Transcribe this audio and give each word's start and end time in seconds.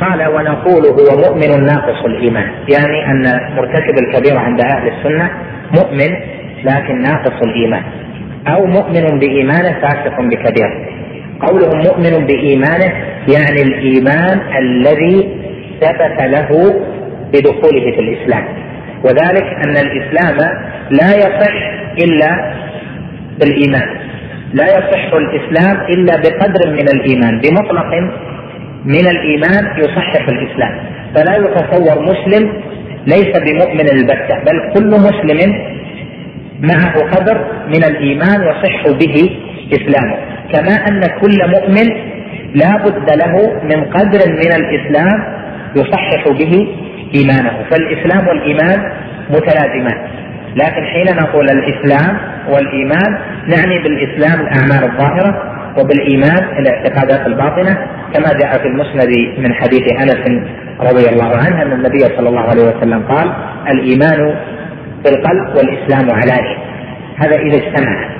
قال 0.00 0.28
ونقول 0.28 0.86
هو 0.86 1.16
مؤمن 1.16 1.64
ناقص 1.64 2.04
الإيمان. 2.04 2.50
يعني 2.68 3.10
أن 3.10 3.40
مرتكب 3.56 3.94
الكبيره 3.98 4.38
عند 4.38 4.60
أهل 4.60 4.88
السنة 4.88 5.30
مؤمن 5.74 6.16
لكن 6.64 7.02
ناقص 7.02 7.42
الإيمان. 7.42 7.82
أو 8.48 8.66
مؤمن 8.66 9.18
بإيمانه 9.18 9.72
فاسق 9.82 10.20
بكبيره. 10.20 10.74
قولهم 11.40 11.78
مؤمن 11.78 12.26
بإيمانه 12.26 12.92
يعني 13.34 13.62
الإيمان 13.62 14.40
الذي 14.58 15.28
ثبت 15.80 16.22
له 16.22 16.48
بدخوله 17.32 17.92
في 17.94 18.00
الإسلام. 18.00 18.44
وذلك 19.04 19.44
أن 19.64 19.76
الإسلام 19.76 20.36
لا 20.90 21.16
يصح 21.16 21.54
إلا 21.98 22.54
بالإيمان. 23.40 23.88
لا 24.54 24.64
يصح 24.64 25.14
الإسلام 25.14 25.76
إلا 25.88 26.16
بقدر 26.16 26.70
من 26.70 26.88
الإيمان 26.88 27.40
بمطلق 27.40 27.90
من 28.84 29.06
الإيمان 29.08 29.78
يصحح 29.78 30.28
الإسلام. 30.28 30.78
فلا 31.14 31.36
يتصور 31.36 32.02
مسلم 32.02 32.52
ليس 33.06 33.38
بمؤمن 33.38 33.88
البتة 33.92 34.38
بل 34.46 34.72
كل 34.74 34.90
مسلم 34.90 35.54
معه 36.60 36.94
قدر 37.00 37.44
من 37.66 37.84
الإيمان 37.84 38.42
يصح 38.42 38.82
به 38.98 39.30
إسلامه. 39.72 40.16
كما 40.52 40.72
أن 40.88 41.00
كل 41.20 41.38
مؤمن 41.48 41.88
لا 42.54 42.76
بد 42.76 43.10
له 43.10 43.60
من 43.62 43.84
قدر 43.84 44.18
من 44.28 44.52
الإسلام 44.52 45.24
يصحح 45.76 46.28
به 46.28 46.68
إيمانه. 47.14 47.64
فالإسلام 47.70 48.28
والإيمان 48.28 48.92
متلازمان. 49.30 49.98
لكن 50.56 50.84
حين 50.84 51.16
نقول 51.16 51.46
الإسلام 51.50 52.18
والإيمان 52.48 53.18
نعني 53.46 53.78
بالإسلام 53.82 54.40
الأعمال 54.40 54.90
الظاهرة. 54.90 55.59
وبالإيمان 55.78 56.58
الاعتقادات 56.58 57.26
الباطنة 57.26 57.78
كما 58.14 58.28
جاء 58.40 58.58
في 58.58 58.68
المسند 58.68 59.08
من 59.38 59.54
حديث 59.54 59.82
أنس 60.02 60.42
رضي 60.80 61.08
الله 61.08 61.36
عنه 61.36 61.62
أن 61.62 61.72
النبي 61.72 62.00
صلى 62.00 62.28
الله 62.28 62.40
عليه 62.40 62.62
وسلم 62.62 63.02
قال 63.02 63.32
الإيمان 63.70 64.34
في 65.04 65.10
القلب 65.10 65.56
والإسلام 65.56 66.10
علانيه 66.10 66.56
هذا 67.16 67.36
إذا 67.36 67.56
اجتمع. 67.56 68.10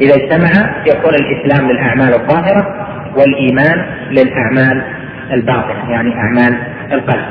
إذا 0.00 0.14
اجتمع 0.14 0.82
يكون 0.86 1.14
الإسلام 1.14 1.70
للأعمال 1.70 2.14
الظاهرة 2.14 2.86
والإيمان 3.16 3.86
للأعمال 4.10 4.82
الباطنة 5.32 5.90
يعني 5.90 6.14
أعمال 6.14 6.58
القلب. 6.92 7.26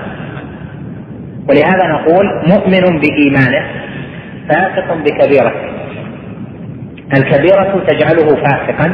ولهذا 1.50 1.88
نقول 1.88 2.26
مؤمن 2.48 3.00
بإيمانه 3.00 3.66
فاسق 4.50 4.94
بكبيرته. 4.94 5.78
الكبيرة 7.18 7.84
تجعله 7.88 8.36
فاسقا 8.36 8.94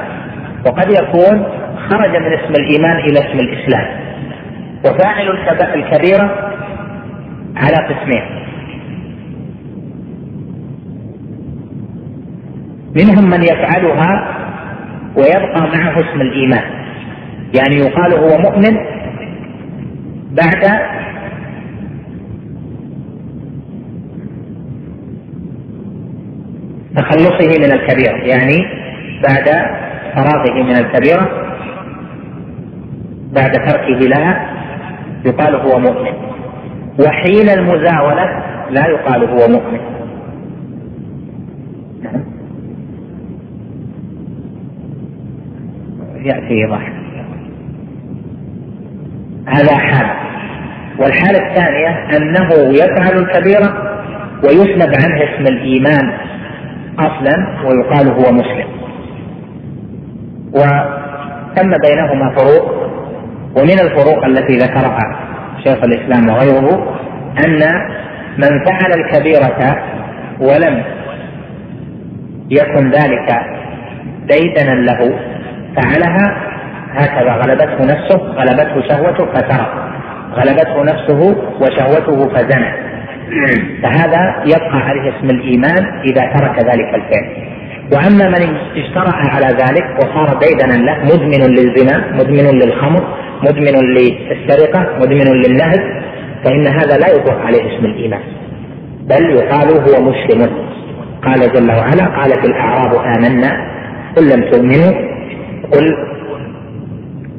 وقد 0.66 0.92
يكون 0.92 1.44
خرج 1.90 2.16
من 2.18 2.34
اسم 2.34 2.54
الإيمان 2.54 3.00
إلى 3.00 3.20
اسم 3.20 3.40
الإسلام. 3.40 3.88
وفاعل 4.86 5.30
الكبيرة 5.76 6.52
على 7.56 7.76
قسمين. 7.94 8.24
منهم 12.96 13.30
من 13.30 13.44
يفعلها 13.44 14.38
ويبقى 15.18 15.62
معه 15.62 16.00
اسم 16.00 16.22
الإيمان. 16.22 16.64
يعني 17.56 17.76
يقال 17.76 18.14
هو 18.14 18.38
مؤمن 18.38 18.78
بعد 20.32 20.80
تخلصه 26.96 27.48
من 27.48 27.72
الكبيرة 27.72 28.16
يعني 28.16 28.58
بعد 29.24 29.66
فراغه 30.16 30.64
من 30.64 30.78
الكبيرة 30.78 31.30
بعد 33.34 33.52
تركه 33.52 34.00
لها 34.00 34.54
يقال 35.26 35.56
هو 35.56 35.80
مؤمن. 35.80 36.14
وحين 37.00 37.50
المزاولة 37.50 38.44
لا 38.70 38.88
يقال 38.88 39.24
هو 39.24 39.48
مؤمن. 39.48 39.80
يأتي 46.26 46.64
إيضاح 46.64 46.94
هذا 49.48 49.76
حال. 49.76 50.08
والحالة 51.00 51.50
الثانية 51.50 52.18
أنه 52.18 52.50
يفعل 52.54 53.18
الكبيرة 53.18 53.94
ويسلب 54.44 54.94
عنه 55.04 55.24
اسم 55.24 55.48
الإيمان 55.48 56.14
أصلا 57.00 57.48
ويقال 57.66 58.08
هو 58.08 58.32
مسلم. 58.32 58.83
وتم 60.54 61.72
بينهما 61.86 62.36
فروق 62.36 62.84
ومن 63.58 63.80
الفروق 63.80 64.26
التي 64.26 64.58
ذكرها 64.58 65.20
شيخ 65.64 65.84
الإسلام 65.84 66.30
وغيره 66.30 66.98
أن 67.46 67.60
من 68.38 68.66
فعل 68.66 68.92
الكبيرة 68.98 69.78
ولم 70.40 70.84
يكن 72.50 72.92
ذلك 72.92 73.40
ديدنا 74.28 74.72
له 74.72 75.20
فعلها 75.76 76.38
هكذا 76.92 77.32
غلبته 77.32 77.86
نفسه 77.86 78.18
غلبته 78.18 78.88
شهوته 78.90 79.26
فترك 79.26 79.68
غلبته 80.34 80.84
نفسه 80.84 81.36
وشهوته 81.62 82.30
فزنى. 82.30 82.72
فهذا 83.84 84.44
يبقى 84.46 84.78
عليه 84.88 85.18
اسم 85.18 85.30
الإيمان 85.30 86.02
إذا 86.06 86.22
ترك 86.34 86.60
ذلك 86.60 86.96
الفعل. 86.96 87.54
وأما 87.94 88.30
من 88.30 88.58
اجترأ 88.76 89.16
على 89.16 89.48
ذلك 89.48 89.86
وصار 90.00 90.40
ديدنا 90.40 90.74
له 90.74 90.98
مدمن 91.04 91.56
للزنا 91.56 91.96
مدمن 92.14 92.60
للخمر 92.60 93.04
مدمن 93.44 93.76
للسرقة 93.96 94.98
مدمن 95.02 95.42
للنهب 95.42 95.82
فإن 96.44 96.68
هذا 96.68 96.98
لا 96.98 97.08
يطلق 97.16 97.40
عليه 97.46 97.78
اسم 97.78 97.86
الإيمان 97.86 98.22
بل 99.10 99.30
يقال 99.30 99.68
هو 99.68 100.02
مسلم. 100.02 100.50
قال 101.26 101.54
جل 101.54 101.72
وعلا 101.72 102.06
قالت 102.06 102.46
الأعراب 102.46 102.94
آمنا 102.96 103.52
قل 104.18 104.30
لم 104.30 104.52
تؤمنوا 104.52 104.92
قل 105.74 105.96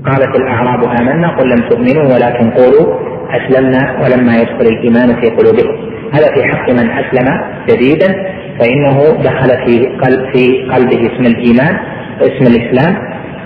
قالت 0.07 0.37
الأعراب 0.37 0.85
آمنا 0.85 1.29
قل 1.29 1.49
لم 1.51 1.69
تؤمنوا 1.69 2.05
ولكن 2.15 2.51
قولوا 2.51 3.14
أسلمنا 3.37 3.97
ولما 4.03 4.37
يدخل 4.37 4.67
الإيمان 4.67 5.21
في 5.21 5.31
قلوبكم. 5.31 5.77
هذا 6.13 6.35
في 6.35 6.45
حق 6.45 6.71
من 6.71 6.91
أسلم 6.91 7.41
جديدا 7.69 8.15
فإنه 8.61 9.23
دخل 9.23 9.49
في 9.67 9.87
قلب 9.87 10.33
في 10.33 10.69
قلبه 10.73 11.11
اسم 11.13 11.27
الإيمان 11.27 11.77
واسم 12.21 12.47
الإسلام 12.47 12.97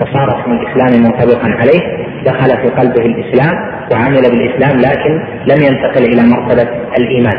وصار 0.01 0.41
اسم 0.41 0.51
الإسلام 0.51 1.03
منطبقا 1.03 1.49
عليه. 1.61 1.81
دخل 2.25 2.57
في 2.57 2.69
قلبه 2.69 3.05
الإسلام 3.05 3.55
وعمل 3.91 4.21
بالإسلام 4.21 4.79
لكن 4.79 5.23
لم 5.47 5.63
ينتقل 5.63 6.03
إلى 6.03 6.21
مرتبة 6.21 6.69
الإيمان. 6.97 7.37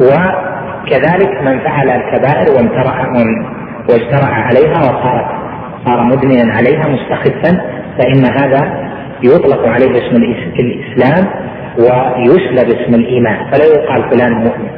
وكذلك 0.00 1.42
من 1.42 1.58
فعل 1.58 1.90
الكبائر 1.90 2.56
وامترع 2.56 3.12
واجترع 3.88 4.34
عليها 4.34 4.78
وصارت 4.78 5.44
صار 5.86 6.04
مدمنا 6.04 6.54
عليها 6.54 6.88
مستخفا 6.88 7.60
فإن 7.98 8.24
هذا 8.24 8.83
يطلق 9.24 9.68
عليه 9.68 9.90
اسم 9.90 10.22
الإسلام 10.58 11.24
ويسلب 11.78 12.68
اسم 12.80 12.94
الإيمان 12.94 13.50
فلا 13.50 13.64
يقال 13.64 14.10
فلان 14.10 14.32
مؤمن. 14.32 14.68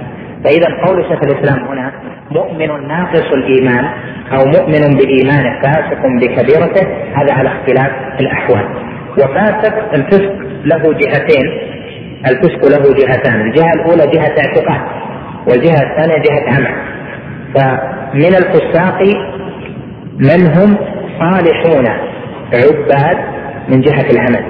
فإذا 0.45 0.67
قول 0.87 1.05
شيخ 1.09 1.21
الإسلام 1.23 1.69
هنا 1.69 1.93
مؤمن 2.31 2.89
ناقص 2.89 3.33
الإيمان 3.33 3.85
أو 4.33 4.45
مؤمن 4.45 4.97
بايمانه 4.97 5.61
فاسق 5.63 6.03
بكبيرته 6.21 6.87
هذا 7.15 7.33
على 7.33 7.49
اختلاف 7.49 7.91
الأحوال. 8.21 8.69
وفاسق 9.19 9.95
الفسق 9.95 10.33
له 10.65 10.83
جهتين 10.93 11.47
الفسق 12.31 12.69
له 12.69 12.95
جهتان 12.95 13.41
الجهة 13.41 13.73
الأولى 13.75 14.07
جهة 14.15 14.35
اعتقاد 14.47 14.81
والجهة 15.49 15.83
الثانية 15.83 16.23
جهة 16.23 16.57
عمل 16.57 16.75
فمن 17.55 18.35
الفساق 18.35 19.03
من 20.19 20.47
هم 20.57 20.77
صالحون 21.19 21.87
عباد 22.53 23.19
من 23.69 23.81
جهة 23.81 24.11
العمل 24.11 24.45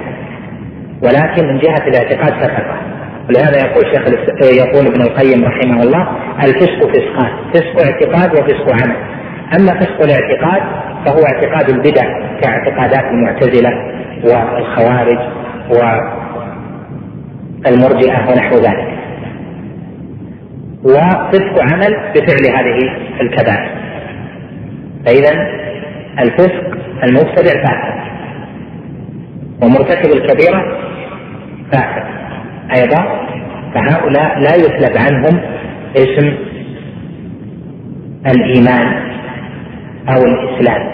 ولكن 1.03 1.47
من 1.47 1.59
جهة 1.59 1.87
الاعتقاد 1.87 2.33
فسقة 2.33 2.97
ولهذا 3.29 3.57
يقول 3.57 3.83
شيخ 3.85 4.07
يقول 4.41 4.87
ابن 4.87 5.01
القيم 5.01 5.45
رحمه 5.45 5.83
الله 5.83 6.07
الفسق 6.43 6.87
فسقان 6.87 7.31
فسق 7.53 7.85
اعتقاد 7.85 8.31
وفسق 8.31 8.71
عمل. 8.71 8.95
أما 9.59 9.79
فسق 9.79 10.01
الاعتقاد 10.03 10.61
فهو 11.05 11.25
اعتقاد 11.25 11.69
البدع 11.69 12.03
كاعتقادات 12.41 13.03
المعتزلة 13.11 13.71
والخوارج 14.23 15.19
والمرجئة 17.65 18.29
ونحو 18.29 18.55
ذلك. 18.55 18.87
وفسق 20.83 21.73
عمل 21.73 21.95
بفعل 22.15 22.45
هذه 22.55 22.79
الكبائر. 23.21 23.69
فإذا 25.05 25.31
الفسق 26.19 26.77
المبتدع 27.03 27.63
فاسق. 27.63 28.06
ومرتكب 29.61 30.11
الكبيرة 30.11 30.61
فاسق 31.71 32.05
أيضا 32.75 33.27
فهؤلاء 33.73 34.39
لا 34.39 34.55
يسلب 34.55 34.97
عنهم 34.97 35.39
اسم 35.95 36.37
الإيمان 38.25 38.87
أو 40.09 40.23
الإسلام. 40.23 40.91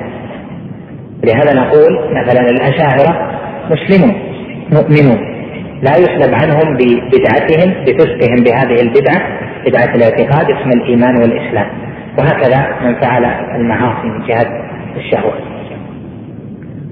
لهذا 1.26 1.54
نقول 1.54 2.00
مثلا 2.22 2.50
الأشاعرة 2.50 3.32
مسلمون 3.72 4.16
مؤمنون. 4.72 5.34
لا 5.82 5.98
يسلب 5.98 6.34
عنهم 6.34 6.78
ببدعتهم 6.78 7.84
بفسقهم 7.84 8.44
بهذه 8.44 8.82
البدعة 8.82 9.22
بدعة 9.66 9.96
الاعتقاد 9.96 10.52
اسم 10.52 10.70
الإيمان 10.82 11.18
والإسلام. 11.18 11.68
وهكذا 12.18 12.68
من 12.82 13.02
فعل 13.02 13.26
المعاصي 13.56 14.08
من 14.08 14.28
جهة 14.28 14.48
الشهوة. 14.98 15.53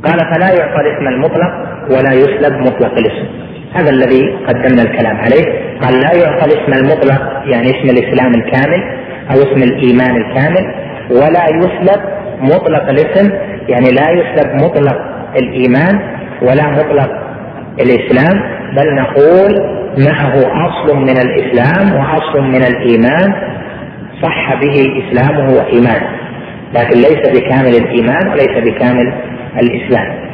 قال 0.04 0.20
فلا 0.34 0.54
يعطى 0.54 0.82
الاسم 0.82 1.08
المطلق 1.08 1.52
ولا 1.90 2.14
يسلب 2.14 2.54
مطلق 2.54 2.92
الاسم. 2.98 3.26
هذا 3.74 3.90
الذي 3.90 4.36
قدمنا 4.48 4.82
الكلام 4.82 5.18
عليه. 5.18 5.46
قال 5.82 6.00
لا 6.00 6.14
يعطى 6.24 6.46
الاسم 6.46 6.74
المطلق 6.74 7.22
يعني 7.46 7.68
اسم 7.68 7.90
الإسلام 7.98 8.34
الكامل 8.36 8.84
أو 9.32 9.36
اسم 9.36 9.64
الإيمان 9.64 10.16
الكامل 10.16 10.74
ولا 11.12 11.48
يسلب 11.50 12.02
مطلق 12.42 12.90
الاسم 12.90 13.32
يعني 13.68 13.92
لا 13.92 14.10
يسلب 14.10 14.56
مطلق 14.64 14.98
الإيمان 15.36 16.00
ولا 16.42 16.68
مطلق 16.68 17.12
الإسلام 17.80 18.42
بل 18.76 18.96
نقول 18.96 19.82
معه 19.98 20.36
أصل 20.68 20.98
من 20.98 21.18
الإسلام 21.18 21.96
وأصل 21.96 22.42
من 22.42 22.64
الإيمان 22.64 23.34
صح 24.22 24.62
به 24.62 25.04
إسلامه 25.04 25.54
وإيمانه. 25.54 26.10
لكن 26.74 26.98
ليس 26.98 27.30
بكامل 27.42 27.76
الإيمان 27.76 28.28
وليس 28.28 28.74
بكامل 28.74 29.14
الإسلام. 29.60 30.32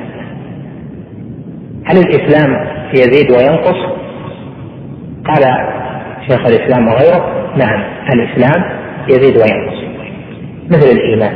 هل 1.85 1.97
الإسلام 1.97 2.67
يزيد 2.93 3.31
وينقص؟ 3.31 3.97
قال 5.25 5.43
شيخ 6.29 6.45
الإسلام 6.45 6.87
وغيره 6.87 7.51
نعم 7.57 7.83
الإسلام 8.13 8.63
يزيد 9.09 9.37
وينقص 9.37 9.83
مثل 10.71 10.91
الإيمان. 10.91 11.35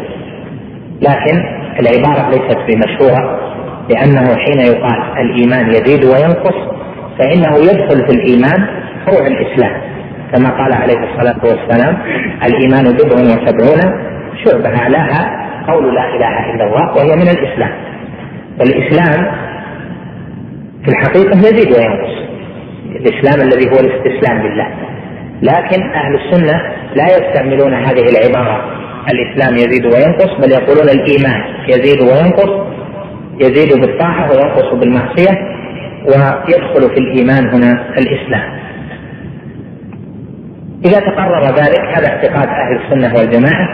لكن 1.02 1.44
العبارة 1.80 2.30
ليست 2.30 2.58
بمشهوره 2.68 3.40
لأنه 3.90 4.36
حين 4.36 4.60
يقال 4.60 5.02
الإيمان 5.18 5.70
يزيد 5.70 6.04
وينقص 6.06 6.56
فإنه 7.20 7.58
يدخل 7.58 8.06
في 8.08 8.12
الإيمان 8.16 8.68
فروع 9.06 9.28
الإسلام. 9.28 9.82
كما 10.34 10.50
قال 10.50 10.74
عليه 10.74 10.98
الصلاة 10.98 11.40
والسلام 11.44 11.98
الإيمان 12.44 12.84
بضع 12.84 13.22
وسبعون 13.22 14.12
شعبة 14.46 14.78
اعلاها 14.78 15.41
قول 15.68 15.96
لا 15.96 16.16
إله 16.16 16.54
إلا 16.54 16.64
الله 16.64 16.96
وهي 16.98 17.16
من 17.16 17.28
الإسلام. 17.28 17.72
فالإسلام 18.60 19.32
في 20.84 20.92
الحقيقة 20.92 21.38
يزيد 21.38 21.78
وينقص. 21.78 22.22
الإسلام 22.96 23.48
الذي 23.48 23.70
هو 23.70 23.80
الاستسلام 23.80 24.48
لله. 24.48 24.68
لكن 25.42 25.82
أهل 25.94 26.16
السنة 26.16 26.62
لا 26.96 27.06
يستعملون 27.06 27.74
هذه 27.74 28.06
العبارة 28.10 28.66
الإسلام 29.14 29.56
يزيد 29.56 29.86
وينقص 29.86 30.42
بل 30.42 30.52
يقولون 30.52 30.90
الإيمان 30.90 31.42
يزيد 31.68 32.02
وينقص 32.02 32.68
يزيد 33.40 33.82
بالطاعة 33.82 34.32
وينقص 34.32 34.74
بالمعصية 34.74 35.32
ويدخل 36.06 36.90
في 36.90 36.98
الإيمان 36.98 37.50
هنا 37.50 37.88
الإسلام. 37.98 38.62
إذا 40.86 41.00
تقرر 41.00 41.46
ذلك 41.46 41.98
هذا 41.98 42.08
اعتقاد 42.08 42.48
أهل 42.48 42.80
السنة 42.86 43.16
والجماعة 43.16 43.70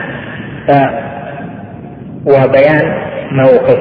وبيان 2.27 2.93
موقف 3.31 3.79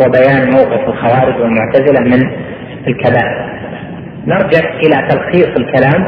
وبيان 0.00 0.50
موقف 0.50 0.88
الخوارج 0.88 1.40
والمعتزلة 1.40 2.00
من 2.00 2.30
الكبائر 2.86 3.46
نرجع 4.26 4.70
إلى 4.74 5.08
تلخيص 5.08 5.48
الكلام 5.56 6.04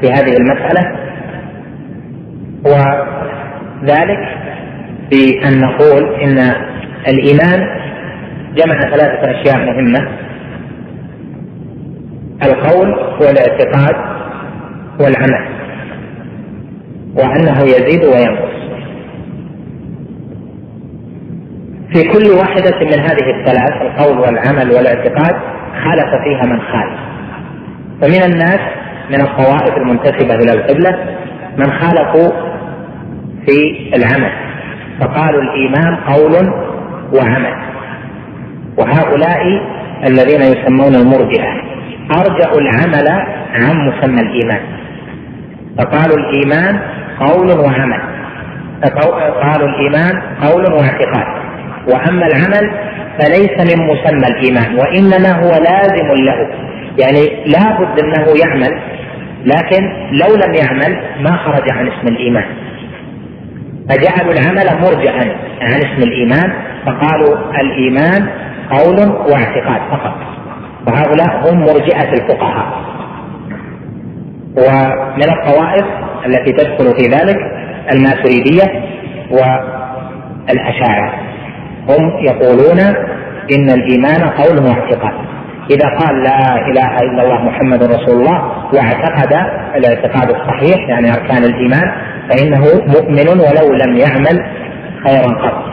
في 0.00 0.12
هذه 0.12 0.36
المسألة 0.36 0.96
وذلك 2.64 4.18
بأن 5.10 5.60
نقول 5.60 6.14
إن 6.14 6.38
الإيمان 7.08 7.66
جمع 8.54 8.80
ثلاثة 8.80 9.30
أشياء 9.30 9.56
مهمة 9.56 10.08
القول 12.42 12.88
والاعتقاد 13.20 13.96
والعمل 15.00 15.48
وأنه 17.14 17.60
يزيد 17.62 18.04
وينقص. 18.04 18.49
في 21.94 22.02
كل 22.02 22.30
واحدة 22.30 22.78
من 22.80 23.00
هذه 23.00 23.40
الثلاث 23.40 23.82
القول 23.82 24.18
والعمل 24.18 24.72
والاعتقاد 24.72 25.36
خالف 25.84 26.14
فيها 26.24 26.46
من 26.46 26.60
خالف. 26.60 27.00
فمن 28.00 28.32
الناس 28.32 28.60
من 29.10 29.20
الطوائف 29.20 29.76
المنتسبة 29.76 30.34
إلى 30.34 30.52
القبلة 30.52 30.98
من 31.58 31.70
خالفوا 31.72 32.30
في 33.46 33.90
العمل. 33.96 34.32
فقالوا 35.00 35.42
الإيمان 35.42 35.96
قول 35.96 36.52
وعمل. 37.14 37.54
وهؤلاء 38.78 39.42
الذين 40.06 40.42
يسمون 40.42 40.94
المرجئة 40.94 41.52
أرجعوا 42.10 42.60
العمل 42.60 43.08
عن 43.54 43.88
مسمى 43.88 44.20
الإيمان. 44.20 44.60
فقالوا 45.78 46.16
الإيمان 46.16 46.80
قول 47.20 47.58
وعمل. 47.58 48.02
قالوا 49.42 49.68
الإيمان 49.68 50.22
قول 50.42 50.72
واعتقاد. 50.72 51.49
وأما 51.88 52.26
العمل 52.26 52.70
فليس 53.18 53.76
من 53.76 53.86
مسمى 53.86 54.26
الإيمان 54.26 54.74
وإنما 54.74 55.32
هو 55.32 55.50
لازم 55.50 56.06
له. 56.06 56.48
يعني 56.98 57.44
لا 57.46 57.78
بد 57.80 58.00
أنه 58.00 58.26
يعمل 58.44 58.80
لكن 59.44 59.92
لو 60.12 60.36
لم 60.36 60.54
يعمل 60.54 61.00
ما 61.20 61.36
خرج 61.36 61.70
عن 61.70 61.88
اسم 61.88 62.08
الإيمان. 62.08 62.44
فجعلوا 63.88 64.32
العمل 64.32 64.80
مرجعا 64.82 65.24
عن 65.60 65.80
اسم 65.80 66.02
الإيمان 66.02 66.52
فقالوا 66.86 67.36
الإيمان 67.60 68.28
قول 68.70 68.98
واعتقاد 69.08 69.80
فقط. 69.90 70.14
وهؤلاء 70.86 71.52
هم 71.52 71.60
مرجئة 71.60 72.12
الفقهاء. 72.12 72.66
ومن 74.56 75.30
الطوائف 75.30 75.84
التي 76.26 76.52
تدخل 76.52 76.94
في 76.98 77.08
ذلك 77.08 77.36
الماتريديه 77.92 78.84
والأشاعرة. 79.30 81.12
هم 81.90 82.24
يقولون 82.24 82.80
إن 83.56 83.70
الإيمان 83.70 84.30
قول 84.30 84.58
واعتقاد 84.58 85.14
إذا 85.70 85.88
قال 85.98 86.22
لا 86.22 86.68
إله 86.68 86.98
إلا 86.98 87.22
الله 87.22 87.44
محمد 87.44 87.82
رسول 87.82 88.20
الله 88.20 88.52
واعتقد 88.74 89.32
الاعتقاد 89.76 90.30
الصحيح 90.30 90.88
يعني 90.88 91.12
أركان 91.12 91.44
الإيمان 91.44 91.92
فإنه 92.30 92.64
مؤمن 92.86 93.28
ولو 93.28 93.72
لم 93.72 93.96
يعمل 93.96 94.44
خيرا 95.04 95.28
قط. 95.28 95.64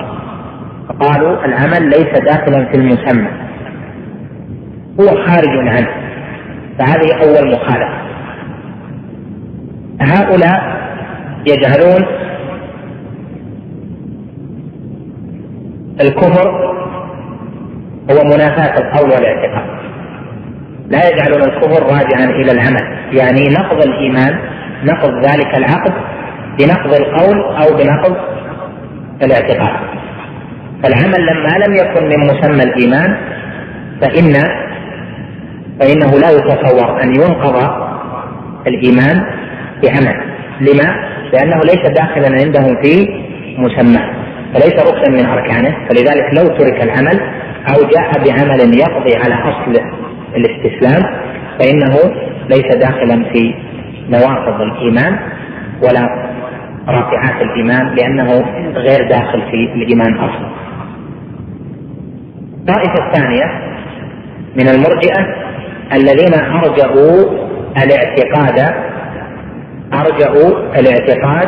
فقالوا 0.89 1.45
العمل 1.45 1.89
ليس 1.89 2.23
داخلا 2.23 2.65
في 2.65 2.77
المسمى. 2.77 3.27
هو 4.99 5.07
خارج 5.07 5.67
عنه. 5.67 5.87
فهذه 6.79 7.13
أول 7.23 7.51
مخالفة. 7.51 7.97
هؤلاء 10.01 10.77
يجعلون 11.47 12.05
الكفر 16.01 16.49
هو 18.11 18.23
منافاة 18.23 18.79
القول 18.79 19.09
والاعتقاد. 19.09 19.65
لا 20.87 21.09
يجعلون 21.09 21.43
الكفر 21.43 21.83
راجعا 21.83 22.25
إلى 22.25 22.51
العمل. 22.51 22.97
يعني 23.11 23.49
نقض 23.49 23.81
الإيمان 23.87 24.39
نقض 24.83 25.25
ذلك 25.25 25.57
العقد 25.57 25.93
بنقض 26.59 26.93
القول 26.93 27.41
أو 27.41 27.77
بنقض 27.77 28.15
الاعتقاد. 29.21 29.79
فالعمل 30.83 31.25
لما 31.25 31.65
لم 31.65 31.73
يكن 31.75 32.05
من 32.05 32.25
مسمى 32.25 32.63
الإيمان 32.63 33.17
فإن 34.01 34.33
فإنه 35.79 36.19
لا 36.19 36.31
يتصور 36.31 37.03
أن 37.03 37.15
ينقض 37.15 37.87
الإيمان 38.67 39.23
بعمل. 39.83 40.15
لما؟ 40.61 41.07
لأنه 41.33 41.59
ليس 41.59 41.91
داخلا 41.91 42.27
عندهم 42.43 42.81
في 42.83 43.07
مسماه 43.57 44.26
فليس 44.53 44.73
ركنا 44.73 45.09
من 45.09 45.25
أركانه 45.25 45.75
فلذلك 45.89 46.33
لو 46.33 46.57
ترك 46.57 46.83
العمل 46.83 47.19
أو 47.69 47.87
جاء 47.87 48.11
بعمل 48.25 48.79
يقضي 48.79 49.15
على 49.15 49.35
أصل 49.35 49.81
الاستسلام 50.35 51.03
فإنه 51.59 51.95
ليس 52.49 52.75
داخلا 52.75 53.23
في 53.33 53.53
نواقض 54.09 54.61
الإيمان 54.61 55.19
ولا 55.83 56.27
رافعات 56.87 57.41
الإيمان 57.41 57.95
لأنه 57.95 58.45
غير 58.75 59.09
داخل 59.09 59.41
في 59.51 59.73
الإيمان 59.75 60.15
أصلا. 60.17 60.47
الطائفه 62.59 63.07
الثانية 63.07 63.45
من 64.55 64.67
المرجئة 64.67 65.35
الذين 65.93 66.33
أرجعوا 66.33 67.47
الاعتقاد 67.77 68.73
أرجعوا 69.93 70.79
الاعتقاد 70.79 71.47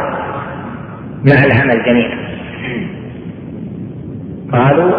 مع 1.25 1.43
العمل 1.45 1.83
جميعا 1.85 2.18
قالوا 4.53 4.91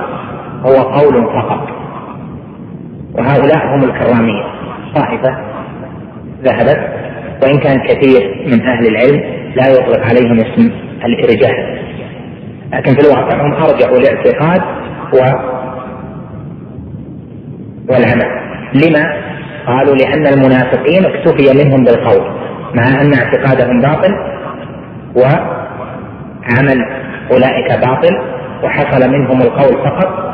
هو 0.63 0.77
قول 0.83 1.25
فقط. 1.25 1.69
وهؤلاء 3.15 3.77
هم 3.77 3.85
الكرامية. 3.85 4.45
طائفة 4.95 5.37
ذهبت 6.43 6.81
وإن 7.43 7.59
كان 7.59 7.81
كثير 7.81 8.45
من 8.47 8.63
أهل 8.67 8.87
العلم 8.87 9.21
لا 9.57 9.69
يطلق 9.69 10.01
عليهم 10.07 10.41
اسم 10.41 10.71
الإرجاء 11.05 11.81
لكن 12.73 12.95
في 12.95 13.01
الواقع 13.01 13.47
هم 13.47 13.53
أرجعوا 13.53 13.99
الاعتقاد 13.99 14.63
و 15.13 15.19
والعمل 17.89 18.27
لما؟ 18.75 19.31
قالوا 19.67 19.95
لأن 19.95 20.27
المنافقين 20.27 21.05
اكتفي 21.05 21.65
منهم 21.65 21.85
بالقول 21.85 22.31
مع 22.75 23.01
أن 23.01 23.15
اعتقادهم 23.15 23.81
باطل 23.81 24.15
وعمل 25.17 26.85
أولئك 27.33 27.87
باطل 27.87 28.40
وحصل 28.65 29.11
منهم 29.11 29.43
القول 29.43 29.85
فقط 29.85 30.31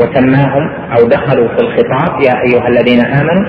وسماهم 0.00 0.70
أو 0.98 1.08
دخلوا 1.08 1.48
في 1.48 1.60
الخطاب 1.60 2.20
يا 2.20 2.42
أيها 2.42 2.68
الذين 2.68 3.00
آمنوا 3.00 3.44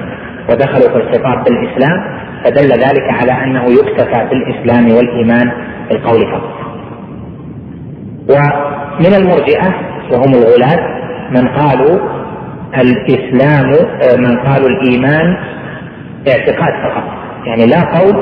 ودخلوا 0.50 0.90
في 0.90 0.96
الخطاب 0.96 1.44
بالإسلام 1.44 2.16
فدل 2.44 2.70
ذلك 2.70 3.14
على 3.22 3.32
أنه 3.32 3.66
يكتفى 3.72 4.28
بالإسلام 4.30 4.98
والإيمان 4.98 5.52
بالقول 5.90 6.32
فقط. 6.32 6.56
ومن 8.30 9.14
المرجئة 9.14 9.74
وهم 10.12 10.34
الغلاة 10.34 10.96
من 11.32 11.48
قالوا 11.48 12.00
الإسلام 12.78 13.70
من 14.18 14.38
قالوا 14.38 14.70
الإيمان 14.70 15.38
اعتقاد 16.28 16.74
فقط. 16.84 17.04
يعني 17.46 17.66
لا 17.66 17.82
قول 17.82 18.16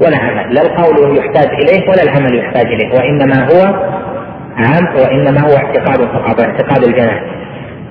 ولا 0.00 0.16
عمل. 0.16 0.54
لا 0.54 0.62
القول 0.62 1.16
يحتاج 1.16 1.48
إليه 1.48 1.90
ولا 1.90 2.02
العمل 2.02 2.38
يحتاج 2.38 2.66
إليه 2.66 2.94
وإنما 2.94 3.44
هو 3.44 3.74
عام 4.56 4.96
وإنما 4.96 5.40
هو 5.40 5.56
اعتقاد 5.56 6.00
فقط 6.08 6.40
اعتقاد 6.40 6.84
الجنان 6.84 7.20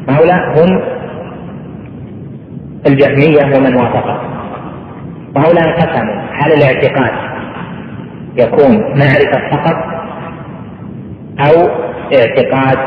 هؤلاء 0.10 0.40
هم 0.58 0.82
الجهمية 2.88 3.58
ومن 3.58 3.76
وافقه 3.76 4.22
وهؤلاء 5.36 5.68
انقسموا. 5.68 6.16
هل 6.32 6.54
الاعتقاد 6.54 7.12
يكون 8.38 8.78
معرفة 8.78 9.50
فقط 9.52 9.78
أو 11.40 11.70
اعتقاد 12.14 12.78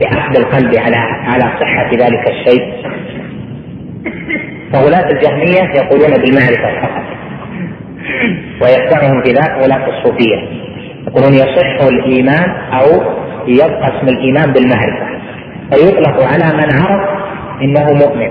بعقد 0.00 0.36
القلب 0.36 0.74
على 0.76 0.96
على 0.96 1.42
صحة 1.60 1.90
ذلك 1.92 2.30
الشيء؟ 2.30 2.84
فغلاة 4.72 5.10
الجهمية 5.10 5.72
يقولون 5.74 6.10
بالمعرفة 6.10 6.80
فقط. 6.82 7.04
ويتبعهم 8.62 9.22
في 9.22 9.30
ذلك 9.30 9.50
غلاة 9.62 9.88
الصوفية. 9.88 10.63
يقولون 11.14 11.34
يصح 11.34 11.86
الإيمان 11.88 12.50
أو 12.72 12.86
يبقى 13.46 13.98
اسم 13.98 14.08
الإيمان 14.08 14.52
بالمعرفة 14.52 15.06
فيطلق 15.70 16.22
على 16.22 16.44
من 16.56 16.72
عرف 16.82 17.08
إنه 17.62 17.92
مؤمن. 17.92 18.28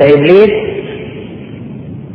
فإبليس 0.00 0.50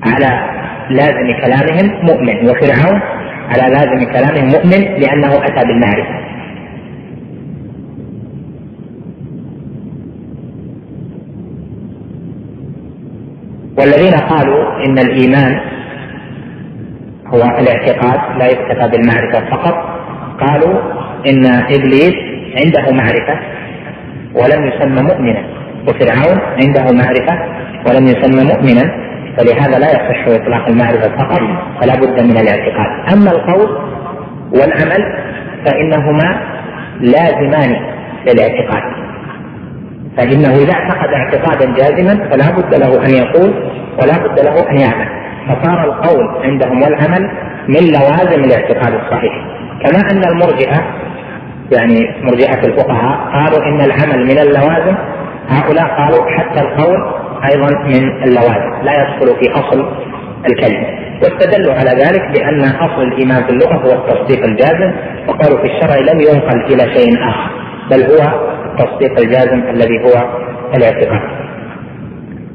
على 0.03 0.49
لازم 0.89 1.33
كلامهم 1.41 2.05
مؤمن 2.05 2.49
وفرعون 2.49 3.01
على 3.49 3.73
لازم 3.73 4.11
كلامهم 4.11 4.45
مؤمن 4.47 4.81
لأنه 5.01 5.45
أتى 5.45 5.67
بالمعرفة 5.67 6.25
والذين 13.77 14.13
قالوا 14.13 14.85
إن 14.85 14.99
الإيمان 14.99 15.59
هو 17.27 17.41
الاعتقاد 17.41 18.37
لا 18.39 18.45
يكتفى 18.47 18.87
بالمعرفه 18.89 19.49
فقط 19.51 19.94
قالوا 20.39 20.79
إن 21.29 21.45
إبليس 21.45 22.15
عنده 22.55 22.91
معرفة 22.91 23.39
ولم 24.35 24.67
يسمى 24.67 25.01
مؤمنا 25.01 25.43
وفرعون 25.87 26.39
عنده 26.63 26.83
معرفة 27.03 27.35
ولم 27.87 28.07
يسمى 28.07 28.43
مؤمنا 28.43 29.05
فلهذا 29.37 29.79
لا 29.79 29.89
يصح 29.91 30.27
إطلاق 30.27 30.67
المعرفة 30.67 31.17
فقط 31.17 31.39
فلا 31.81 31.95
بد 31.95 32.19
من 32.19 32.37
الاعتقاد. 32.37 33.13
أما 33.13 33.31
القول 33.31 33.77
والعمل 34.51 35.03
فإنهما 35.65 36.41
لازمان 36.99 37.75
للاعتقاد. 38.27 38.83
فإنه 40.17 40.55
إذا 40.55 40.73
اعتقد 40.73 41.09
اعتقادا 41.13 41.73
جازما 41.73 42.29
فلا 42.29 42.51
بد 42.51 42.75
له 42.75 43.05
أن 43.05 43.09
يقول 43.09 43.53
ولا 44.01 44.17
بد 44.17 44.39
له 44.39 44.69
أن 44.71 44.77
يعمل. 44.77 45.07
فصار 45.47 45.83
القول 45.83 46.43
عندهم 46.43 46.81
والعمل 46.81 47.29
من 47.67 47.81
لوازم 47.91 48.43
الاعتقاد 48.43 48.93
الصحيح. 48.93 49.33
كما 49.83 50.11
أن 50.11 50.21
المرجئة 50.31 51.05
يعني 51.71 52.23
مرجئة 52.23 52.67
الفقهاء 52.67 53.17
قالوا 53.33 53.65
إن 53.67 53.81
العمل 53.81 54.25
من 54.25 54.37
اللوازم. 54.37 54.95
هؤلاء 55.49 55.85
قالوا 55.85 56.29
حتى 56.29 56.61
القول 56.61 56.97
أيضا 57.51 57.69
من 57.83 58.23
اللوازم 58.23 58.83
لا 58.83 58.93
يدخل 58.93 59.35
في 59.39 59.51
أصل 59.51 59.85
الكلمة. 60.49 60.87
واستدلوا 61.23 61.73
على 61.73 61.89
ذلك 61.89 62.21
بأن 62.39 62.61
أصل 62.61 63.01
الإيمان 63.01 63.43
في 63.43 63.49
اللغة 63.49 63.75
هو 63.75 63.91
التصديق 63.91 64.45
الجازم 64.45 64.91
وقالوا 65.27 65.57
في 65.57 65.65
الشرع 65.65 66.13
لم 66.13 66.19
ينقل 66.19 66.65
إلى 66.65 66.93
شيء 66.95 67.29
آخر 67.29 67.51
بل 67.91 68.03
هو 68.03 68.49
التصديق 68.65 69.19
الجازم 69.19 69.63
الذي 69.69 69.99
هو 70.03 70.29
الاعتقاد. 70.75 71.21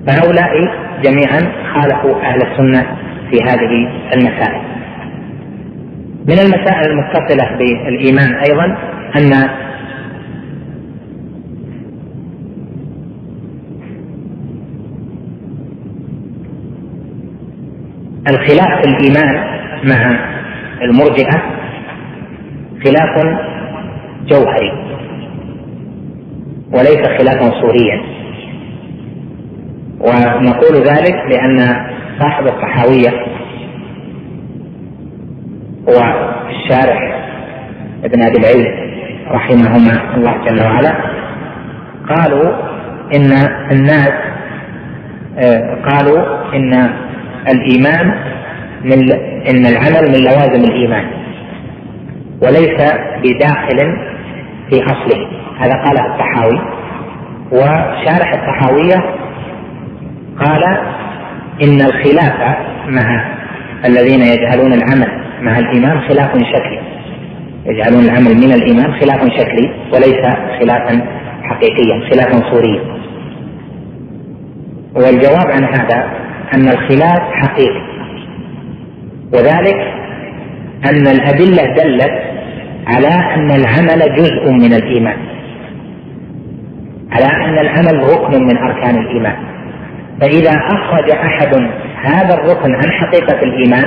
فهؤلاء 0.07 0.51
جميعا 1.03 1.41
خالفوا 1.75 2.21
أهل 2.23 2.43
السنة 2.43 2.97
في 3.31 3.39
هذه 3.49 3.89
المسائل. 4.15 4.61
من 6.29 6.39
المسائل 6.39 6.91
المتصلة 6.91 7.59
بالإيمان 7.59 8.35
أيضا 8.35 8.65
أن 9.17 9.49
الخلاف 18.29 18.83
في 18.83 18.89
الإيمان 18.89 19.35
مع 19.85 20.31
المرجئة 20.83 21.43
خلاف 22.85 23.39
جوهري 24.27 24.73
وليس 26.73 27.09
خلافا 27.19 27.61
صوريا. 27.61 28.01
ونقول 30.01 30.77
ذلك 30.89 31.17
لأن 31.31 31.59
صاحب 32.21 32.47
الطحاوية 32.47 33.40
هو 35.89 36.29
الشارح 36.49 37.21
ابن 38.05 38.23
أبي 38.23 38.37
العز 38.37 38.67
رحمهما 39.31 40.15
الله 40.17 40.45
جل 40.45 40.63
وعلا. 40.63 40.93
قالوا 42.09 42.53
إن 43.15 43.33
الناس 43.71 44.13
آه، 45.39 45.77
قالوا 45.89 46.55
إن 46.55 46.91
الإيمان 47.49 48.15
من 48.85 49.13
إن 49.49 49.67
العمل 49.67 50.09
من 50.09 50.25
لوازم 50.25 50.65
الإيمان 50.65 51.05
وليس 52.43 52.93
بداخل 53.25 53.97
في 54.71 54.83
أصله. 54.85 55.27
هذا 55.59 55.73
قاله 55.85 56.15
الطحاوي. 56.15 56.61
وشارح 57.53 58.33
الطحاوية 58.33 59.15
قال 60.39 60.65
إن 61.63 61.81
الخلاف 61.81 62.57
مع 62.89 63.25
الذين 63.85 64.21
يجعلون 64.21 64.73
العمل 64.73 65.21
مع 65.41 65.59
الإمام 65.59 66.01
خلاف 66.01 66.31
شكلي. 66.31 66.81
يجعلون 67.67 68.05
العمل 68.05 68.35
من 68.35 68.53
الإمام 68.53 69.01
خلاف 69.01 69.21
شكلي 69.21 69.71
وليس 69.93 70.27
خلافا 70.61 71.03
حقيقيا 71.43 72.11
خلافا 72.11 72.51
صوريا. 72.51 72.81
والجواب 74.95 75.51
عن 75.51 75.65
هذا 75.65 76.11
أن 76.55 76.69
الخلاف 76.69 77.21
حقيقي. 77.33 77.83
وذلك 79.35 79.77
أن 80.85 81.07
الأدلة 81.07 81.75
دلت 81.75 82.23
على 82.87 83.35
أن 83.35 83.51
العمل 83.51 84.15
جزء 84.17 84.51
من 84.51 84.73
الإيمان. 84.75 85.17
على 87.13 87.27
أن 87.27 87.59
العمل 87.59 88.03
ركن 88.13 88.43
من 88.43 88.59
أركان 88.59 88.97
الإيمان. 88.99 89.37
فإذا 90.21 90.51
أخرج 90.51 91.11
أحد 91.11 91.71
هذا 92.05 92.35
الركن 92.35 92.75
عن 92.75 92.91
حقيقة 92.93 93.39
الإيمان 93.43 93.85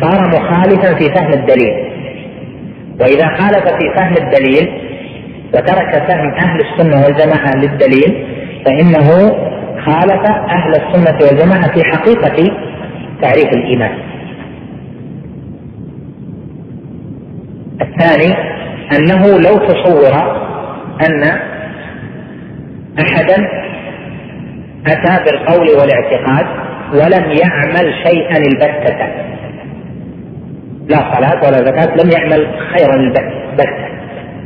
صار 0.00 0.28
مخالفا 0.28 0.94
في 0.94 1.14
فهم 1.14 1.32
الدليل. 1.32 1.94
وإذا 3.00 3.26
خالف 3.26 3.68
في 3.68 3.94
فهم 3.96 4.14
الدليل 4.26 4.68
وترك 5.54 6.04
فهم 6.08 6.34
أهل 6.34 6.60
السنة 6.60 7.04
والجماعة 7.04 7.56
للدليل 7.56 8.26
فإنه 8.64 9.08
خالف 9.86 10.30
أهل 10.30 10.70
السنة 10.70 11.18
والجماعة 11.26 11.72
في 11.72 11.84
حقيقة 11.84 12.50
تعريف 13.22 13.52
الإيمان. 13.52 13.98
الثاني 17.80 18.34
أنه 18.92 19.38
لو 19.38 19.58
تصور 19.58 20.12
أن 21.06 21.22
احدا 23.00 23.36
أتى 24.86 25.24
بالقول 25.24 25.68
والاعتقاد 25.68 26.46
ولم 26.94 27.32
يعمل 27.42 27.94
شيئا 28.06 28.36
البتة 28.36 29.06
لا 30.88 31.14
صلاة 31.14 31.40
ولا 31.46 31.58
زكاة 31.58 31.96
لم 32.04 32.10
يعمل 32.10 32.46
خيرا 32.72 32.94
البتة 32.94 33.88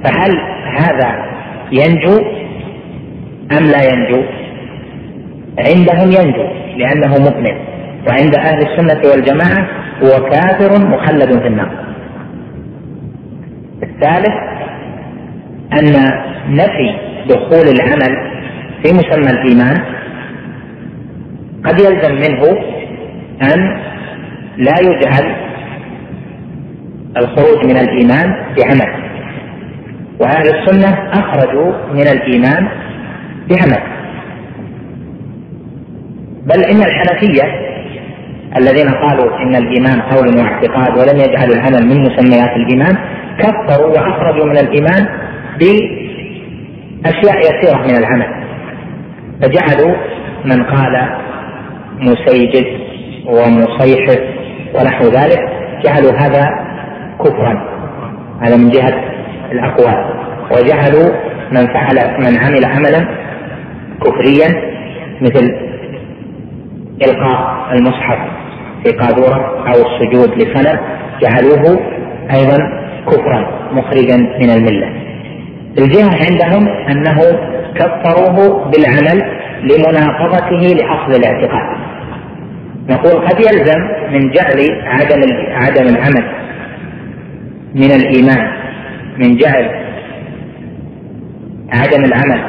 فهل 0.05 0.39
هذا 0.79 1.25
ينجو 1.73 2.19
أم 3.53 3.65
لا 3.65 3.83
ينجو؟ 3.93 4.23
عندهم 5.59 6.11
ينجو 6.11 6.45
لأنه 6.77 7.19
مؤمن 7.19 7.55
وعند 8.09 8.35
أهل 8.35 8.59
السنة 8.63 9.11
والجماعة 9.11 9.69
هو 10.03 10.31
كافر 10.31 10.79
مخلد 10.87 11.39
في 11.41 11.47
النار. 11.47 11.71
الثالث 13.83 14.35
أن 15.73 15.93
نفي 16.49 16.95
دخول 17.29 17.69
العمل 17.69 18.31
في 18.83 18.93
مسمى 18.93 19.31
الإيمان 19.31 19.81
قد 21.65 21.81
يلزم 21.81 22.15
منه 22.15 22.43
أن 23.43 23.81
لا 24.57 24.75
يجعل 24.81 25.37
الخروج 27.17 27.65
من 27.65 27.77
الإيمان 27.77 28.35
بعمل. 28.57 29.09
وأهل 30.21 30.47
السنة 30.49 31.11
أخرجوا 31.13 31.73
من 31.93 32.09
الإيمان 32.09 32.69
بعمل. 33.51 33.83
بل 36.47 36.65
إن 36.65 36.83
الحنفية 36.83 37.69
الذين 38.57 38.89
قالوا 38.89 39.39
إن 39.43 39.55
الإيمان 39.57 40.01
قول 40.01 40.37
واعتقاد 40.37 40.99
ولم 40.99 41.19
يجعلوا 41.21 41.55
العمل 41.55 41.87
من 41.87 42.01
مسميات 42.03 42.57
الإيمان 42.57 42.97
كفروا 43.39 43.87
وأخرجوا 43.87 44.45
من 44.45 44.59
الإيمان 44.59 45.09
بأشياء 45.59 47.39
يسيرة 47.39 47.83
من 47.83 47.97
العمل. 47.99 48.45
فجعلوا 49.43 49.97
من 50.45 50.63
قال 50.63 51.09
مسيجد 52.01 52.67
ومصيحف 53.27 54.21
ونحو 54.75 55.05
ذلك 55.05 55.41
جعلوا 55.85 56.13
هذا 56.13 56.45
كفرا 57.21 57.69
هذا 58.43 58.57
من 58.57 58.71
جهة 58.71 58.95
الأقوال 59.53 60.05
وجعلوا 60.53 61.15
من 61.53 61.67
فعل 61.67 62.21
من 62.21 62.39
عمل 62.39 62.65
عملا 62.65 63.09
كفريا 64.05 64.49
مثل 65.21 65.69
إلقاء 67.03 67.69
المصحف 67.73 68.19
في 68.85 68.93
قاذورة 68.93 69.65
أو 69.69 69.75
السجود 69.87 70.39
لصنم 70.39 70.79
جعلوه 71.23 71.81
أيضا 72.35 72.59
كفرا 73.07 73.71
مخرجا 73.73 74.17
من 74.17 74.51
الملة. 74.51 74.93
الجهة 75.79 76.11
عندهم 76.27 76.69
أنه 76.69 77.21
كفروه 77.75 78.71
بالعمل 78.71 79.23
لمناقضته 79.63 80.75
لأصل 80.75 81.13
الاعتقاد. 81.21 81.88
نقول 82.89 83.29
قد 83.29 83.41
يلزم 83.41 83.81
من 84.11 84.31
جعل 84.31 84.83
عدم 84.85 85.23
عدم 85.51 85.97
العمل 85.97 86.25
من 87.75 87.91
الإيمان 87.91 88.53
من 89.19 89.37
جعل 89.37 89.71
عدم 91.73 92.05
العمل. 92.05 92.41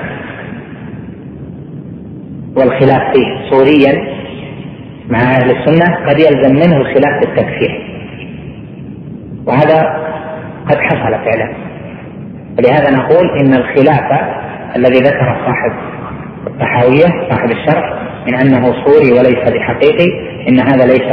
والخلاف 2.55 3.01
فيه. 3.13 3.49
صوريا 3.49 4.19
مع 5.09 5.19
أهل 5.19 5.51
السنة 5.51 5.95
قد 6.05 6.19
يلزم 6.19 6.55
منه 6.55 6.77
الخلاف 6.77 7.19
بالتكفير 7.19 7.81
وهذا 9.45 9.81
قد 10.69 10.77
حصل 10.77 11.11
فعلا. 11.11 11.53
ولهذا 12.57 12.91
نقول 12.91 13.29
إن 13.39 13.53
الخلاف 13.53 14.21
الذي 14.75 14.99
ذكر 14.99 15.37
صاحب 15.45 15.71
الطحاوية 16.47 17.29
صاحب 17.29 17.51
الشرح 17.51 18.08
من 18.29 18.35
أنه 18.35 18.73
صوري 18.85 19.11
وليس 19.11 19.53
بحقيقي 19.53 20.09
إن 20.49 20.59
هذا 20.59 20.85
ليس 20.85 21.11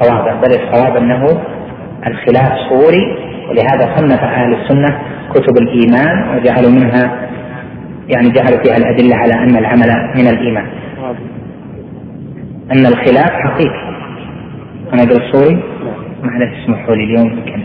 صوابا 0.00 0.34
بل 0.34 0.54
الصواب 0.54 0.96
أنه 0.96 1.40
الخلاف 2.06 2.52
صوري 2.68 3.16
ولهذا 3.48 3.96
صنف 3.96 4.20
أهل 4.20 4.54
السنة 4.54 4.98
كتب 5.34 5.58
الإيمان 5.58 6.36
وجعلوا 6.36 6.70
منها 6.70 7.28
يعني 8.08 8.30
جعلوا 8.30 8.62
فيها 8.62 8.76
الأدلة 8.76 9.16
على 9.16 9.34
أن 9.34 9.56
العمل 9.56 10.12
من 10.14 10.28
الإيمان. 10.28 10.66
أن 12.72 12.86
الخلاف 12.86 13.30
حقيقي. 13.30 13.96
أنا 14.92 15.02
أقول 15.02 15.22
الصوري 15.22 15.62
معلش 16.22 16.52
اسمحوا 16.64 16.94
لي 16.94 17.04
اليوم 17.04 17.26
يمكن 17.26 17.60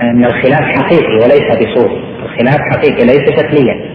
أن 0.00 0.24
الخلاف 0.24 0.62
حقيقي 0.62 1.14
وليس 1.14 1.56
بصوري. 1.56 2.00
الخلاف 2.22 2.60
حقيقي 2.72 3.04
ليس 3.06 3.40
شكليا. 3.40 3.87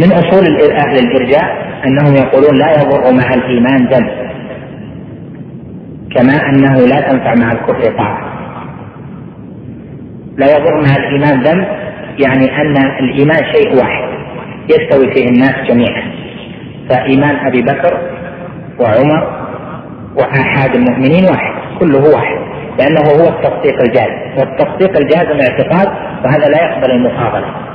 من 0.00 0.12
أصول 0.12 0.72
أهل 0.72 0.98
الإرجاء 0.98 1.64
أنهم 1.86 2.14
يقولون 2.14 2.58
لا 2.58 2.72
يضر 2.72 3.12
مع 3.12 3.34
الإيمان 3.34 3.88
دم 3.88 4.06
كما 6.14 6.48
أنه 6.48 6.86
لا 6.86 7.00
تنفع 7.00 7.34
مع 7.34 7.52
الكفر 7.52 7.96
طاعة. 7.98 8.34
لا 10.36 10.56
يضر 10.56 10.74
مع 10.74 10.96
الإيمان 10.96 11.42
ذنب 11.42 11.66
يعني 12.18 12.60
أن 12.60 12.76
الإيمان 13.00 13.38
شيء 13.52 13.76
واحد 13.76 14.08
يستوي 14.70 15.14
فيه 15.14 15.28
الناس 15.28 15.54
جميعا 15.68 16.02
فإيمان 16.90 17.46
أبي 17.46 17.62
بكر 17.62 17.98
وعمر 18.80 19.44
وآحاد 20.16 20.74
المؤمنين 20.74 21.24
واحد 21.24 21.78
كله 21.80 22.14
واحد 22.14 22.38
لأنه 22.78 23.00
هو 23.00 23.28
التصديق 23.28 23.82
الجازم 23.82 24.38
والتصديق 24.38 24.96
الجازم 24.96 25.40
اعتقاد 25.40 25.88
وهذا 26.24 26.48
لا 26.48 26.62
يقبل 26.64 26.90
المفاضله 26.90 27.73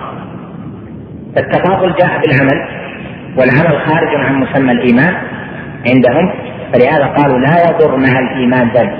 فالتفاضل 1.35 1.93
جاء 1.99 2.21
بالعمل 2.21 2.67
والعمل 3.37 3.79
خارج 3.87 4.15
عن 4.15 4.35
مسمى 4.35 4.71
الإيمان 4.71 5.13
عندهم 5.87 6.33
فلهذا 6.73 7.05
قالوا 7.05 7.39
لا 7.39 7.69
يضر 7.69 7.95
مع 7.97 8.19
الإيمان 8.19 8.69
ذنب 8.69 8.91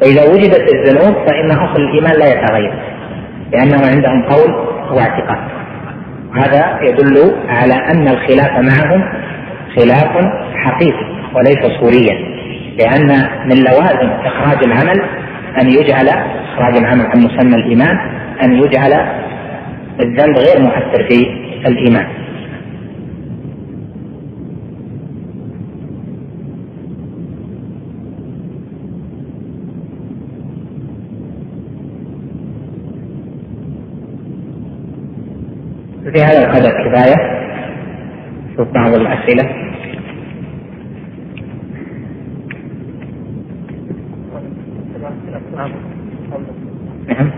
فاذا 0.00 0.32
وجدت 0.32 0.74
الذنوب 0.74 1.14
فإن 1.28 1.50
أصل 1.50 1.82
الإيمان 1.82 2.12
لا 2.12 2.26
يتغير 2.26 2.72
لأنه 3.52 3.86
عندهم 3.86 4.22
قول 4.22 4.54
واعتقاد. 4.90 5.38
هذا 6.34 6.78
يدل 6.82 7.34
على 7.48 7.74
أن 7.74 8.08
الخلاف 8.08 8.50
معهم 8.50 9.04
خلاف 9.76 10.10
حقيقي 10.54 11.06
وليس 11.34 11.80
صوريا 11.80 12.14
لأن 12.78 13.08
من 13.46 13.56
لوازم 13.56 14.10
إخراج 14.24 14.64
العمل 14.64 15.02
أن 15.60 15.68
يجعل 15.68 16.08
إخراج 16.08 16.76
العمل 16.76 17.06
عن 17.06 17.20
مسمى 17.20 17.54
الإيمان 17.54 17.98
أن 18.42 18.52
يجعل 18.52 18.92
الذنب 20.00 20.36
غير 20.38 20.60
مؤثر 20.60 21.08
في 21.08 21.49
الإيمان. 21.66 22.06
في 36.12 36.22
هذا 36.22 36.44
القدر 36.44 36.70
كفاية؟ 36.70 37.16
شوف 38.56 38.68
بعض 38.68 38.94
الأسئلة. 38.94 39.70
نعم. 47.08 47.30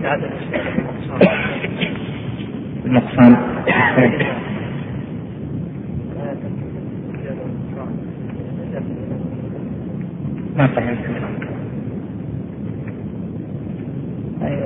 النقصان 2.85 3.31
ما 10.57 10.67
فهمت. 10.67 10.97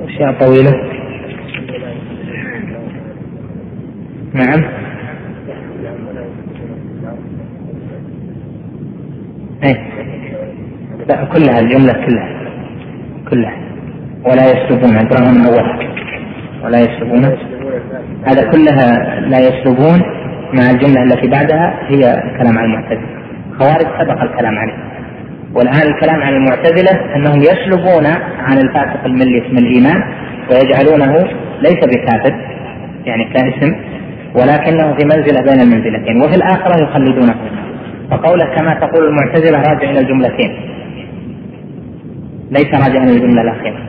أشياء 0.08 0.32
طويلة. 0.40 0.70
نعم. 4.34 4.64
إيه. 9.64 9.88
لا 11.08 11.24
كلها 11.24 11.60
الجملة 11.60 11.92
كلها. 11.92 12.38
كلها. 13.30 13.56
ولا 14.24 14.50
يسلبون 14.50 14.90
من 14.90 15.46
اولها 15.46 16.07
ولا 16.64 16.78
يسلبون. 16.80 17.24
هذا 18.26 18.50
كلها 18.50 19.20
لا 19.20 19.38
يسلبون 19.38 20.02
مع 20.52 20.70
الجملة 20.70 21.02
التي 21.02 21.28
بعدها 21.28 21.78
هي 21.88 22.22
الكلام 22.24 22.58
عن 22.58 22.64
المعتزلة. 22.64 23.08
خوارج 23.58 23.86
سبق 24.00 24.22
الكلام 24.22 24.58
عليه. 24.58 24.74
والآن 25.54 25.94
الكلام 25.94 26.22
عن 26.22 26.32
المعتزلة 26.32 27.14
أنهم 27.16 27.40
يسلبون 27.40 28.06
عن 28.38 28.58
الفاسق 28.58 29.04
الملي 29.04 29.46
اسم 29.46 29.58
الإيمان 29.58 30.02
ويجعلونه 30.50 31.14
ليس 31.62 31.84
بكافر 31.84 32.34
يعني 33.04 33.24
كاسم 33.24 33.74
ولكنه 34.34 34.94
في 34.94 35.04
منزلة 35.04 35.40
بين 35.40 35.60
المنزلتين 35.60 36.22
وفي 36.22 36.34
الآخرة 36.34 36.82
يخلدونه. 36.82 37.34
فقوله 38.10 38.44
كما 38.56 38.74
تقول 38.74 39.06
المعتزلة 39.08 39.58
راجع 39.58 39.90
إلى 39.90 40.00
الجملتين. 40.00 40.56
ليس 42.50 42.74
راجعا 42.74 43.04
إلى 43.04 43.12
الجملة 43.12 43.42
الأخيرة. 43.42 43.87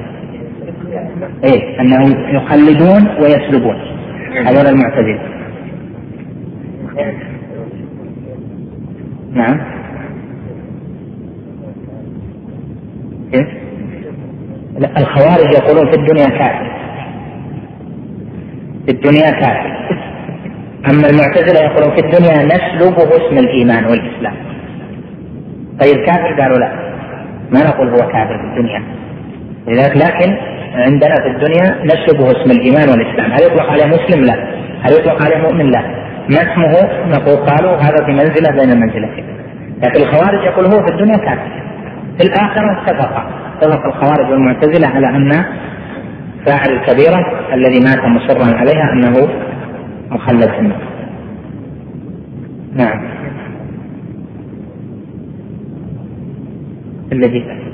إيه؟ 1.44 1.82
أنهم 1.82 2.36
يخلدون 2.36 3.08
ويسلبون. 3.22 3.76
هذول 4.46 4.68
المعتزلة. 4.68 5.20
نعم. 9.34 9.60
إيه؟ 13.34 13.48
لا 14.80 14.98
الخوارج 14.98 15.54
يقولون 15.54 15.92
في 15.92 15.98
الدنيا 15.98 16.30
كافر. 16.30 16.72
في 18.86 18.92
الدنيا 18.92 19.30
كافر. 19.32 19.80
أما 20.90 21.10
المعتزلة 21.10 21.60
يقولون 21.60 21.96
في 21.96 22.02
الدنيا 22.06 22.46
نسلبه 22.46 23.04
اسم 23.04 23.38
الإيمان 23.38 23.86
والإسلام. 23.86 24.36
طيب 25.80 26.06
كافر؟ 26.06 26.42
قالوا 26.42 26.58
لا. 26.58 26.72
ما 27.52 27.64
نقول 27.64 27.90
هو 27.90 27.98
كافر 27.98 28.38
في 28.38 28.60
الدنيا. 28.60 28.84
لذلك 29.68 29.98
لكن 29.98 30.59
عندنا 30.74 31.16
في 31.16 31.28
الدنيا 31.28 31.86
نسلبه 31.86 32.32
اسم 32.32 32.52
الإيمان 32.52 32.90
والإسلام. 32.90 33.32
هل 33.32 33.44
يطلق 33.44 33.72
عليه 33.72 33.86
مسلم؟ 33.86 34.26
لا. 34.26 34.34
هل 34.82 34.94
يطلق 34.94 35.24
عليه 35.24 35.38
مؤمن؟ 35.38 35.72
لا. 35.72 35.82
ما 36.30 36.42
اسمه؟ 36.42 36.90
نقول 37.08 37.36
قالوا 37.36 37.76
هذا 37.76 38.06
في 38.06 38.12
منزلة 38.12 38.52
بين 38.52 38.72
المنزلتين 38.72 39.26
لكن 39.84 40.02
الخوارج 40.02 40.44
يقول 40.46 40.66
هو 40.66 40.86
في 40.86 40.92
الدنيا 40.94 41.18
كافر. 41.18 41.62
في 42.18 42.24
الآخرة 42.24 42.82
اتفق. 42.82 43.30
اتفق 43.58 43.86
الخوارج 43.86 44.32
والمعتزلة 44.32 44.88
على 44.88 45.08
أن 45.08 45.46
فاعل 46.46 46.70
الكبيرة 46.70 47.54
الذي 47.54 47.80
مات 47.80 48.06
مصرا 48.06 48.56
عليها 48.58 48.94
أنه 48.94 49.30
مخلد 50.12 50.50
في 50.50 50.60
النار. 50.60 50.82
نعم. 52.76 53.10
الذي 57.12 57.69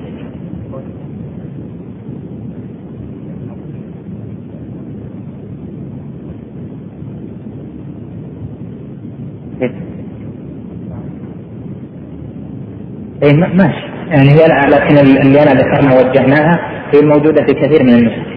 اي 13.26 13.34
ماشي 13.34 13.86
يعني 14.10 14.30
هي 14.30 14.48
لكن 14.70 14.98
اللي 14.98 15.44
أنا 15.44 15.62
ذكرنا 15.62 16.00
وجهناها 16.00 16.60
هي 16.94 17.00
الموجودة 17.00 17.46
في 17.46 17.54
كثير 17.54 17.84
من 17.84 17.94
النسخ 17.94 18.36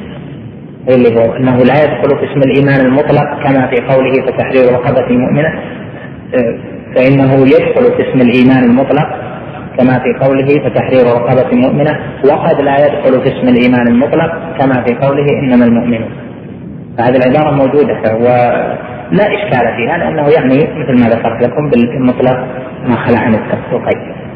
اللي 0.88 1.20
هو 1.20 1.36
أنه 1.36 1.56
لا 1.56 1.84
يدخل 1.84 2.18
في 2.18 2.24
اسم 2.32 2.40
الإيمان 2.40 2.86
المطلق 2.86 3.42
كما 3.44 3.66
في 3.66 3.80
قوله 3.80 4.12
فتحرير 4.12 4.72
رقبة 4.72 5.08
مؤمنه 5.08 5.48
آه، 6.34 6.58
فإنه 6.94 7.32
يدخل 7.34 7.96
في 7.96 8.10
اسم 8.10 8.20
الإيمان 8.20 8.64
المطلق 8.64 9.08
كما 9.78 9.98
في 9.98 10.26
قوله 10.26 10.68
فتحرير 10.68 11.06
رقبة 11.06 11.56
مؤمنه 11.56 11.98
وقد 12.24 12.60
لا 12.60 12.86
يدخل 12.86 13.22
في 13.22 13.28
اسم 13.28 13.48
الإيمان 13.48 13.88
المطلق 13.88 14.32
كما 14.60 14.84
في 14.86 14.94
قوله 14.94 15.26
إنما 15.42 15.64
المؤمنون. 15.64 16.10
فهذه 16.98 17.16
العبارة 17.16 17.50
موجودة 17.54 18.14
ولا 18.16 19.26
إشكال 19.26 19.76
فيها 19.76 19.98
لأنه 19.98 20.28
يعني 20.28 20.56
مثل 20.56 21.02
ما 21.02 21.08
ذكرت 21.08 21.42
لكم 21.42 21.70
بالمطلق 21.70 22.46
ما 22.86 22.96
خلا 22.96 23.18
عن 23.18 23.34
التقييد 23.34 24.27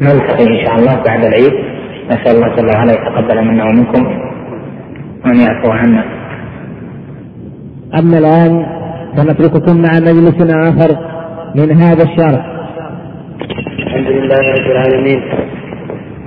نلتقي 0.00 0.46
إن 0.46 0.66
شاء 0.66 0.74
الله 0.78 1.02
بعد 1.06 1.24
العيد. 1.24 1.52
نسأل 2.10 2.36
الله 2.36 2.48
جل 2.56 2.66
وعلا 2.66 2.92
يتقبل 2.92 3.44
منا 3.44 3.64
ومنكم. 3.64 4.06
وان 5.24 5.36
يعفو 5.36 5.70
عنا 5.70 6.04
أما 7.98 8.18
الآن 8.18 8.66
فنترككم 9.16 9.76
مع 9.82 9.92
مجلس 10.00 10.38
آخر 10.68 10.96
من 11.54 11.72
هذا 11.72 12.02
الشرح 12.02 12.46
الحمد 13.78 14.06
لله 14.06 14.42
رب 14.56 14.70
العالمين. 14.70 15.22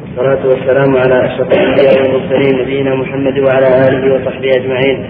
والصلاة 0.02 0.48
والسلام 0.48 0.98
على 0.98 1.26
أشرف 1.26 1.48
الأنبياء 1.52 2.02
والمرسلين 2.02 2.62
نبينا 2.62 2.96
محمد 2.96 3.40
وعلى 3.40 3.68
آله 3.88 4.14
وصحبه 4.14 4.50
أجمعين. 4.56 5.06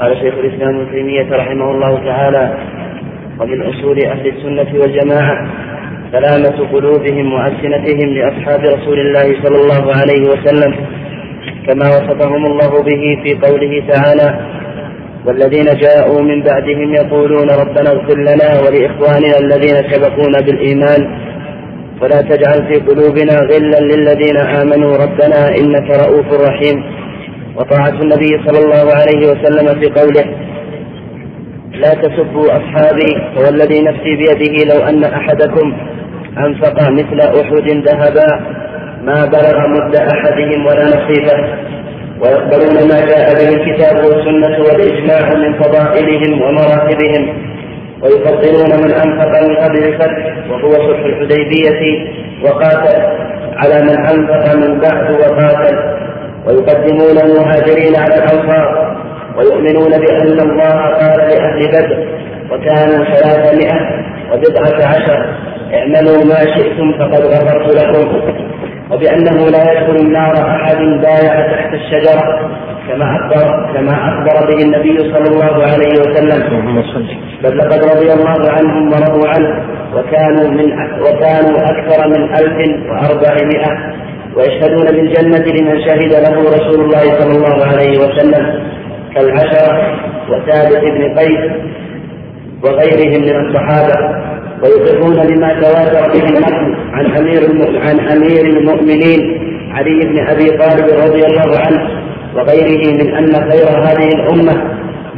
قال 0.00 0.16
شيخ 0.16 0.34
الإسلام 0.34 0.76
ابن 0.76 0.90
تيمية 0.92 1.36
رحمه 1.36 1.70
الله 1.70 2.04
تعالى 2.04 2.54
ومن 3.40 3.62
أصول 3.62 4.04
أهل 4.04 4.26
السنة 4.26 4.80
والجماعة 4.80 5.46
سلامة 6.16 6.68
قلوبهم 6.72 7.32
وألسنتهم 7.32 8.08
لأصحاب 8.14 8.60
رسول 8.60 8.98
الله 9.00 9.42
صلى 9.42 9.56
الله 9.62 9.94
عليه 9.94 10.22
وسلم 10.32 10.74
كما 11.66 11.86
وصفهم 11.88 12.46
الله 12.46 12.82
به 12.82 13.02
في 13.22 13.34
قوله 13.46 13.72
تعالى 13.92 14.40
والذين 15.26 15.64
جاءوا 15.64 16.22
من 16.22 16.42
بعدهم 16.42 16.94
يقولون 16.94 17.48
ربنا 17.50 17.90
اغفر 17.90 18.18
لنا 18.18 18.50
ولإخواننا 18.64 19.38
الذين 19.38 19.76
سبقونا 19.90 20.40
بالإيمان 20.46 21.00
ولا 22.02 22.20
تجعل 22.22 22.58
في 22.68 22.76
قلوبنا 22.88 23.34
غلا 23.50 23.80
للذين 23.80 24.36
آمنوا 24.36 24.96
ربنا 24.96 25.40
إنك 25.58 25.90
رؤوف 25.90 26.28
رحيم. 26.48 26.84
وطاعة 27.56 27.96
النبي 28.02 28.32
صلى 28.46 28.58
الله 28.64 28.86
عليه 29.00 29.22
وسلم 29.30 29.80
في 29.80 30.00
قوله 30.00 30.24
لا 31.72 31.94
تسبوا 31.94 32.46
أصحابي 32.58 33.12
والذي 33.36 33.82
نفسي 33.82 34.16
بيده 34.16 34.74
لو 34.74 34.80
أن 34.84 35.04
أحدكم 35.04 35.72
أنفق 36.38 36.90
مثل 36.90 37.20
أحد 37.20 37.68
ذهبا 37.88 38.40
ما 39.02 39.24
بلغ 39.24 39.68
مد 39.68 39.96
أحدهم 39.96 40.66
ولا 40.66 40.84
نصيبه. 40.84 41.38
ويقبلون 42.20 42.88
ما 42.88 43.06
جاء 43.06 43.34
به 43.34 43.48
الكتاب 43.48 44.04
والسنة 44.04 44.58
والإجماع 44.64 45.34
من 45.34 45.62
فضائلهم 45.62 46.42
ومراتبهم. 46.42 47.28
ويفضلون 48.02 48.84
من 48.84 48.90
أنفق 48.92 49.48
من 49.48 49.56
قبل 49.56 49.84
الفتح 49.84 50.50
وهو 50.50 50.72
صلح 50.72 51.04
الحديبية 51.04 52.08
وقاتل 52.42 53.02
على 53.56 53.82
من 53.82 53.98
أنفق 53.98 54.54
من 54.54 54.80
بعد 54.80 55.10
وقاتل. 55.10 55.76
ويقدمون 56.46 57.18
المهاجرين 57.24 57.96
على 57.96 58.14
الأنصار. 58.14 58.96
ويؤمنون 59.36 59.90
بأن 59.90 60.40
الله 60.40 60.80
قال 60.80 61.18
لأهل 61.18 61.68
بدر 61.68 62.08
وكانوا 62.50 63.04
ثلاثمائة 63.04 64.04
وبضعة 64.32 64.86
عشر 64.86 65.45
اعملوا 65.74 66.24
ما 66.24 66.40
شئتم 66.54 66.92
فقد 66.98 67.20
غفرت 67.20 67.74
لكم. 67.74 68.20
وبأنه 68.90 69.48
لا 69.50 69.72
يدخل 69.72 69.96
النار 69.96 70.34
أحد 70.50 70.76
بايع 70.76 71.40
تحت 71.40 71.74
الشجرة 71.74 72.50
كما 72.88 73.04
أخبر 73.16 73.72
كما 73.74 73.92
أخبر 73.92 74.46
به 74.46 74.62
النبي 74.62 74.98
صلى 74.98 75.28
الله 75.32 75.62
عليه 75.62 75.94
وسلم. 76.00 76.40
بل 77.44 77.58
لقد 77.58 77.84
رضي 77.84 78.12
الله 78.12 78.50
عنهم 78.50 78.92
ورضوا 78.92 79.28
عنه 79.28 79.64
وكانوا 79.94 80.50
من 80.50 80.72
وكانوا 81.00 81.58
أكثر 81.72 82.08
من 82.08 82.34
ألف 82.34 82.56
وأربعمائة. 82.88 83.94
ويشهدون 84.36 84.84
بالجنة 84.84 85.46
لمن 85.56 85.80
شهد 85.80 86.12
له 86.12 86.40
رسول 86.40 86.84
الله 86.84 87.02
صلى 87.18 87.36
الله 87.36 87.66
عليه 87.66 87.98
وسلم 87.98 88.62
كالعشرة 89.14 89.98
وثابت 90.30 90.84
بن 90.84 91.18
قيس 91.18 91.50
وغيرهم 92.64 93.22
من 93.22 93.46
الصحابة. 93.46 94.26
ويقرون 94.62 95.26
بما 95.26 95.60
تواتر 95.60 96.12
به 96.12 96.28
النقل 96.28 96.76
عن 96.92 97.06
أمير 97.16 97.42
عن 97.80 98.00
أمير 98.00 98.44
المؤمنين 98.46 99.20
علي 99.72 100.00
بن 100.04 100.26
أبي 100.26 100.50
طالب 100.50 100.86
رضي 101.04 101.26
الله 101.26 101.58
عنه 101.58 101.90
وغيره 102.36 102.92
من 102.92 103.14
أن 103.14 103.50
خير 103.50 103.68
هذه 103.68 104.08
الأمة 104.08 104.62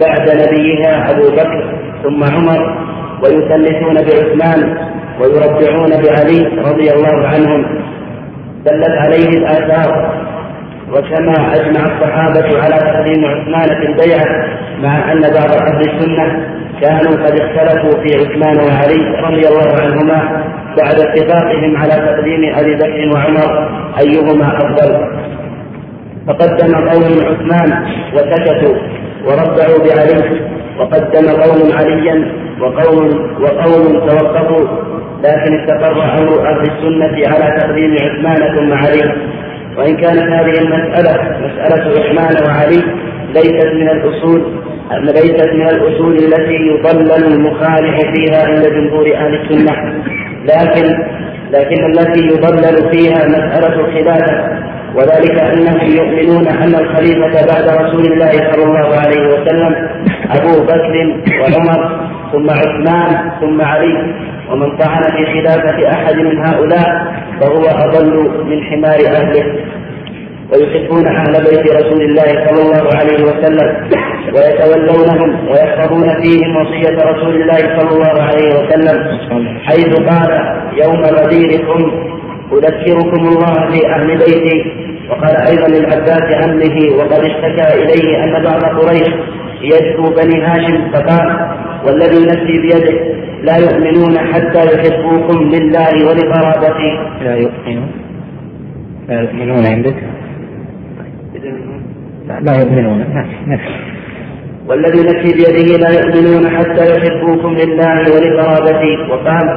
بعد 0.01 0.31
نبيها 0.31 1.11
أبو 1.11 1.31
بكر 1.31 1.75
ثم 2.03 2.25
عمر 2.25 2.89
ويثلثون 3.23 3.95
بعثمان 3.95 4.77
ويربعون 5.21 5.91
بعلي 5.91 6.47
رضي 6.65 6.93
الله 6.93 7.27
عنهم 7.27 7.65
دلت 8.67 8.97
عليه 8.99 9.29
الآثار 9.29 10.28
وكما 10.93 11.55
أجمع 11.55 11.81
الصحابة 11.87 12.63
على 12.63 12.75
تقديم 12.75 13.25
عثمان 13.25 13.69
في 13.69 13.87
البيعة 13.87 14.49
مع 14.83 15.13
أن 15.13 15.21
بعض 15.21 15.51
أهل 15.53 15.81
السنة 15.81 16.59
كانوا 16.81 17.13
قد 17.27 17.41
اختلفوا 17.41 18.03
في 18.03 18.15
عثمان 18.15 18.57
وعلي 18.57 19.21
رضي 19.25 19.49
الله 19.49 19.83
عنهما 19.83 20.45
بعد 20.79 20.95
اتفاقهم 21.01 21.77
على 21.77 21.93
تقديم 21.93 22.55
أبي 22.55 22.75
بكر 22.75 23.11
وعمر 23.15 23.71
أيهما 23.99 24.57
أفضل. 24.57 25.19
فقدم 26.27 26.75
قوم 26.75 27.13
عثمان 27.27 27.87
وسكتوا 28.15 28.75
وربعوا 29.25 29.79
بعلي 29.79 30.41
وقدم 30.79 31.29
قوم 31.29 31.73
عليا 31.73 32.33
وقوم 32.61 33.09
وقوم 33.41 34.07
توقفوا 34.09 34.67
لكن 35.25 35.61
استقر 35.61 36.19
أمر 36.19 36.49
أهل 36.49 36.61
السنة 36.61 37.29
على 37.29 37.61
تقديم 37.61 37.93
عثمان 37.95 38.57
ثم 38.57 38.73
علي. 38.73 39.15
وإن 39.79 39.97
كانت 39.97 40.23
هذه 40.23 40.59
المسألة 40.61 41.39
مسألة 41.47 42.01
عثمان 42.01 42.47
وعلي 42.47 42.83
ليست 43.35 43.67
من 43.75 43.89
الأصول 43.89 44.43
ليست 45.03 45.49
من 45.55 45.69
الأصول 45.69 46.15
التي 46.15 46.55
يضلل 46.55 47.25
المخالف 47.33 47.97
فيها 48.13 48.47
عند 48.47 48.67
جمهور 48.67 49.15
أهل 49.15 49.35
السنة. 49.35 50.03
لكن 50.45 51.05
لكن 51.51 51.85
التي 51.85 52.21
يضلل 52.27 52.91
فيها 52.91 53.29
مسألة 53.29 53.81
الخلافة 53.81 54.59
وذلك 54.95 55.41
أنهم 55.41 55.97
يؤمنون 55.97 56.49
أن 56.49 56.75
الخليفة 56.75 57.47
بعد 57.47 57.85
رسول 57.85 58.13
الله 58.13 58.31
صلى 58.31 58.65
الله 58.65 58.97
عليه 58.97 59.27
وسلم 59.29 59.89
أبو 60.31 60.65
بكر 60.65 61.23
وعمر 61.41 62.09
ثم 62.33 62.51
عثمان 62.51 63.31
ثم 63.41 63.61
علي. 63.61 64.15
ومن 64.51 64.77
طعن 64.77 65.07
في 65.17 65.25
خلافة 65.27 65.93
أحد 65.93 66.17
من 66.17 66.47
هؤلاء 66.47 67.15
فهو 67.41 67.63
أضل 67.63 68.31
من 68.47 68.63
حمار 68.63 68.99
أهله. 69.17 69.45
ويحبون 70.53 71.07
أهل 71.07 71.33
بيت 71.33 71.73
رسول 71.77 72.03
الله 72.03 72.47
صلى 72.47 72.63
الله 72.63 72.91
عليه 72.97 73.23
وسلم 73.25 73.91
ويتولونهم 74.35 75.49
ويحفظون 75.49 76.23
فيهم 76.23 76.57
وصية 76.57 76.97
رسول 77.05 77.35
الله 77.43 77.59
صلى 77.79 77.91
الله 77.91 78.23
عليه 78.23 78.49
وسلم 78.49 79.19
حيث 79.67 79.95
قال 79.95 80.59
يوم 80.73 81.03
غديركم 81.05 82.09
أذكركم 82.53 83.29
الله 83.29 83.71
في 83.71 83.87
أهل 83.87 84.19
بيتي 84.19 84.88
وقال 85.11 85.37
أيضا 85.37 85.69
للعباس 85.69 86.23
عمه 86.45 86.97
وقد 86.99 87.13
اشتكى 87.25 87.83
إليه 87.83 88.25
أن 88.25 88.45
بعض 88.45 88.63
قريش 88.65 89.09
يدعو 89.63 90.11
بني 90.11 90.43
هاشم 90.43 90.91
فقال 90.93 91.51
والذي 91.87 92.27
نفسي 92.27 92.59
بيده 92.63 93.19
لا 93.43 93.57
يؤمنون 93.57 94.19
حتى 94.19 94.65
يحبوكم 94.75 95.43
لله 95.43 96.07
ولقرابتي 96.07 96.91
لا 97.25 97.35
يؤمنون. 97.35 97.91
لا 99.09 99.21
يؤمنون 99.21 99.67
عندك؟ 99.67 99.97
لا, 102.29 102.41
لا 102.41 102.61
يؤمنون 102.61 103.05
والذي 104.69 105.01
نفسي 105.01 105.35
بيده 105.35 105.77
لا 105.77 105.91
يؤمنون 106.01 106.51
حتى 106.57 106.97
يحبوكم 106.97 107.55
لله 107.55 108.01
ولقرابتي 108.01 108.97
وقال 109.11 109.49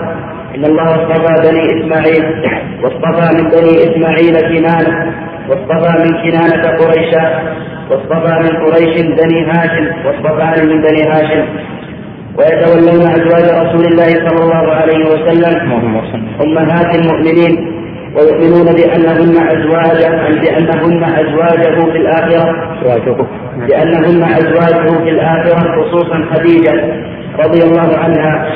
إن 0.56 0.66
الله 0.66 0.84
اصطفى 0.84 1.50
بني 1.50 1.80
إسماعيل 1.80 2.24
واصطفى 2.84 3.38
من 3.38 3.50
بني 3.50 3.84
إسماعيل 3.84 4.40
كنانة 4.42 5.14
واصطفى 5.52 6.04
من 6.04 6.12
كنانة 6.24 6.78
قريشا 6.78 7.24
واصطفى 7.90 8.34
من 8.44 8.66
قريش 8.66 9.02
بني 9.02 9.46
هاشم 9.46 9.88
واصطفى 10.06 10.66
من 10.66 10.82
بني 10.82 11.04
هاشم. 11.04 11.46
ويتولون 12.38 13.02
أزواج 13.02 13.44
رسول 13.44 13.86
الله 13.86 14.28
صلى 14.28 14.44
الله 14.44 14.72
عليه 14.72 15.06
وسلم 15.06 15.72
أمهات 16.44 16.96
المؤمنين 16.96 17.82
ويؤمنون 18.16 18.66
بأنهن 18.76 19.36
أزواج 19.48 20.00
بأنهن 20.42 21.04
أزواجه 21.04 21.92
في 21.92 21.98
الآخرة 21.98 22.68
بأنهن 23.68 24.24
أزواجه 24.24 25.04
في 25.04 25.10
الآخرة 25.10 25.82
خصوصا 25.82 26.26
خديجة 26.34 26.74
رضي 27.40 27.64
الله 27.64 27.98
عنها. 27.98 28.48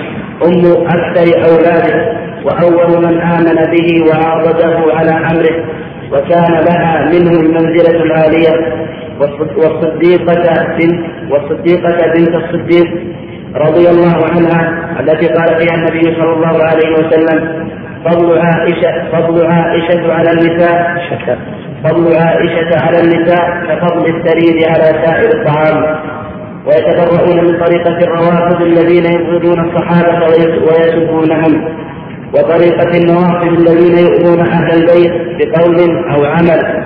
أم 0.45 0.65
أكثر 0.87 1.27
أولاده 1.49 2.15
وأول 2.45 3.05
من 3.05 3.21
آمن 3.21 3.71
به 3.71 4.03
وعارضه 4.09 4.93
على 4.93 5.11
أمره. 5.11 5.65
وكان 6.11 6.53
لها 6.69 7.09
منه 7.13 7.31
المنزلة 7.39 8.03
العالية 8.03 8.85
والصديقة 9.19 10.35
بنت 10.77 11.05
والصديقة 11.31 12.13
بنت 12.15 12.35
الصديق 12.35 12.87
رضي 13.55 13.89
الله 13.89 14.25
عنها 14.25 14.89
التي 14.99 15.27
قال 15.27 15.47
فيها 15.59 15.75
النبي 15.75 16.15
صلى 16.15 16.33
الله 16.33 16.63
عليه 16.63 16.91
وسلم 16.93 17.69
فضل 18.05 18.39
عائشة 18.39 19.11
فضل 19.11 19.47
عائشة 19.47 20.13
على 20.13 20.31
النساء 20.31 20.97
فضل 21.83 22.15
عائشة 22.17 22.85
على 22.85 22.99
النساء 22.99 23.65
كفضل 23.69 24.15
الثريد 24.15 24.63
على 24.63 25.05
سائر 25.05 25.29
الطعام. 25.33 25.95
ويتبرؤون 26.65 27.45
من 27.45 27.59
طريقة 27.65 27.97
الروافض 27.97 28.61
الذين 28.61 29.05
يبغضون 29.05 29.59
الصحابة 29.59 30.25
ويسبونهم. 30.67 31.53
وطريقة 32.35 32.97
النوافذ 32.97 33.47
الذين 33.47 33.97
يؤذون 33.97 34.39
أهل 34.39 34.71
البيت 34.71 35.13
بقول 35.39 35.79
أو 36.11 36.25
عمل 36.25 36.83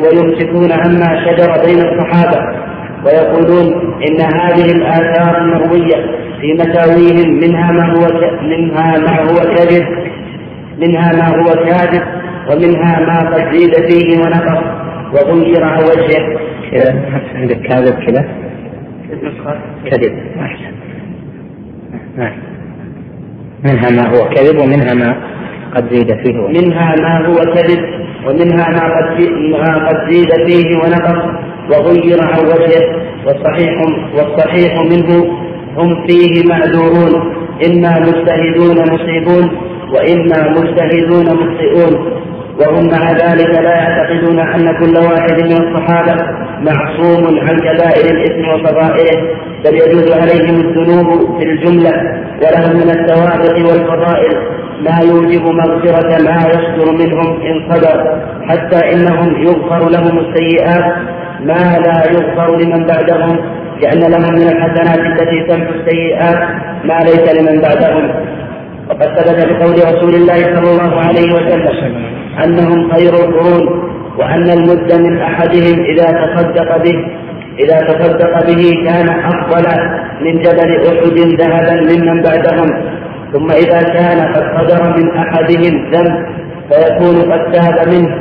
ويمسكون 0.00 0.72
عما 0.72 1.24
شجر 1.24 1.66
بين 1.66 1.78
الصحابة 1.78 2.38
ويقولون 3.04 3.94
إن 4.08 4.20
هذه 4.20 4.64
الآثار 4.64 5.38
المروية 5.42 5.96
في 6.40 6.54
مساويهم 6.54 7.40
منها 7.40 7.72
ما 7.72 7.92
هو 7.92 8.06
منها 8.42 8.98
ما 8.98 9.20
هو 9.20 9.54
كذب 9.54 9.86
منها 10.78 11.12
ما 11.12 11.28
هو 11.28 11.64
كاذب 11.64 12.02
ومنها 12.50 13.00
ما 13.00 13.30
قد 13.30 13.56
زيد 13.56 13.74
فيه 13.74 14.18
ونقص 14.18 14.64
وغير 15.12 15.64
عن 15.64 15.82
وجهه. 15.82 16.38
كذا 16.70 17.02
عندك 17.34 17.60
كاذب 17.60 17.94
كذا؟ 18.06 18.24
كذب 19.90 20.18
أحسن. 20.40 20.72
منها 23.64 23.90
ما 23.90 24.08
هو 24.08 24.28
كذب 24.28 24.58
ومنها 24.58 24.94
ما 24.94 25.16
قد 25.74 25.94
زيد 25.94 26.10
فيه 26.24 26.38
ونقص. 26.38 26.62
منها 26.62 26.94
ما 26.96 27.26
هو 27.26 27.34
كذب 27.34 27.80
ومنها 28.26 28.70
ما 28.70 28.84
قد 28.96 29.30
ما 29.50 29.88
قد 29.88 30.10
زيد 30.10 30.30
فيه 30.46 30.76
ونقص. 30.76 31.22
وغير 31.70 32.18
عن 32.22 32.46
وجهه 32.46 32.84
والصحيح 33.26 33.74
والصحيح 34.14 34.74
منه 34.74 35.38
هم 35.76 36.06
فيه 36.06 36.42
معذورون. 36.48 37.34
إما 37.66 38.00
مجتهدون 38.00 38.76
مصيبون 38.92 39.50
وإما 39.94 40.38
مجتهدون 40.50 41.26
مخطئون. 41.26 42.22
وهم 42.60 42.86
مع 42.86 43.12
ذلك 43.12 43.50
لا 43.50 43.74
يعتقدون 43.74 44.38
أن 44.38 44.78
كل 44.80 44.96
واحد 44.98 45.42
من 45.42 45.52
الصحابة 45.52 46.16
معصوم 46.60 47.38
عن 47.38 47.56
كبائر 47.56 48.16
الإثم 48.16 48.48
وفضائله. 48.48 49.51
بل 49.64 49.74
يجوز 49.74 50.12
عليهم 50.12 50.56
الذنوب 50.60 51.38
في 51.38 51.44
الجملة 51.44 51.92
ولهم 52.42 52.76
من 52.76 52.90
السوابق 52.90 53.56
والفضائل. 53.70 54.36
ما 54.80 55.00
يوجب 55.10 55.44
مغفرة 55.46 56.22
ما 56.22 56.38
يصدر 56.48 56.92
منهم 56.92 57.42
إن 57.42 57.70
صدر. 57.70 58.20
حتى 58.48 58.92
إنهم 58.92 59.42
يغفر 59.42 59.88
لهم 59.88 60.18
السيئات 60.18 60.94
ما 61.40 61.78
لا 61.86 62.12
يغفر 62.12 62.56
لمن 62.56 62.86
بعدهم 62.86 63.36
لأن 63.82 64.00
لهم 64.12 64.34
من 64.34 64.48
الحسنات 64.48 64.98
التي 64.98 65.46
تمحو 65.48 65.72
السيئات 65.74 66.38
ما 66.84 66.98
ليس 67.00 67.34
لمن 67.38 67.60
بعدهم. 67.60 68.10
وقد 68.88 69.18
ثبت 69.18 69.52
بقول 69.52 69.94
رسول 69.94 70.14
الله 70.14 70.34
صلى 70.34 70.70
الله 70.70 71.00
عليه 71.00 71.32
وسلم 71.32 72.04
أنهم 72.44 72.92
خير 72.92 73.14
القرون 73.14 73.92
وأن 74.18 74.50
المد 74.50 74.92
من 74.92 75.18
أحدهم 75.18 75.84
إذا 75.84 76.04
تصدق 76.04 76.76
به 76.84 77.06
إذا 77.58 77.80
تصدق 77.80 78.46
به 78.46 78.74
كان 78.86 79.08
أفضل 79.08 79.66
من 80.20 80.42
جبل 80.42 80.70
أحد 80.86 81.18
ذهبا 81.40 81.80
ممن 81.80 82.22
بعدهم. 82.22 82.68
ثم 83.32 83.50
إذا 83.50 83.82
كان 83.82 84.34
قد 84.34 84.42
قدر 84.42 84.96
من 84.96 85.16
أحدهم 85.16 85.90
ذنب 85.90 86.26
فيكون 86.70 87.32
قد 87.32 87.52
تاب 87.52 87.88
منه 87.88 88.14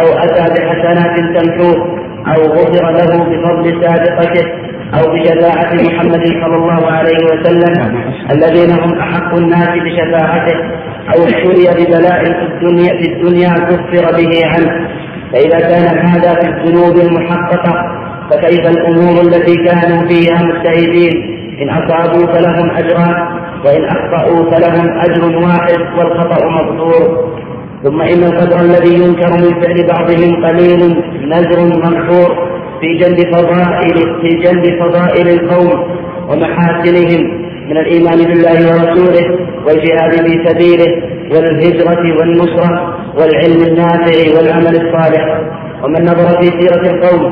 أو 0.00 0.06
أتى 0.18 0.54
بحسنات 0.54 1.16
تمحوه 1.36 1.98
أو 2.26 2.42
غفر 2.42 2.90
له 2.90 3.24
بفضل 3.24 3.84
سابقته 3.84 4.46
أو 4.94 5.12
بشفاعة 5.12 5.74
محمد 5.74 6.24
صلى 6.42 6.56
الله 6.56 6.86
عليه 6.86 7.24
وسلم. 7.24 8.02
الذين 8.30 8.70
هم 8.70 8.98
أحق 8.98 9.34
الناس 9.34 9.68
بشفاعته 9.68 10.56
أو 11.14 11.22
ابتلي 11.22 11.84
ببلاء 11.84 12.24
في 12.24 12.44
الدنيا 12.44 12.92
في 12.98 13.12
الدنيا 13.12 13.48
كفر 13.48 14.16
به 14.16 14.46
عنه. 14.46 14.88
فإذا 15.32 15.58
كان 15.60 15.98
هذا 15.98 16.34
في 16.34 16.48
الذنوب 16.48 16.96
المحققة 16.96 17.97
فكيف 18.30 18.66
الأمور 18.66 19.20
التي 19.20 19.54
كانوا 19.54 20.08
فيها 20.08 20.42
مجتهدين؟ 20.42 21.38
إن 21.62 21.68
أصابوا 21.70 22.26
فلهم 22.26 22.70
أجران 22.70 23.38
وإن 23.64 23.84
أخطأوا 23.84 24.50
فلهم 24.50 24.98
أجر 24.98 25.36
واحد 25.38 25.80
والخطأ 25.98 26.44
مغفور 26.46 27.28
ثم 27.84 28.00
إن 28.00 28.24
القدر 28.24 28.60
الذي 28.60 28.94
ينكر 28.94 29.32
من 29.32 29.62
فعل 29.62 29.86
بعضهم 29.86 30.44
قليل 30.46 31.02
نزر 31.24 31.60
ممحور 31.60 32.48
في 32.80 32.98
جلب 32.98 33.34
فضائل 33.34 34.20
في 34.20 34.28
جلب 34.28 34.82
فضائل 34.82 35.28
القوم 35.28 35.98
ومحاسنهم 36.28 37.48
من 37.68 37.76
الإيمان 37.76 38.18
بالله 38.18 38.58
ورسوله 38.68 39.38
والجهاد 39.66 40.12
في 40.12 40.48
سبيله 40.48 41.02
والهجرة 41.32 42.18
والنصرة 42.18 42.98
والعلم 43.18 43.62
النافع 43.62 44.36
والعمل 44.36 44.76
الصالح. 44.76 45.40
ومن 45.82 46.02
نظر 46.02 46.28
في 46.40 46.46
سيرة 46.60 46.84
القوم 46.92 47.22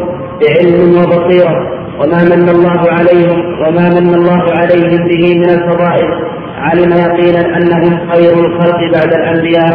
بعلم 0.40 0.98
وبصيرة 0.98 1.56
وما 2.00 2.24
من 2.24 2.48
الله 2.48 2.80
عليهم 2.98 3.38
وما 3.62 3.88
من 4.00 4.14
الله 4.14 4.42
عليهم 4.52 5.08
به 5.08 5.34
من 5.38 5.50
الفضائل. 5.50 6.08
علم 6.58 6.92
يقينا 6.92 7.56
أنهم 7.56 8.10
خير 8.10 8.32
الخلق 8.46 8.80
بعد 8.94 9.12
الأنبياء 9.14 9.74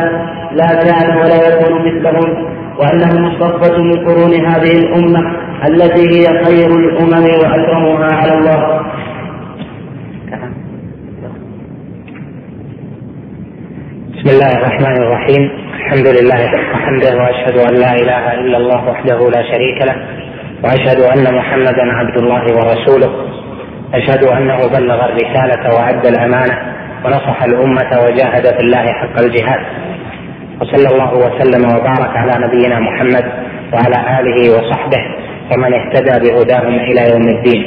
لا 0.60 0.68
كان 0.84 1.18
ولا 1.18 1.38
يكون 1.48 1.74
مثلهم 1.86 2.48
وأنهم 2.80 3.24
مصطفة 3.28 3.78
من 3.84 4.06
قرون 4.08 4.34
هذه 4.46 4.72
الأمة 4.78 5.22
التي 5.68 6.04
هي 6.10 6.44
خير 6.46 6.68
الأمم 6.68 7.24
وأكرمها 7.24 8.16
على 8.16 8.34
الله. 8.38 8.82
بسم 14.12 14.30
الله 14.30 14.58
الرحمن 14.58 14.98
الرحيم. 15.04 15.52
الحمد 15.76 16.08
لله 16.08 16.42
وحمده 16.74 17.18
وأشهد 17.18 17.58
أن 17.58 17.74
لا 17.84 17.94
إله 17.96 18.34
إلا 18.34 18.58
الله 18.58 18.90
وحده 18.90 19.30
لا 19.30 19.44
شريك 19.52 19.82
له 19.82 19.96
وأشهد 20.64 21.00
أن 21.00 21.36
محمدا 21.36 21.94
عبد 22.00 22.18
الله 22.18 22.44
ورسوله. 22.58 23.12
أشهد 23.94 24.24
أنه 24.24 24.68
بلغ 24.68 25.06
الرسالة 25.06 25.76
وأدى 25.76 26.10
الأمانة 26.10 26.56
ونصح 27.06 27.44
الأمة 27.44 27.92
وجاهد 28.04 28.46
في 28.56 28.60
الله 28.60 28.86
حق 28.94 29.22
الجهاد. 29.22 29.62
وصلى 30.62 30.90
الله 30.94 31.14
وسلم 31.14 31.64
وبارك 31.66 32.18
على 32.18 32.34
نبينا 32.46 32.80
محمد 32.80 33.26
وعلى 33.74 34.20
آله 34.20 34.38
وصحبه 34.56 35.04
ومن 35.52 35.74
اهتدى 35.74 36.16
بهداهم 36.24 36.76
إلى 36.90 37.02
يوم 37.12 37.28
الدين. 37.38 37.62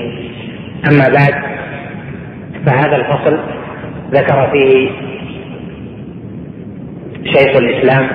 أما 0.91 1.09
بعد 1.09 1.35
فهذا 2.67 2.97
الفصل 2.97 3.39
ذكر 4.11 4.51
فيه 4.53 4.91
شيخ 7.25 7.57
الإسلام 7.57 8.09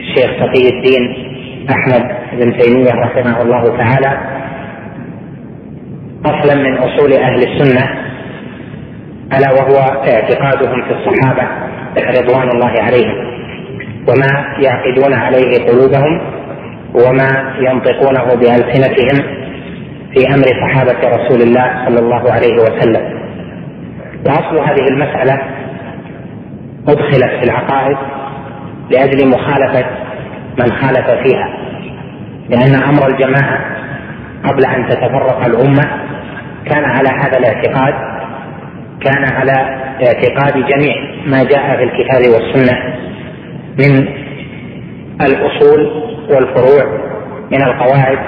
الشيخ 0.00 0.30
تقي 0.40 0.68
الدين 0.68 1.34
أحمد 1.70 2.16
بن 2.32 2.58
تيمية 2.58 2.90
رحمه 2.90 3.42
الله 3.42 3.76
تعالى 3.76 4.18
أصلا 6.24 6.54
من 6.54 6.76
أصول 6.76 7.12
أهل 7.12 7.42
السنة 7.42 7.88
ألا 9.32 9.52
وهو 9.52 9.76
اعتقادهم 10.08 10.82
في 10.82 10.90
الصحابة 10.94 11.48
رضوان 12.20 12.48
الله 12.48 12.82
عليهم 12.82 13.34
وما 14.08 14.54
يعقدون 14.58 15.14
عليه 15.14 15.64
قلوبهم 15.66 16.20
وما 16.94 17.54
ينطقونه 17.58 18.24
بألسنتهم 18.34 19.34
في 20.14 20.26
أمر 20.34 20.44
صحابة 20.68 21.16
رسول 21.16 21.42
الله 21.42 21.84
صلى 21.86 21.98
الله 21.98 22.32
عليه 22.32 22.54
وسلم. 22.54 23.24
وأصل 24.26 24.58
هذه 24.68 24.88
المسألة 24.88 25.38
أدخلت 26.88 27.30
في 27.40 27.44
العقائد 27.44 27.96
لأجل 28.90 29.28
مخالفة 29.28 29.86
من 30.58 30.72
خالف 30.72 31.10
فيها 31.10 31.48
لأن 32.48 32.74
أمر 32.74 33.08
الجماعة 33.08 33.58
قبل 34.44 34.64
أن 34.64 34.88
تتفرق 34.88 35.44
الأمة 35.44 35.84
كان 36.66 36.84
على 36.84 37.08
هذا 37.08 37.38
الاعتقاد 37.38 37.94
كان 39.00 39.24
على 39.24 39.52
اعتقاد 40.06 40.52
جميع 40.52 40.94
ما 41.26 41.44
جاء 41.44 41.76
في 41.76 41.82
الكتاب 41.82 42.32
والسنة 42.32 42.94
من 43.78 44.08
الأصول 45.20 45.86
والفروع 46.30 46.98
من 47.52 47.62
القواعد 47.62 48.18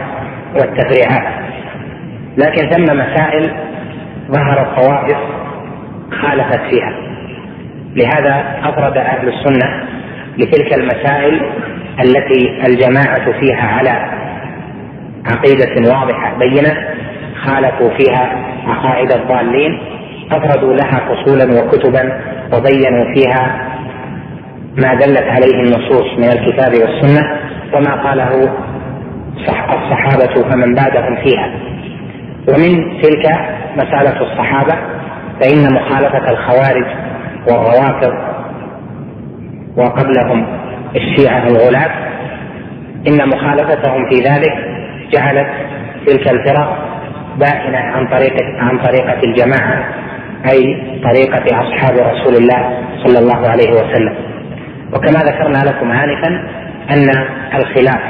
والتفريعات. 0.55 1.47
لكن 2.39 2.71
ثم 2.71 2.97
مسائل 2.97 3.51
ظهرت 4.31 4.81
طوائف 4.81 5.17
خالفت 6.23 6.61
فيها. 6.71 7.06
لهذا 7.97 8.45
أفرد 8.65 8.97
أهل 8.97 9.29
السنة 9.29 9.85
لتلك 10.39 10.75
المسائل 10.75 11.41
التي 12.01 12.67
الجماعة 12.67 13.41
فيها 13.41 13.67
على 13.69 14.11
عقيدة 15.27 15.91
واضحة 15.91 16.39
بينة 16.39 16.75
خالفوا 17.45 17.91
فيها 17.99 18.37
عقائد 18.67 19.13
الضالين 19.13 19.79
أفردوا 20.33 20.75
لها 20.75 21.01
فصولا 21.09 21.61
وكتبا 21.61 22.21
وبينوا 22.55 23.15
فيها 23.15 23.69
ما 24.77 24.95
دلت 24.95 25.25
عليه 25.29 25.55
النصوص 25.63 26.19
من 26.19 26.25
الكتاب 26.25 26.73
والسنة 26.73 27.39
وما 27.75 27.95
قاله 27.95 28.53
الصحابة 29.75 30.43
فمن 30.51 30.75
بعدهم 30.75 31.17
فيها. 31.17 31.51
ومن 32.49 33.01
تلك 33.03 33.27
مسألة 33.77 34.21
الصحابة 34.21 34.75
فإن 35.41 35.75
مخالفة 35.75 36.31
الخوارج 36.31 36.87
والروافض 37.49 38.13
وقبلهم 39.77 40.47
الشيعة 40.97 41.47
الغلاة 41.47 41.91
إن 43.09 43.29
مخالفتهم 43.29 44.09
في 44.11 44.21
ذلك 44.21 44.55
جعلت 45.13 45.49
تلك 46.07 46.29
الفرق 46.29 46.79
بائنه 47.39 47.79
عن 47.79 48.07
طريقه 48.09 48.59
عن 48.59 48.79
طريقة 48.79 49.19
الجماعة 49.25 49.85
أي 50.53 50.63
طريقة 51.05 51.61
أصحاب 51.63 51.95
رسول 51.99 52.35
الله 52.37 52.79
صلى 53.05 53.19
الله 53.19 53.49
عليه 53.49 53.71
وسلم. 53.73 54.15
وكما 54.95 55.21
ذكرنا 55.21 55.59
لكم 55.71 55.91
انفا 55.91 56.29
أن 56.91 57.09
الخلاف 57.55 58.01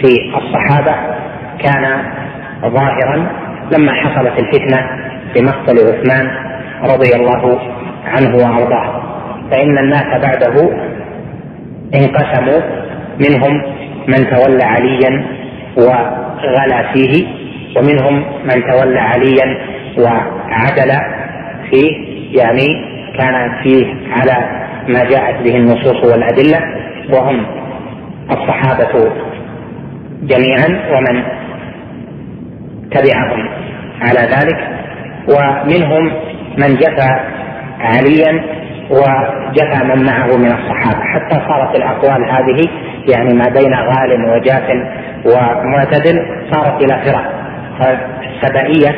في 0.00 0.36
الصحابة 0.38 0.94
كان 1.58 2.02
ظاهرا 2.62 3.26
لما 3.72 3.92
حصلت 3.92 4.38
الفتنة 4.38 4.80
بمقتل 5.34 5.76
عثمان 5.78 6.30
رضي 6.82 7.14
الله 7.16 7.58
عنه 8.04 8.36
وأرضاه. 8.36 9.02
فإن 9.50 9.78
الناس 9.78 10.04
بعده 10.22 10.70
انقسموا 11.94 12.60
منهم 13.20 13.62
من 14.08 14.30
تولى 14.30 14.64
عليا 14.64 15.24
وغلا 15.76 16.92
فيه 16.92 17.26
ومنهم 17.76 18.24
من 18.44 18.62
تولى 18.72 19.00
عليا 19.00 19.58
وعدل 19.98 20.92
فيه. 21.70 22.10
يعني 22.38 22.66
كان 23.18 23.62
فيه 23.62 23.94
على 24.12 24.66
ما 24.88 25.04
جاءت 25.04 25.42
به 25.42 25.56
النصوص 25.56 26.04
والأدلة 26.04 26.60
وهم 27.12 27.46
الصحابة 28.30 29.10
جميعا 30.22 30.68
ومن 30.92 31.22
تبعهم 32.90 33.48
على 34.00 34.20
ذلك. 34.20 34.68
ومنهم 35.28 36.12
من 36.58 36.76
جفى 36.76 37.20
عليا 37.80 38.44
وجفى 38.90 39.84
من 39.84 40.06
معه 40.06 40.36
من 40.36 40.52
الصحابة. 40.52 41.04
حتى 41.04 41.40
صارت 41.48 41.76
الأقوال 41.76 42.30
هذه 42.30 42.68
يعني 43.08 43.34
ما 43.34 43.48
بين 43.48 43.74
غال 43.74 44.30
وجاف 44.30 44.64
ومعتدل 45.26 46.26
صارت 46.50 46.82
إلى 46.82 47.00
فرق. 47.04 47.32
فالسبائية 47.78 48.96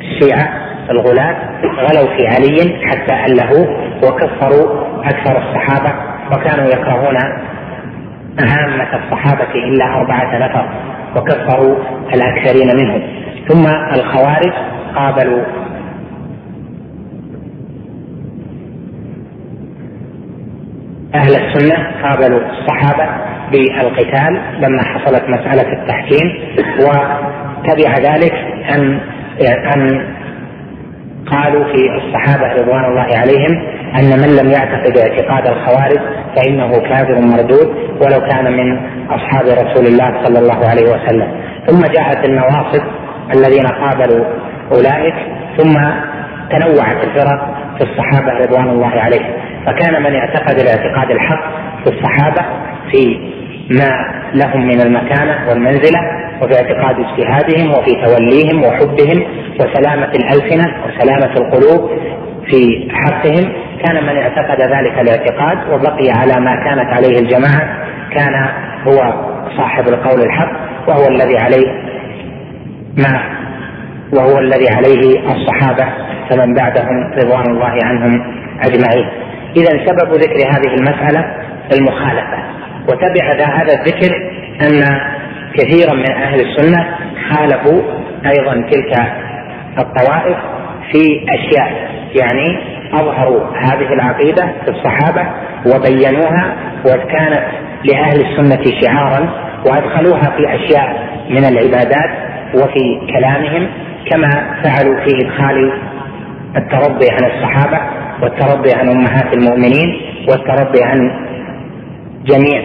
الشيعة 0.00 0.48
الغلاة 0.90 1.36
غلوا 1.64 2.16
في 2.16 2.26
علي 2.26 2.86
حتى 2.86 3.32
ألهوه 3.32 3.76
وكفروا 4.02 4.86
أكثر 5.04 5.38
الصحابة 5.38 5.92
وكانوا 6.32 6.66
يكرهون 6.66 7.16
عامة 8.38 8.88
الصحابة 9.04 9.54
إلا 9.54 9.84
أربعة 9.84 10.38
نفر 10.38 10.68
وكفروا 11.16 11.76
الأكثرين 12.14 12.76
منهم. 12.76 13.02
ثم 13.48 13.66
الخوارج 13.94 14.52
قابلوا 14.94 15.42
أهل 21.16 21.34
السنة 21.36 21.76
قابلوا 22.02 22.40
الصحابة 22.50 23.08
بالقتال 23.52 24.40
لما 24.58 24.82
حصلت 24.82 25.22
مسألة 25.28 25.72
التحكيم 25.72 26.32
وتبع 26.80 27.98
ذلك 27.98 28.32
أن 28.74 29.00
أن 29.76 30.06
قالوا 31.26 31.64
في 31.64 31.80
الصحابة 31.96 32.62
رضوان 32.62 32.84
الله 32.84 33.06
عليهم 33.18 33.62
أن 33.98 34.20
من 34.20 34.36
لم 34.36 34.50
يعتقد 34.50 34.98
اعتقاد 34.98 35.46
الخوارج 35.46 36.00
فإنه 36.36 36.70
كافر 36.80 37.20
مردود 37.20 37.68
ولو 38.00 38.20
كان 38.20 38.52
من 38.52 38.78
أصحاب 39.10 39.44
رسول 39.46 39.86
الله 39.86 40.24
صلى 40.24 40.38
الله 40.38 40.68
عليه 40.68 40.84
وسلم. 40.84 41.28
ثم 41.66 41.80
جاءت 41.80 42.24
النواصب 42.24 42.82
الذين 43.34 43.66
قابلوا 43.66 44.24
أولئك 44.72 45.14
ثم 45.56 45.74
تنوعت 46.50 47.04
الفرق 47.04 47.65
في 47.78 47.82
الصحابة 47.84 48.44
رضوان 48.44 48.68
الله 48.68 48.88
عليهم. 48.90 49.32
فكان 49.66 50.02
من 50.02 50.14
اعتقد 50.14 50.58
الاعتقاد 50.58 51.10
الحق 51.10 51.44
في 51.84 51.90
الصحابة 51.90 52.42
في 52.90 53.18
ما 53.70 53.90
لهم 54.34 54.66
من 54.66 54.80
المكانة 54.80 55.48
والمنزلة 55.48 56.00
وفي 56.42 56.54
اعتقاد 56.54 56.96
اجتهادهم 57.00 57.70
وفي 57.70 57.94
توليهم 58.04 58.64
وحبهم 58.64 59.22
وسلامة 59.60 60.08
الألسنة 60.08 60.74
وسلامة 60.86 61.34
القلوب 61.36 61.90
في 62.50 62.88
حقهم. 62.92 63.52
كان 63.84 64.04
من 64.04 64.16
اعتقد 64.16 64.60
ذلك 64.60 64.98
الاعتقاد 64.98 65.58
وبقي 65.72 66.10
على 66.10 66.40
ما 66.40 66.56
كانت 66.64 66.92
عليه 66.94 67.18
الجماعة. 67.18 67.86
كان 68.14 68.48
هو 68.86 69.26
صاحب 69.56 69.88
القول 69.88 70.20
الحق 70.20 70.52
وهو 70.88 71.08
الذي 71.08 71.38
عليه 71.38 71.68
ما 72.98 73.20
وهو 74.12 74.38
الذي 74.38 74.68
عليه 74.76 75.20
الصحابة 75.20 75.86
فمن 76.30 76.54
بعدهم 76.54 77.12
رضوان 77.18 77.50
الله 77.50 77.78
عنهم 77.84 78.34
أجمعين. 78.60 79.08
إذا 79.56 79.86
سبب 79.86 80.12
ذكر 80.12 80.36
هذه 80.36 80.74
المسألة 80.74 81.24
المخالفة. 81.72 82.38
وتبع 82.88 83.24
هذا 83.32 83.72
الذكر 83.72 84.16
أن 84.62 85.00
كثيرا 85.54 85.94
من 85.94 86.12
أهل 86.12 86.40
السنة 86.40 86.86
خالفوا 87.30 87.82
أيضا 88.26 88.68
تلك 88.70 89.12
الطوائف 89.78 90.36
في 90.92 91.26
أشياء 91.28 91.90
يعني 92.14 92.58
أظهروا 92.92 93.40
هذه 93.56 93.92
العقيدة 93.92 94.52
في 94.64 94.70
الصحابة 94.70 95.26
وبينوها 95.66 96.56
وكانت 96.84 97.46
لأهل 97.84 98.20
السنة 98.20 98.80
شعارا 98.80 99.28
وأدخلوها 99.66 100.30
في 100.36 100.54
أشياء 100.54 101.08
من 101.30 101.44
العبادات 101.44 102.10
وفي 102.54 103.00
كلامهم 103.12 103.68
كما 104.10 104.62
فعلوا 104.62 104.96
في 105.04 105.10
إدخال 105.24 105.72
الترضي 106.56 107.06
عن 107.10 107.30
الصحابة 107.30 107.80
والترضي 108.22 108.72
عن 108.74 108.88
أمهات 108.88 109.34
المؤمنين 109.34 110.00
والترضي 110.28 110.82
عن 110.84 111.10
جميع 112.24 112.60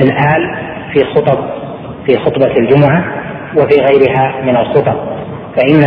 الآل 0.00 0.56
في 0.92 1.04
خطب 1.04 1.38
في 2.06 2.16
خطبة 2.16 2.52
الجمعة 2.58 3.04
وفي 3.56 3.80
غيرها 3.80 4.42
من 4.42 4.56
الخطب. 4.56 4.96
فإن 5.56 5.84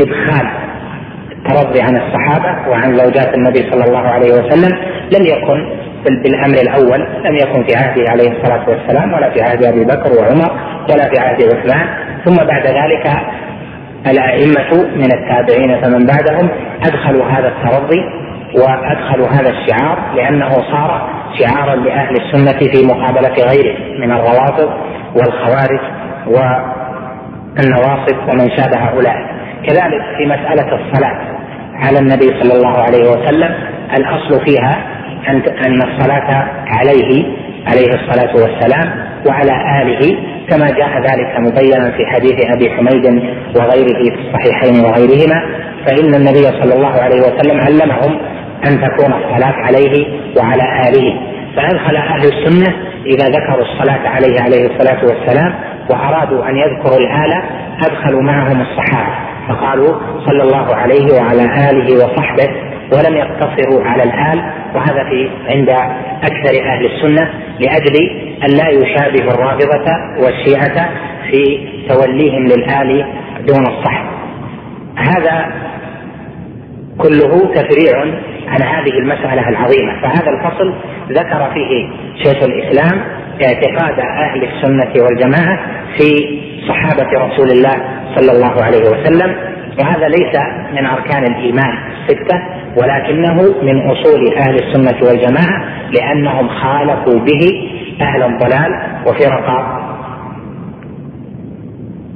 إدخال 0.00 0.48
الترضي 1.32 1.80
عن 1.80 1.96
الصحابة 1.96 2.70
وعن 2.70 2.96
زوجات 2.96 3.34
النبي 3.34 3.70
صلى 3.70 3.84
الله 3.84 4.08
عليه 4.08 4.32
وسلم 4.32 4.78
لم 5.16 5.24
يكن 5.26 5.78
بالأمر 6.22 6.54
الأول 6.62 7.00
لم 7.24 7.36
يكن 7.36 7.64
في 7.64 7.76
عهده 7.76 8.10
عليه 8.10 8.30
الصلاة 8.30 8.68
والسلام 8.68 9.12
ولا 9.12 9.30
في 9.30 9.42
عهد 9.42 9.64
أبي 9.64 9.84
بكر 9.84 10.12
وعمر 10.20 10.50
ولا 10.90 11.08
في 11.10 11.18
عهد 11.18 11.42
عثمان. 11.42 11.86
ثم 12.24 12.36
بعد 12.36 12.66
ذلك 12.66 13.06
الأئمة 14.06 14.86
من 14.96 15.12
التابعين 15.12 15.82
فمن 15.82 16.06
بعدهم 16.06 16.48
أدخلوا 16.82 17.24
هذا 17.24 17.48
الترضي 17.48 18.00
وأدخلوا 18.54 19.28
هذا 19.28 19.50
الشعار 19.50 19.98
لأنه 20.16 20.48
صار 20.48 21.10
شعارا 21.38 21.74
لأهل 21.76 22.16
السنة 22.16 22.58
في 22.58 22.86
مقابلة 22.86 23.34
غيره 23.44 23.76
من 24.00 24.12
الروافض 24.12 24.70
والخوارج 25.14 25.80
والنواصب 26.26 28.16
ومن 28.28 28.50
شابه 28.56 28.78
هؤلاء. 28.78 29.16
كذلك 29.66 30.02
في 30.18 30.26
مسألة 30.26 30.74
الصلاة 30.74 31.18
على 31.74 31.98
النبي 31.98 32.40
صلى 32.40 32.52
الله 32.52 32.78
عليه 32.78 33.10
وسلم 33.10 33.54
الأصل 33.96 34.44
فيها 34.44 34.78
أن 35.66 35.82
الصلاة 35.82 36.48
عليه 36.66 37.24
عليه 37.66 37.94
الصلاة 37.94 38.34
والسلام 38.36 39.08
وعلى 39.26 39.52
آله 39.82 40.16
كما 40.48 40.70
جاء 40.70 41.00
ذلك 41.00 41.40
مبينا 41.40 41.90
في 41.90 42.06
حديث 42.06 42.34
أبي 42.50 42.70
حميد 42.70 43.06
وغيره 43.56 44.10
في 44.10 44.20
الصحيحين 44.20 44.84
وغيرهما 44.84 45.42
فإن 45.86 46.14
النبي 46.14 46.42
صلى 46.42 46.74
الله 46.74 47.02
عليه 47.02 47.20
وسلم 47.20 47.60
علمهم 47.60 48.18
أن 48.66 48.80
تكون 48.80 49.12
الصلاة 49.12 49.52
عليه 49.52 50.06
وعلى 50.36 50.88
آله. 50.88 51.20
فأدخل 51.56 51.96
أهل 51.96 52.20
السنة 52.24 52.74
إذا 53.06 53.26
ذكروا 53.26 53.62
الصلاة 53.62 54.08
عليه 54.08 54.40
عليه 54.40 54.66
الصلاة 54.66 55.04
والسلام 55.04 55.54
وأرادوا 55.90 56.48
أن 56.48 56.56
يذكروا 56.56 56.98
الآلة 56.98 57.42
أدخلوا 57.86 58.22
معهم 58.22 58.60
الصحابة. 58.60 59.14
فقالوا 59.48 59.94
صلى 60.26 60.42
الله 60.42 60.74
عليه 60.74 61.14
وعلى 61.14 61.70
آله 61.70 62.04
وصحبه 62.04 62.48
ولم 62.92 63.16
يقتصروا 63.16 63.84
على 63.84 64.02
الآل. 64.02 64.52
وهذا 64.74 65.04
في 65.04 65.30
عند 65.48 65.70
أكثر 66.22 66.64
أهل 66.64 66.86
السنة 66.86 67.30
لأجل 67.60 67.96
أن 68.44 68.56
لا 68.56 68.68
يشابه 68.68 69.34
الرافضة 69.34 69.92
والشيعة 70.18 70.90
في 71.30 71.68
توليهم 71.88 72.46
للآل 72.46 73.06
دون 73.46 73.66
الصحب. 73.66 74.06
هذا 74.96 75.52
كله 76.98 77.54
تفريع 77.54 78.04
عن 78.48 78.62
هذه 78.62 78.98
المسألة 78.98 79.48
العظيمة. 79.48 79.92
فهذا 80.02 80.30
الفصل 80.30 80.74
ذكر 81.10 81.50
فيه 81.54 81.88
شيخ 82.24 82.42
الإسلام 82.42 83.00
اعتقاد 83.42 83.98
أهل 84.00 84.44
السنة 84.44 85.04
والجماعة 85.04 85.58
في 85.98 86.38
صحابة 86.68 87.26
رسول 87.26 87.50
الله 87.50 87.76
صلى 88.16 88.32
الله 88.32 88.64
عليه 88.64 88.80
وسلم 88.90 89.36
وهذا 89.78 90.08
ليس 90.08 90.36
من 90.72 90.86
أركان 90.86 91.24
الإيمان 91.24 91.78
الستة 92.08 92.42
ولكنه 92.76 93.34
من 93.62 93.90
أصول 93.90 94.34
أهل 94.34 94.54
السنة 94.54 95.08
والجماعة 95.08 95.64
لأنهم 95.92 96.48
خالفوا 96.48 97.18
به 97.20 97.70
أهل 98.00 98.22
الضلال 98.22 98.80
وفرق 99.06 99.78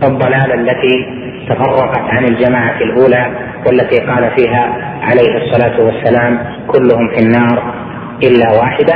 الضلال 0.03 0.53
التي 0.53 1.07
تفرقت 1.49 2.11
عن 2.11 2.25
الجماعة 2.25 2.77
الأولى 2.81 3.31
والتي 3.67 4.01
قال 4.01 4.31
فيها 4.37 4.93
عليه 5.03 5.37
الصلاة 5.37 5.81
والسلام 5.81 6.39
كلهم 6.67 7.09
في 7.15 7.19
النار 7.23 7.75
إلا 8.23 8.53
واحدة 8.61 8.95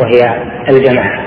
وهي 0.00 0.42
الجماعة. 0.70 1.20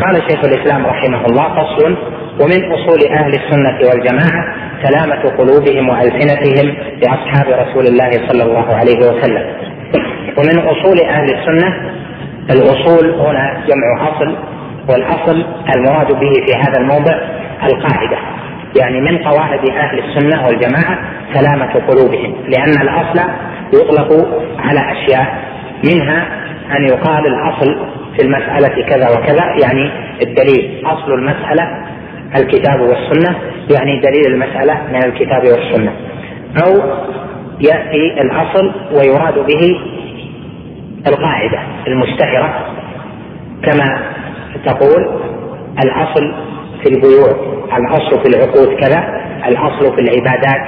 قال 0.00 0.22
شيخ 0.30 0.44
الإسلام 0.44 0.86
رحمه 0.86 1.24
الله 1.26 1.48
فصل 1.54 1.96
ومن 2.40 2.72
أصول 2.72 3.12
أهل 3.12 3.34
السنة 3.34 3.88
والجماعة 3.88 4.54
سلامة 4.82 5.22
قلوبهم 5.38 5.88
وألسنتهم 5.88 6.74
لأصحاب 7.02 7.46
رسول 7.66 7.86
الله 7.86 8.10
صلى 8.28 8.42
الله 8.42 8.74
عليه 8.74 8.98
وسلم. 8.98 9.42
ومن 10.38 10.58
أصول 10.58 11.00
أهل 11.00 11.24
السنة 11.24 11.94
الأصول 12.50 13.10
هنا 13.10 13.64
جمع 13.66 14.08
أصل 14.08 14.36
والأصل 14.88 15.44
المراد 15.74 16.12
به 16.12 16.32
في 16.46 16.54
هذا 16.54 16.80
الموضع 16.80 17.14
القاعدة. 17.62 18.18
يعني 18.80 19.00
من 19.00 19.18
قواعد 19.18 19.70
أهل 19.70 19.98
السنة 19.98 20.46
والجماعة 20.46 20.98
سلامة 21.32 21.72
قلوبهم 21.72 22.34
لأن 22.48 22.80
الأصل 22.82 23.20
يطلق 23.74 24.42
على 24.58 24.80
أشياء 24.92 25.44
منها 25.84 26.26
أن 26.76 26.84
يقال 26.84 27.26
الأصل 27.26 27.86
في 28.16 28.22
المسألة 28.26 28.82
كذا 28.82 29.08
وكذا 29.10 29.44
يعني 29.62 29.90
الدليل. 30.22 30.82
أصل 30.86 31.12
المسألة 31.12 31.86
الكتاب 32.36 32.80
والسنة 32.80 33.36
يعني 33.70 34.00
دليل 34.00 34.26
المسألة 34.26 34.82
من 34.92 35.04
الكتاب 35.04 35.44
والسنة. 35.44 35.92
أو 36.64 36.72
يأتي 37.60 38.20
الأصل 38.20 38.72
ويراد 38.92 39.34
به 39.34 39.80
القاعدة 41.06 41.58
المشتهرة. 41.86 42.66
كما 43.62 44.02
تقول 44.66 45.20
الأصل 45.84 46.34
في 46.82 46.88
البيوع. 46.88 47.54
الأصل 47.76 48.22
في 48.22 48.28
العقود 48.28 48.76
كذا 48.80 49.04
الأصل 49.48 49.96
في 49.96 50.00
العبادات 50.00 50.62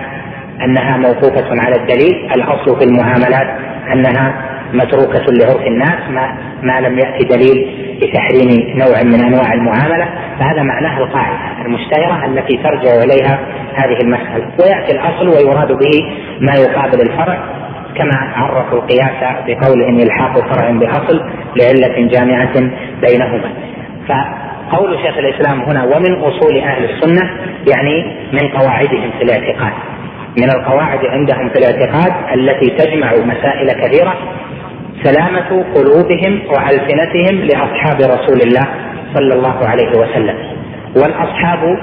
أنها 0.64 0.96
موقوفة 0.96 1.62
على 1.62 1.76
الدليل 1.76 2.30
الأصل 2.36 2.78
في 2.78 2.84
المعاملات 2.84 3.48
أنها 3.92 4.34
متروكة 4.72 5.24
لعرف 5.32 5.66
الناس 5.66 6.11
ما, 6.11 6.38
ما 6.62 6.80
لم 6.80 6.98
يأتي 6.98 7.24
دليل 7.24 7.86
بتحريم 8.02 8.78
نوع 8.78 9.02
من 9.02 9.24
أنواع 9.24 9.52
المعاملة 9.52 10.09
فهذا 10.38 10.62
معناه 10.62 10.98
القاعدة 10.98 11.38
المشتهرة 11.66 12.26
التي 12.26 12.57
ترجع 12.57 13.04
إليها 13.04 13.38
هذه 13.74 13.96
المسألة 14.02 14.48
ويأتي 14.61 14.92
الأصل 14.92 15.28
ويراد 15.28 15.68
به 15.68 16.02
ما 16.40 16.52
يقابل 16.54 17.00
الفرع 17.00 17.38
كما 17.96 18.14
عرفوا 18.36 18.78
القياس 18.78 19.36
بقولهم 19.46 19.98
الحاق 20.00 20.54
فرع 20.54 20.70
بأصل 20.70 21.20
لعلة 21.57 22.09
جامعة 22.09 22.70
بينهما. 23.02 23.50
فقول 24.72 24.98
شيخ 24.98 25.18
الإسلام 25.18 25.60
هنا 25.60 25.84
ومن 25.84 26.14
أصول 26.14 26.58
أهل 26.58 26.84
السنة 26.84 27.30
يعني 27.68 28.16
من 28.32 28.48
قواعدهم 28.48 29.10
في 29.18 29.24
الاعتقاد. 29.24 29.72
من 30.38 30.50
القواعد 30.50 31.06
عندهم 31.06 31.48
في 31.48 31.58
الاعتقاد 31.58 32.12
التي 32.34 32.70
تجمع 32.70 33.12
مسائل 33.16 33.72
كثيرة 33.72 34.14
سلامة 35.02 35.64
قلوبهم 35.74 36.40
وألسنتهم 36.48 37.36
لأصحاب 37.38 38.00
رسول 38.00 38.40
الله 38.42 38.66
صلى 39.14 39.34
الله 39.34 39.66
عليه 39.66 39.88
وسلم 39.88 40.34
والأصحاب 40.96 41.78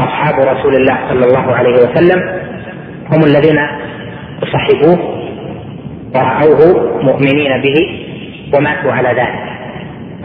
أصحاب 0.00 0.34
رسول 0.40 0.74
الله 0.74 0.98
صلى 1.08 1.24
الله 1.24 1.54
عليه 1.54 1.72
وسلم 1.72 2.40
هم 3.12 3.24
الذين 3.24 3.58
صحبوه 4.52 4.98
ورأوه 6.14 7.02
مؤمنين 7.02 7.62
به 7.62 8.04
وماتوا 8.54 8.92
على 8.92 9.08
ذلك 9.08 9.57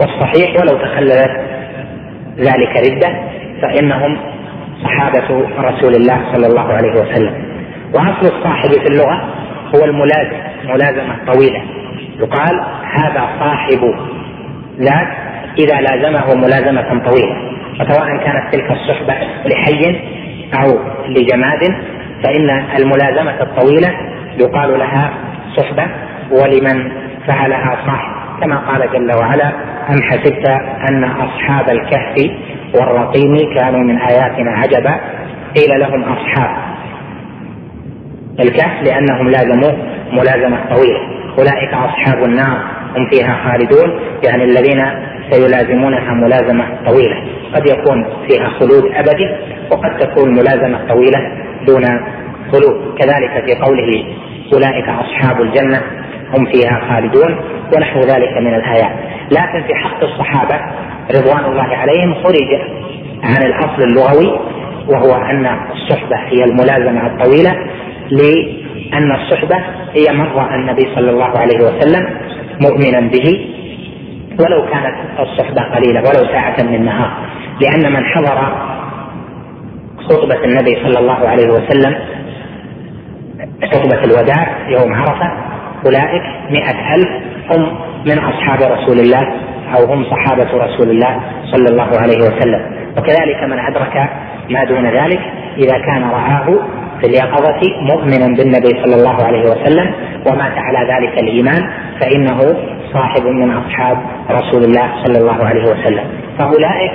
والصحيح 0.00 0.50
ولو 0.60 0.78
تخللت 0.78 1.30
ذلك 2.38 2.90
ردة 2.90 3.08
فإنهم 3.62 4.18
صحابة 4.84 5.46
رسول 5.58 5.94
الله 5.94 6.32
صلى 6.32 6.46
الله 6.46 6.72
عليه 6.72 6.92
وسلم. 7.00 7.44
وأصل 7.94 8.36
الصاحب 8.36 8.68
في 8.68 8.86
اللغة 8.86 9.34
هو 9.74 9.84
الملازم 9.84 10.36
ملازمة 10.64 11.16
طويلة. 11.32 11.62
يقال 12.18 12.60
هذا 12.94 13.28
صاحب 13.40 13.94
ذاك 14.80 15.16
إذا 15.58 15.80
لازمه 15.80 16.34
ملازمة 16.34 17.04
طويلة. 17.04 17.54
فسواء 17.78 18.06
كانت 18.16 18.52
تلك 18.52 18.70
الصحبة 18.70 19.14
لحي 19.46 20.00
أو 20.54 20.78
لجماد 21.08 21.62
فإن 22.24 22.50
الملازمة 22.78 23.42
الطويلة 23.42 23.90
يقال 24.38 24.78
لها 24.78 25.10
صحبة 25.56 25.86
ولمن 26.30 26.92
فعلها 27.26 27.78
صاحب. 27.86 28.23
كما 28.44 28.58
قال 28.58 28.90
جل 28.92 29.12
وعلا 29.12 29.48
أم 29.90 30.02
حسبت 30.02 30.46
أن 30.88 31.04
أصحاب 31.04 31.68
الكهف 31.68 32.30
والرقيم 32.74 33.54
كانوا 33.58 33.80
من 33.80 33.98
آياتنا 33.98 34.50
عجبا؟ 34.50 35.00
قيل 35.56 35.80
لهم 35.80 36.02
أصحاب. 36.02 36.56
الكهف 38.40 38.82
لأنهم 38.82 39.28
لازموا 39.28 39.72
ملازمة 40.12 40.58
طويلة. 40.74 41.00
أولئك 41.38 41.74
أصحاب 41.74 42.24
النار 42.24 42.58
هم 42.96 43.10
فيها 43.10 43.36
خالدون 43.44 44.00
يعني 44.24 44.44
الذين 44.44 44.84
سيلازمونها 45.30 46.14
ملازمة 46.14 46.64
طويلة. 46.86 47.16
قد 47.54 47.66
يكون 47.66 48.06
فيها 48.28 48.48
خلود 48.48 48.84
أبدي 48.94 49.28
وقد 49.70 49.96
تكون 49.96 50.30
ملازمة 50.34 50.78
طويلة 50.88 51.18
دون 51.66 51.84
خلود. 52.52 52.98
كذلك 52.98 53.44
في 53.46 53.60
قوله 53.60 54.04
أولئك 54.54 54.88
أصحاب 54.88 55.42
الجنة 55.42 55.82
هم 56.34 56.44
فيها 56.46 56.80
خالدون. 56.88 57.53
ونحو 57.76 58.00
ذلك 58.00 58.36
من 58.40 58.54
الآيات. 58.54 58.92
لكن 59.30 59.62
في 59.66 59.74
حق 59.74 60.04
الصحابة 60.04 60.60
رضوان 61.14 61.44
الله 61.52 61.76
عليهم 61.76 62.14
خرج 62.14 62.60
عن 63.22 63.42
الأصل 63.42 63.82
اللغوي 63.82 64.40
وهو 64.88 65.14
أن 65.14 65.46
الصحبة 65.72 66.16
هي 66.16 66.44
الملازمة 66.44 67.06
الطويلة 67.06 67.52
لأن 68.10 69.12
الصحبة 69.12 69.56
هي 69.94 70.12
من 70.12 70.26
رأى 70.26 70.54
النبي 70.54 70.94
صلى 70.94 71.10
الله 71.10 71.38
عليه 71.38 71.58
وسلم 71.58 72.06
مؤمنا 72.60 73.00
به 73.00 73.46
ولو 74.40 74.66
كانت 74.72 74.94
الصحبة 75.20 75.62
قليلة 75.74 76.00
ولو 76.00 76.32
ساعة 76.32 76.56
من 76.62 76.84
نهار 76.84 77.10
لأن 77.60 77.92
من 77.92 78.04
حضر 78.04 78.38
خطبة 80.08 80.44
النبي 80.44 80.74
صلى 80.84 80.98
الله 80.98 81.28
عليه 81.28 81.48
وسلم 81.50 81.94
خطبة 83.72 84.04
الوداع 84.04 84.68
يوم 84.68 84.94
عرفة 84.94 85.32
أولئك 85.86 86.22
مئة 86.50 86.94
ألف 86.94 87.08
هم 87.50 87.78
من 88.06 88.18
أصحاب 88.18 88.72
رسول 88.72 89.00
الله 89.00 89.26
أو 89.76 89.84
هم 89.84 90.04
صحابة 90.04 90.64
رسول 90.64 90.90
الله 90.90 91.20
صلى 91.52 91.68
الله 91.70 92.00
عليه 92.00 92.18
وسلم. 92.18 92.60
وكذلك 92.98 93.42
من 93.42 93.58
أدرك 93.58 94.10
ما 94.50 94.64
دون 94.64 94.86
ذلك 94.86 95.20
إذا 95.58 95.78
كان 95.78 96.02
رآه 96.02 96.46
في 97.00 97.06
اليقظة 97.06 97.60
مؤمنا 97.80 98.26
بالنبي 98.36 98.82
صلى 98.84 98.94
الله 98.94 99.24
عليه 99.24 99.44
وسلم 99.50 99.94
ومات 100.26 100.58
على 100.58 100.92
ذلك 100.92 101.18
الإيمان 101.18 101.70
فإنه 102.00 102.56
صاحب 102.92 103.26
من 103.26 103.50
أصحاب 103.50 103.98
رسول 104.30 104.64
الله 104.64 105.04
صلى 105.04 105.18
الله 105.18 105.44
عليه 105.44 105.62
وسلم. 105.62 106.04
فأولئك 106.38 106.92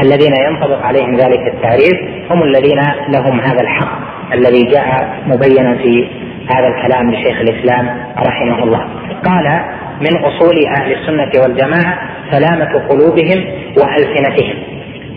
الذين 0.00 0.32
ينطبق 0.48 0.86
عليهم 0.86 1.14
ذلك 1.14 1.54
التعريف 1.54 1.96
هم 2.30 2.42
الذين 2.42 2.80
لهم 3.14 3.40
هذا 3.40 3.60
الحق 3.60 3.98
الذي 4.34 4.64
جاء 4.64 5.18
مبينا 5.26 5.74
في 5.74 6.08
هذا 6.56 6.68
الكلام 6.68 7.10
لشيخ 7.10 7.40
الإسلام 7.40 7.88
رحمه 8.26 8.64
الله. 8.64 8.80
قال 9.24 9.60
من 10.00 10.16
أصول 10.16 10.66
أهل 10.66 10.92
السنة 10.92 11.42
والجماعة 11.42 11.98
سلامة 12.30 12.88
قلوبهم 12.88 13.44
وألسنتهم. 13.78 14.54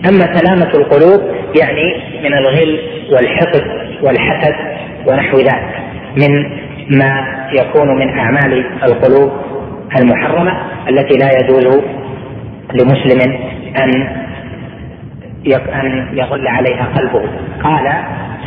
أما 0.08 0.38
سلامة 0.38 0.74
القلوب 0.74 1.20
يعني 1.60 2.02
من 2.22 2.34
الغل 2.34 2.80
والحقد 3.12 3.62
والحسد 4.02 4.54
ونحو 5.06 5.36
ذلك 5.36 5.82
من 6.16 6.62
ما 6.98 7.26
يكون 7.52 7.98
من 7.98 8.18
أعمال 8.18 8.64
القلوب 8.84 9.32
المحرمة 10.00 10.52
التي 10.88 11.18
لا 11.18 11.30
يجوز 11.40 11.82
لمسلم 12.74 13.38
أن 13.84 14.21
أن 15.46 16.08
يغل 16.12 16.48
عليها 16.48 16.88
قلبه. 16.96 17.22
قال 17.62 17.92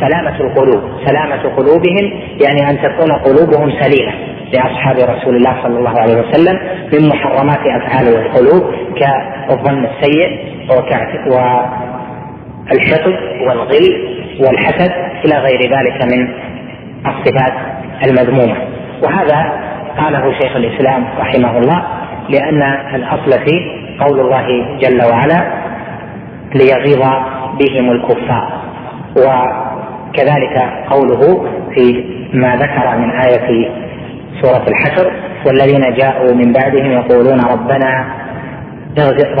سلامة 0.00 0.40
القلوب. 0.40 0.82
سلامة 1.06 1.42
قلوبهم 1.56 2.12
يعني 2.44 2.70
أن 2.70 2.78
تكون 2.82 3.12
قلوبهم 3.12 3.70
سليمة 3.80 4.12
لأصحاب 4.52 4.96
رسول 4.96 5.36
الله 5.36 5.62
صلى 5.62 5.78
الله 5.78 6.00
عليه 6.00 6.14
وسلم 6.14 6.58
من 6.92 7.08
محرمات 7.08 7.58
أفعال 7.58 8.08
القلوب 8.08 8.74
كالظن 8.96 9.86
السيء 9.86 10.38
والحقد 10.70 11.28
والغل 13.46 14.16
والحسد 14.40 14.92
إلى 15.24 15.38
غير 15.38 15.60
ذلك 15.60 16.04
من 16.04 16.28
الصفات 17.06 17.52
المذمومة. 18.06 18.56
وهذا 19.02 19.52
قاله 19.98 20.32
شيخ 20.32 20.56
الإسلام 20.56 21.04
رحمه 21.18 21.58
الله 21.58 21.82
لأن 22.28 22.62
الأصل 22.94 23.46
فيه 23.46 23.86
قول 24.00 24.20
الله 24.20 24.46
جل 24.78 25.02
وعلا 25.12 25.65
ليغيظ 26.58 27.02
بهم 27.60 27.90
الكفار. 27.90 28.46
وكذلك 29.16 30.56
قوله 30.90 31.46
في 31.74 32.04
ما 32.32 32.56
ذكر 32.56 32.98
من 32.98 33.10
آية 33.10 33.70
سورة 34.42 34.64
الحشر 34.68 35.12
والذين 35.46 35.94
جاءوا 35.94 36.34
من 36.34 36.52
بعدهم 36.52 36.92
يقولون 36.92 37.40
ربنا 37.40 38.04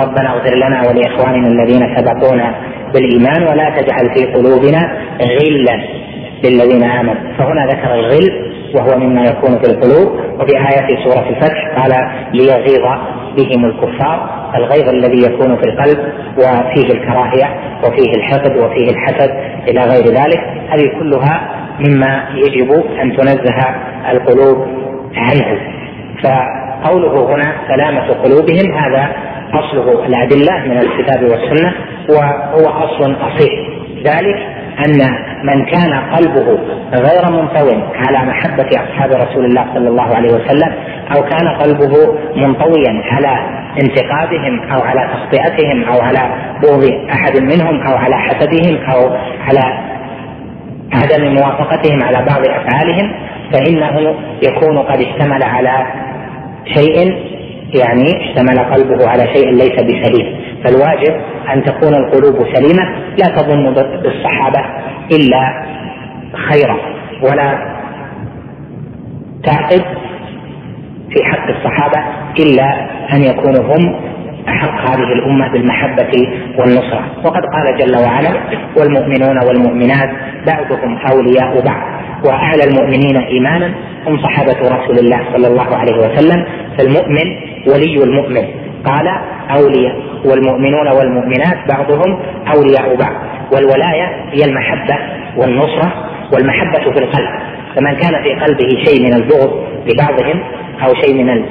ربنا 0.00 0.32
اغفر 0.32 0.54
لنا 0.54 0.82
ولإخواننا 0.88 1.48
الذين 1.48 1.96
سبقونا 1.96 2.54
بالإيمان 2.94 3.42
ولا 3.42 3.70
تجعل 3.70 4.14
في 4.14 4.24
قلوبنا 4.32 4.92
غلا 5.20 5.76
للذين 6.44 6.84
آمنوا. 6.84 7.36
فهنا 7.38 7.66
ذكر 7.66 7.94
الغل 7.94 8.30
وهو 8.74 8.98
مما 8.98 9.24
يكون 9.24 9.58
في 9.58 9.66
القلوب. 9.70 10.20
وفي 10.40 10.56
آية 10.56 11.04
سورة 11.04 11.28
الفتح 11.28 11.78
قال 11.78 11.92
ليغيظ 12.32 12.84
بهم 13.36 13.64
الكفار. 13.64 14.35
الغيظ 14.54 14.88
الذي 14.88 15.22
يكون 15.22 15.56
في 15.56 15.62
القلب 15.62 15.98
وفيه 16.38 16.92
الكراهية 16.92 17.60
وفيه 17.84 18.10
الحقد 18.16 18.56
وفيه 18.56 18.90
الحسد 18.90 19.30
إلى 19.68 19.80
غير 19.80 20.04
ذلك 20.04 20.40
هذه 20.68 20.98
كلها 20.98 21.48
مما 21.80 22.24
يجب 22.34 22.72
أن 23.02 23.16
تنزه 23.16 23.74
القلوب 24.12 24.68
عنه. 25.16 25.60
فقوله 26.22 27.34
هنا 27.34 27.52
سلامة 27.68 28.08
قلوبهم 28.12 28.74
هذا 28.74 29.08
أصله 29.54 30.06
الأدلة 30.06 30.58
من 30.66 30.78
الكتاب 30.78 31.22
والسنة 31.22 31.74
وهو 32.08 32.68
أصل 32.68 33.16
أصيل. 33.20 33.76
ذلك 34.04 34.56
أن 34.84 35.00
من 35.44 35.64
كان 35.64 35.92
قلبه 36.14 36.58
غير 36.94 37.30
منطو 37.30 37.68
على 37.94 38.28
محبة 38.28 38.68
أصحاب 38.68 39.10
رسول 39.12 39.44
الله 39.44 39.66
صلى 39.74 39.88
الله 39.88 40.14
عليه 40.16 40.28
وسلم 40.28 40.72
أو 41.16 41.22
كان 41.22 41.48
قلبه 41.48 42.14
منطويا 42.36 43.02
على 43.04 43.38
انتقادهم 43.78 44.60
أو 44.72 44.80
على 44.80 45.10
تخطئتهم 45.12 45.84
أو 45.84 46.00
على 46.00 46.18
بغض 46.62 46.84
أحد 47.12 47.36
منهم 47.36 47.86
أو 47.86 47.96
على 47.96 48.16
حسدهم 48.16 48.76
أو 48.76 49.16
على 49.48 49.96
عدم 50.92 51.34
موافقتهم 51.34 52.02
على 52.02 52.16
بعض 52.16 52.40
أفعالهم 52.48 53.12
فإنه 53.52 54.14
يكون 54.42 54.78
قد 54.78 55.00
اشتمل 55.00 55.42
على 55.42 55.86
شيء 56.74 57.26
يعني 57.80 58.30
اشتمل 58.30 58.58
قلبه 58.58 59.08
على 59.08 59.26
شيء 59.34 59.50
ليس 59.50 59.74
بسليم. 59.74 60.36
فالواجب 60.64 61.14
أن 61.54 61.62
تكون 61.62 61.94
القلوب 61.94 62.46
سليمة 62.54 62.84
لا 63.18 63.36
تظن 63.36 63.74
بالصحابة 63.74 64.60
إلا 65.12 65.64
خيرا 66.50 66.76
ولا 67.22 67.76
تعقد 69.44 69.82
في 71.10 71.24
حق 71.24 71.48
الصحابة 71.48 72.04
إلا 72.38 72.88
أن 73.12 73.22
يكونوا 73.22 73.76
هم 73.76 73.94
أحق 74.48 74.90
هذه 74.90 75.12
الأمة 75.12 75.52
بالمحبة 75.52 76.28
والنصرة. 76.58 77.04
وقد 77.24 77.42
قال 77.42 77.78
جل 77.78 77.96
وعلا 77.96 78.30
والمؤمنون 78.76 79.38
والمؤمنات 79.48 80.10
بعضهم 80.46 80.98
أولياء 81.12 81.60
بعض. 81.64 81.82
وأعلى 82.26 82.64
المؤمنين 82.64 83.16
إيمانا 83.16 83.74
هم 84.06 84.18
صحابة 84.22 84.76
رسول 84.76 84.98
الله 84.98 85.20
صلى 85.32 85.46
الله 85.46 85.76
عليه 85.76 85.96
وسلم 85.96 86.44
فالمؤمن 86.78 87.36
ولي 87.66 88.04
المؤمن. 88.04 88.44
قال 88.84 89.08
أولياء. 89.50 89.96
والمؤمنون 90.24 90.88
والمؤمنات 90.88 91.68
بعضهم 91.68 92.18
أولياء 92.54 92.96
بعض. 92.96 93.12
والولاية 93.52 94.06
هي 94.32 94.44
المحبة 94.44 94.98
والنصرة 95.36 95.92
والمحبة 96.32 96.90
في 96.92 96.98
القلب. 96.98 97.55
فمن 97.76 97.94
كان 97.94 98.22
في 98.22 98.44
قلبه 98.44 98.84
شيء 98.84 99.02
من 99.02 99.14
البغض 99.14 99.66
لبعضهم 99.86 100.42
أو 100.82 100.94
شيء 100.94 101.14
من 101.14 101.42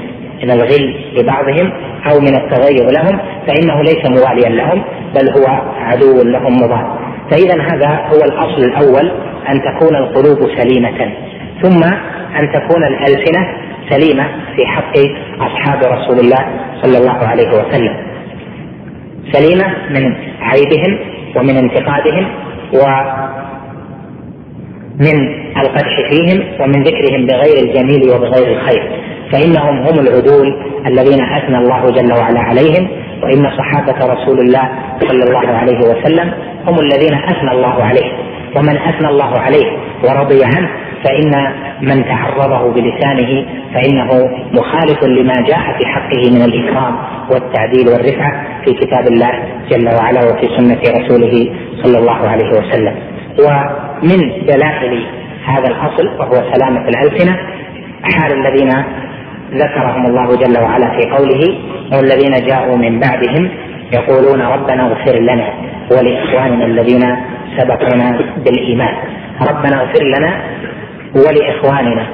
من 0.43 0.51
الغل 0.51 0.95
لبعضهم 1.17 1.71
أو 2.11 2.19
من 2.19 2.36
التغير 2.36 2.91
لهم 2.91 3.19
فإنه 3.47 3.82
ليس 3.82 4.09
مواليا 4.09 4.49
لهم 4.49 4.84
بل 5.15 5.30
هو 5.30 5.45
عدو 5.78 6.23
لهم 6.23 6.53
مضاد. 6.57 6.86
فإذا 7.32 7.61
هذا 7.61 7.88
هو 7.88 8.23
الأصل 8.26 8.63
الأول 8.63 9.11
أن 9.49 9.61
تكون 9.61 9.95
القلوب 9.95 10.49
سليمة. 10.57 11.11
ثم 11.61 11.84
أن 12.39 12.51
تكون 12.53 12.84
الألسنة 12.84 13.47
سليمة 13.89 14.28
في 14.55 14.65
حق 14.65 14.97
أصحاب 15.39 15.80
رسول 15.84 16.19
الله 16.19 16.45
صلى 16.82 16.97
الله 16.97 17.28
عليه 17.28 17.47
وسلم. 17.47 17.95
سليمة 19.32 19.76
من 19.89 20.15
عيبهم 20.41 20.99
ومن 21.36 21.57
انتقادهم 21.57 22.28
ومن 24.99 25.17
القدح 25.57 25.95
فيهم 26.09 26.43
ومن 26.59 26.83
ذكرهم 26.83 27.25
بغير 27.25 27.57
الجميل 27.63 28.09
وبغير 28.09 28.57
الخير. 28.57 28.83
فإنهم 29.31 29.77
هم 29.77 29.99
العدول 29.99 30.55
الذين 30.87 31.21
أثنى 31.21 31.57
الله 31.57 31.89
جل 31.91 32.13
وعلا 32.13 32.39
عليهم 32.39 32.87
وإن 33.23 33.49
صحابة 33.57 34.13
رسول 34.13 34.39
الله 34.39 34.69
صلى 34.99 35.23
الله 35.23 35.47
عليه 35.47 35.77
وسلم 35.79 36.33
هم 36.67 36.79
الذين 36.79 37.13
أثنى 37.13 37.51
الله 37.51 37.83
عليه. 37.83 38.11
ومن 38.55 38.77
أثنى 38.77 39.07
الله 39.07 39.39
عليه 39.39 39.65
ورضي 40.03 40.43
عنه 40.43 40.69
فإن 41.03 41.31
من 41.81 42.05
تعرضه 42.05 42.73
بلسانه 42.73 43.45
فإنه 43.73 44.29
مخالف 44.53 45.03
لما 45.03 45.33
جاء 45.41 45.77
في 45.77 45.85
حقه 45.85 46.31
من 46.31 46.41
الإكرام 46.41 46.95
والتعديل 47.31 47.87
والرفعة 47.87 48.47
في 48.65 48.73
كتاب 48.73 49.07
الله 49.07 49.31
جل 49.71 49.87
وعلا 49.95 50.19
وفي 50.19 50.47
سنة 50.57 50.79
رسوله 50.81 51.53
صلى 51.83 51.97
الله 51.97 52.29
عليه 52.29 52.49
وسلم. 52.49 52.95
ومن 53.39 54.45
دلائل 54.45 55.05
هذا 55.45 55.67
الأصل 55.67 56.07
وهو 56.19 56.53
سلامة 56.53 56.89
الألسنة 56.89 57.38
حال 58.03 58.31
الذين 58.31 58.69
ذكرهم 59.53 60.05
الله 60.05 60.36
جل 60.36 60.63
وعلا 60.63 60.97
في 60.97 61.09
قوله 61.09 61.59
والذين 61.93 62.47
جاءوا 62.47 62.77
من 62.77 62.99
بعدهم 62.99 63.49
يقولون 63.93 64.41
ربنا 64.41 64.88
اغفر 64.88 65.19
لنا 65.19 65.53
ولإخواننا 65.91 66.65
الذين 66.65 67.01
سبقونا 67.57 68.19
بالإيمان. 68.45 68.93
ربنا 69.41 69.81
اغفر 69.81 70.03
لنا 70.03 70.41
ولإخواننا. 71.15 72.05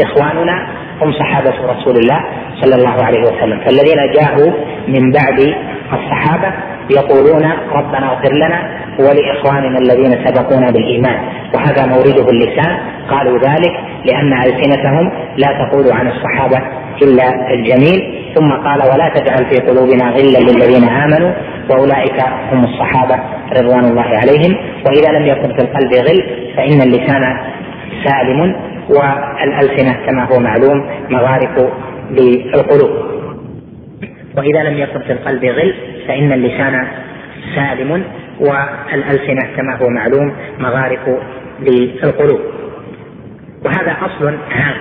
إخواننا 0.00 0.66
هم 1.02 1.12
صحابة 1.12 1.54
رسول 1.72 1.96
الله 1.96 2.20
صلى 2.60 2.74
الله 2.74 3.04
عليه 3.04 3.20
وسلم. 3.20 3.60
فالذين 3.60 4.12
جاءوا 4.20 4.52
من 4.88 5.12
بعد 5.12 5.54
الصحابة 5.92 6.52
يقولون 6.90 7.44
ربنا 7.72 8.12
اغفر 8.12 8.32
لنا 8.32 8.58
ولإخواننا 8.98 9.78
الذين 9.78 10.26
سبقونا 10.26 10.70
بالإيمان. 10.70 11.18
وهذا 11.54 11.86
مورده 11.86 12.30
اللسان 12.30 12.78
قالوا 13.10 13.38
ذلك 13.38 13.72
لأن 14.04 14.32
ألسنتهم 14.32 15.12
لا 15.36 15.48
تقول 15.48 15.92
عن 15.92 16.08
الصحابة 16.08 16.58
إلا 17.02 17.52
الجميل. 17.54 18.00
ثم 18.34 18.52
قال 18.52 18.80
ولا 18.82 19.08
تجعل 19.08 19.46
في 19.50 19.60
قلوبنا 19.60 20.10
غلا 20.10 20.38
للذين 20.38 20.88
آمنوا. 20.88 21.32
وأولئك 21.70 22.20
هم 22.52 22.64
الصحابة 22.64 23.20
رضوان 23.58 23.84
الله 23.84 24.18
عليهم. 24.18 24.56
وإذا 24.86 25.18
لم 25.18 25.26
يكن 25.26 25.54
في 25.56 25.60
القلب 25.62 25.92
غل 25.94 26.22
فإن 26.56 26.80
اللسان 26.80 27.22
سالم 28.04 28.56
والألسنة 28.88 29.92
كما 30.06 30.24
هو 30.24 30.40
معلوم 30.40 30.86
مغارق 31.10 31.72
للقلوب. 32.10 32.90
وإذا 34.36 34.62
لم 34.62 34.78
يكن 34.78 35.00
في 35.00 35.12
القلب 35.12 35.44
غل 35.44 35.74
فإن 36.08 36.32
اللسان 36.32 36.86
سالم 37.54 38.04
والألسنة 38.40 39.56
كما 39.56 39.76
هو 39.82 39.88
معلوم 39.88 40.36
مغارق 40.58 41.20
للقلوب. 41.60 42.40
وهذا 43.64 43.96
أصل 44.02 44.26
عام 44.26 44.74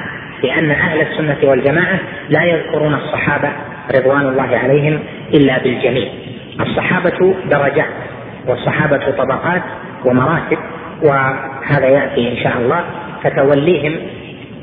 لأن 0.44 0.72
أهل 0.72 1.02
السنة 1.02 1.50
والجماعة 1.50 2.00
لا 2.30 2.44
يذكرون 2.44 2.94
الصحابة 2.94 3.50
رضوان 3.96 4.22
الله 4.22 4.58
عليهم 4.58 5.00
إلا 5.34 5.64
بالجميل 5.64 6.10
الصحابة 6.60 7.34
درجات 7.52 7.94
والصحابة 8.48 9.12
طبقات 9.12 9.62
ومراتب 10.06 10.58
وهذا 11.04 11.86
يأتي 11.88 12.32
إن 12.32 12.38
شاء 12.44 12.58
الله. 12.58 12.84
فتوليهم 13.24 13.96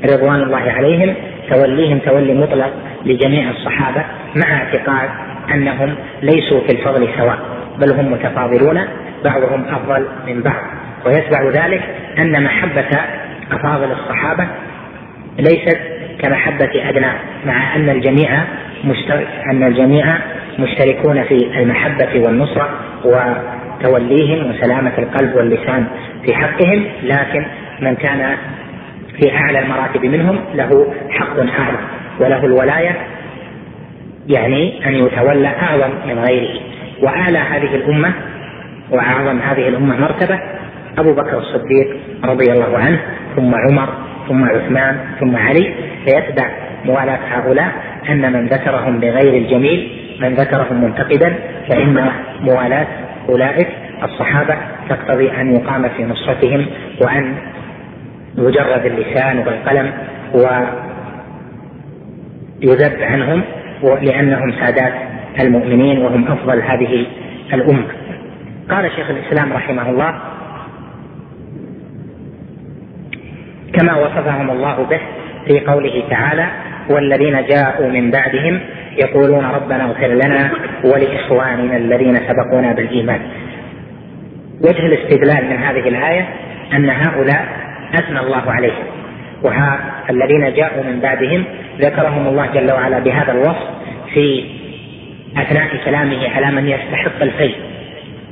رضوان 0.05 0.41
الله 0.43 0.71
عليهم 0.71 1.15
توليهم 1.49 1.99
تولي 1.99 2.33
مطلق 2.33 2.73
لجميع 3.05 3.49
الصحابة 3.49 4.05
مع 4.35 4.53
اعتقاد 4.53 5.09
أنهم 5.53 5.95
ليسوا 6.21 6.61
في 6.61 6.71
الفضل 6.71 7.07
سواء 7.17 7.37
بل 7.79 7.91
هم 7.91 8.11
متفاضلون 8.11 8.79
بعضهم 9.23 9.65
أفضل 9.65 10.07
من 10.27 10.41
بعض. 10.41 10.63
ويتبع 11.05 11.49
ذلك 11.49 11.81
أن 12.19 12.43
محبة 12.43 12.99
أفاضل 13.51 13.91
الصحابة 13.91 14.47
ليست 15.39 15.79
كمحبة 16.19 16.89
أدنى 16.89 17.11
مع 17.45 17.75
أن 17.75 17.89
الجميع 17.89 18.29
أن 19.51 19.63
الجميع 19.63 20.05
مشتركون 20.59 21.23
في 21.23 21.59
المحبة 21.59 22.19
والنصرة 22.25 22.69
وتوليهم 23.05 24.49
وسلامة 24.51 24.91
القلب 24.97 25.35
واللسان 25.35 25.85
في 26.25 26.35
حقهم. 26.35 26.85
لكن 27.03 27.45
من 27.81 27.95
كان 27.95 28.35
في 29.21 29.35
أعلى 29.35 29.59
المراتب 29.59 30.05
منهم 30.05 30.39
له 30.55 30.93
حق 31.09 31.39
أعظم 31.39 31.77
وله 32.19 32.45
الولاية 32.45 32.97
يعني 34.27 34.87
أن 34.87 34.93
يتولى 34.93 35.47
أعظم 35.47 35.89
من 36.07 36.19
غيره. 36.19 36.59
وأعلى 37.03 37.37
هذه 37.37 37.75
الأمة 37.75 38.13
وأعظم 38.91 39.39
هذه 39.39 39.67
الأمة 39.67 39.99
مرتبة 39.99 40.39
أبو 40.97 41.13
بكر 41.13 41.37
الصديق 41.37 41.97
رضي 42.23 42.51
الله 42.51 42.77
عنه 42.77 42.99
ثم 43.35 43.55
عمر 43.55 43.89
ثم 44.27 44.43
عثمان 44.43 44.97
ثم 45.19 45.35
علي 45.35 45.73
فيتبع 46.05 46.49
موالاة 46.85 47.19
هؤلاء 47.29 47.71
أن 48.09 48.33
من 48.33 48.47
ذكرهم 48.47 48.99
بغير 48.99 49.33
الجميل 49.33 49.91
من 50.21 50.33
ذكرهم 50.33 50.83
منتقدا 50.83 51.35
فإن 51.69 52.11
موالاة 52.41 52.87
أولئك 53.29 53.67
الصحابة 54.03 54.57
تقتضي 54.89 55.31
أن 55.31 55.55
يقام 55.55 55.89
في 55.89 56.05
نصرتهم 56.05 56.65
وأن 57.01 57.35
يجرد 58.37 58.85
اللسان 58.85 59.37
والقلم 59.37 59.91
ويذب 62.61 63.01
عنهم 63.01 63.41
لأنهم 63.83 64.51
سادات 64.51 64.93
المؤمنين 65.39 65.99
وهم 65.99 66.27
أفضل 66.27 66.61
هذه 66.61 67.05
الأمة 67.53 67.87
قال 68.69 68.91
شيخ 68.91 69.09
الإسلام 69.09 69.53
رحمه 69.53 69.89
الله 69.89 70.13
كما 73.73 73.95
وصفهم 73.95 74.51
الله 74.51 74.83
به 74.89 74.99
في 75.47 75.59
قوله 75.59 76.03
تعالى 76.09 76.47
والذين 76.89 77.45
جاءوا 77.47 77.89
من 77.89 78.11
بعدهم 78.11 78.59
يقولون 78.97 79.45
ربنا 79.45 79.83
اغفر 79.85 80.07
لنا 80.07 80.51
ولإخواننا 80.83 81.77
الذين 81.77 82.19
سبقونا 82.27 82.73
بالإيمان. 82.73 83.21
وجه 84.61 84.85
الاستدلال 84.85 85.49
من 85.49 85.57
هذه 85.57 85.87
الآية 85.87 86.27
أن 86.73 86.89
هؤلاء 86.89 87.47
أثنى 87.93 88.19
الله 88.19 88.51
عليهم 88.51 89.02
الذين 90.09 90.53
جاءوا 90.53 90.83
من 90.83 90.99
بعدهم 90.99 91.43
ذكرهم 91.79 92.27
الله 92.27 92.45
جل 92.53 92.71
وعلا 92.71 92.99
بهذا 92.99 93.31
الوصف 93.31 93.67
في 94.13 94.45
أثناء 95.37 95.69
كلامه 95.85 96.29
على 96.29 96.51
من 96.51 96.67
يستحق 96.67 97.21
الفيء 97.21 97.55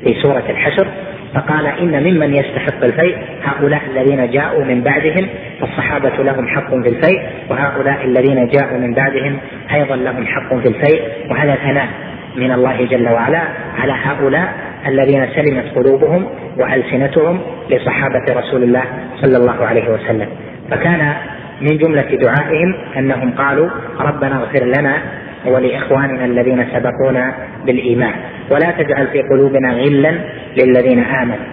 في 0.03 0.22
سورة 0.22 0.43
الحشر 0.49 0.88
فقال 1.34 1.66
إن 1.66 2.03
ممن 2.03 2.36
يستحق 2.36 2.84
الفيء 2.84 3.18
هؤلاء 3.43 3.82
الذين 3.91 4.32
جاءوا 4.32 4.64
من 4.64 4.82
بعدهم 4.82 5.28
فالصحابة 5.59 6.24
لهم 6.24 6.47
حق 6.47 6.70
في 6.70 6.89
الفيء 6.89 7.22
وهؤلاء 7.49 8.05
الذين 8.05 8.47
جاءوا 8.47 8.78
من 8.78 8.93
بعدهم 8.93 9.38
أيضا 9.74 9.95
لهم 9.95 10.26
حق 10.26 10.55
في 10.55 10.68
الفيء 10.68 11.01
وهذا 11.30 11.55
ثناء 11.55 11.88
من 12.36 12.51
الله 12.51 12.86
جل 12.86 13.09
وعلا 13.09 13.41
على 13.78 13.93
هؤلاء 14.03 14.53
الذين 14.88 15.28
سلمت 15.36 15.76
قلوبهم 15.76 16.26
وألسنتهم 16.57 17.41
لصحابة 17.70 18.24
رسول 18.30 18.64
الله 18.64 18.84
صلى 19.22 19.38
الله 19.38 19.66
عليه 19.66 19.89
وسلم. 19.89 20.28
فكان 20.72 21.13
من 21.61 21.78
جملة 21.78 22.15
دعائهم 22.15 22.76
أنهم 22.97 23.32
قالوا 23.32 23.69
ربنا 23.99 24.38
اغفر 24.38 24.65
لنا 24.65 24.97
ولإخواننا 25.45 26.26
الذين 26.26 26.65
سبقونا 26.74 27.34
بالإيمان 27.65 28.13
ولا 28.49 28.72
تجعل 28.72 29.07
في 29.07 29.22
قلوبنا 29.22 29.74
غلا 29.74 30.19
للذين 30.57 31.03
آمنوا. 31.03 31.45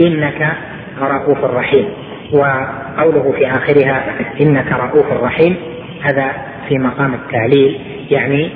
إنك 0.00 0.52
رؤوف 1.00 1.44
رحيم. 1.44 1.86
وقوله 2.32 3.32
في 3.38 3.46
آخرها 3.50 4.04
إنك 4.40 4.72
رؤوف 4.72 5.22
رحيم 5.22 5.56
هذا 6.02 6.32
في 6.68 6.78
مقام 6.78 7.14
التعليل 7.14 7.80
يعني 8.10 8.50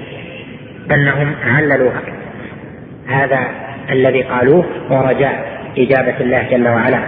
أنهم 0.95 1.35
عللوا 1.47 1.91
هذا 3.09 3.41
الذي 3.91 4.23
قالوه 4.23 4.65
ورجاء 4.91 5.61
إجابة 5.79 6.15
الله 6.21 6.47
جل 6.51 6.69
وعلا. 6.69 7.01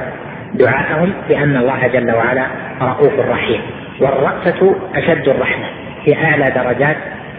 دعاءهم 0.55 1.13
بأن 1.29 1.57
الله 1.57 1.87
جل 1.87 2.11
وعلا 2.11 2.47
رؤوف 2.83 3.13
رحيم 3.31 3.61
والرأفة 4.01 4.75
أشد 4.95 5.29
الرحمة. 5.29 5.65
في 6.05 6.17
أعلى 6.17 6.51
درجات 6.51 6.97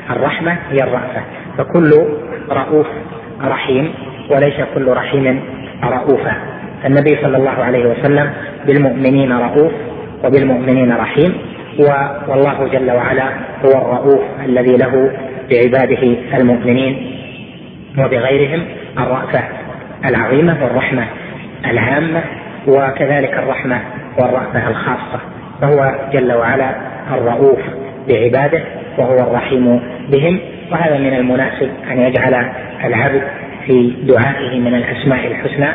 الرحمة 0.09 0.57
هي 0.71 0.83
الرأفة. 0.83 1.21
فكل 1.57 1.91
رؤوف 2.51 2.87
رحيم 3.43 3.93
وليس 4.29 4.55
كل 4.75 4.87
رحيم 4.87 5.41
رؤوفا 5.83 6.35
النبي 6.85 7.17
صلى 7.21 7.37
الله 7.37 7.63
عليه 7.63 7.85
وسلم 7.85 8.33
بالمؤمنين 8.67 9.31
رؤوف 9.31 9.71
وبالمؤمنين 10.23 10.91
رحيم. 10.91 11.37
والله 12.27 12.67
جل 12.71 12.91
وعلا 12.91 13.23
هو 13.65 13.71
الرؤوف 13.71 14.21
الذي 14.45 14.77
له 14.77 15.11
بعباده 15.49 16.17
المؤمنين 16.37 17.11
وبغيرهم 17.97 18.65
الرأفة 18.97 19.43
العظيمة 20.05 20.57
والرحمة 20.63 21.05
العامة 21.65 22.21
وكذلك 22.67 23.33
الرحمة 23.33 23.79
والرأفة 24.17 24.69
الخاصة 24.69 25.19
فهو 25.61 25.95
جل 26.13 26.33
وعلا 26.33 26.75
الرؤوف 27.11 27.59
بعباده 28.09 28.61
وهو 28.97 29.19
الرحيم 29.19 29.81
بهم. 30.11 30.39
وهذا 30.71 30.97
من 30.97 31.13
المناسب 31.13 31.69
أن 31.91 31.99
يجعل 31.99 32.45
العبد 32.83 33.21
في 33.65 33.93
دعائه 34.03 34.59
من 34.59 34.75
الأسماء 34.75 35.27
الحسنى 35.27 35.67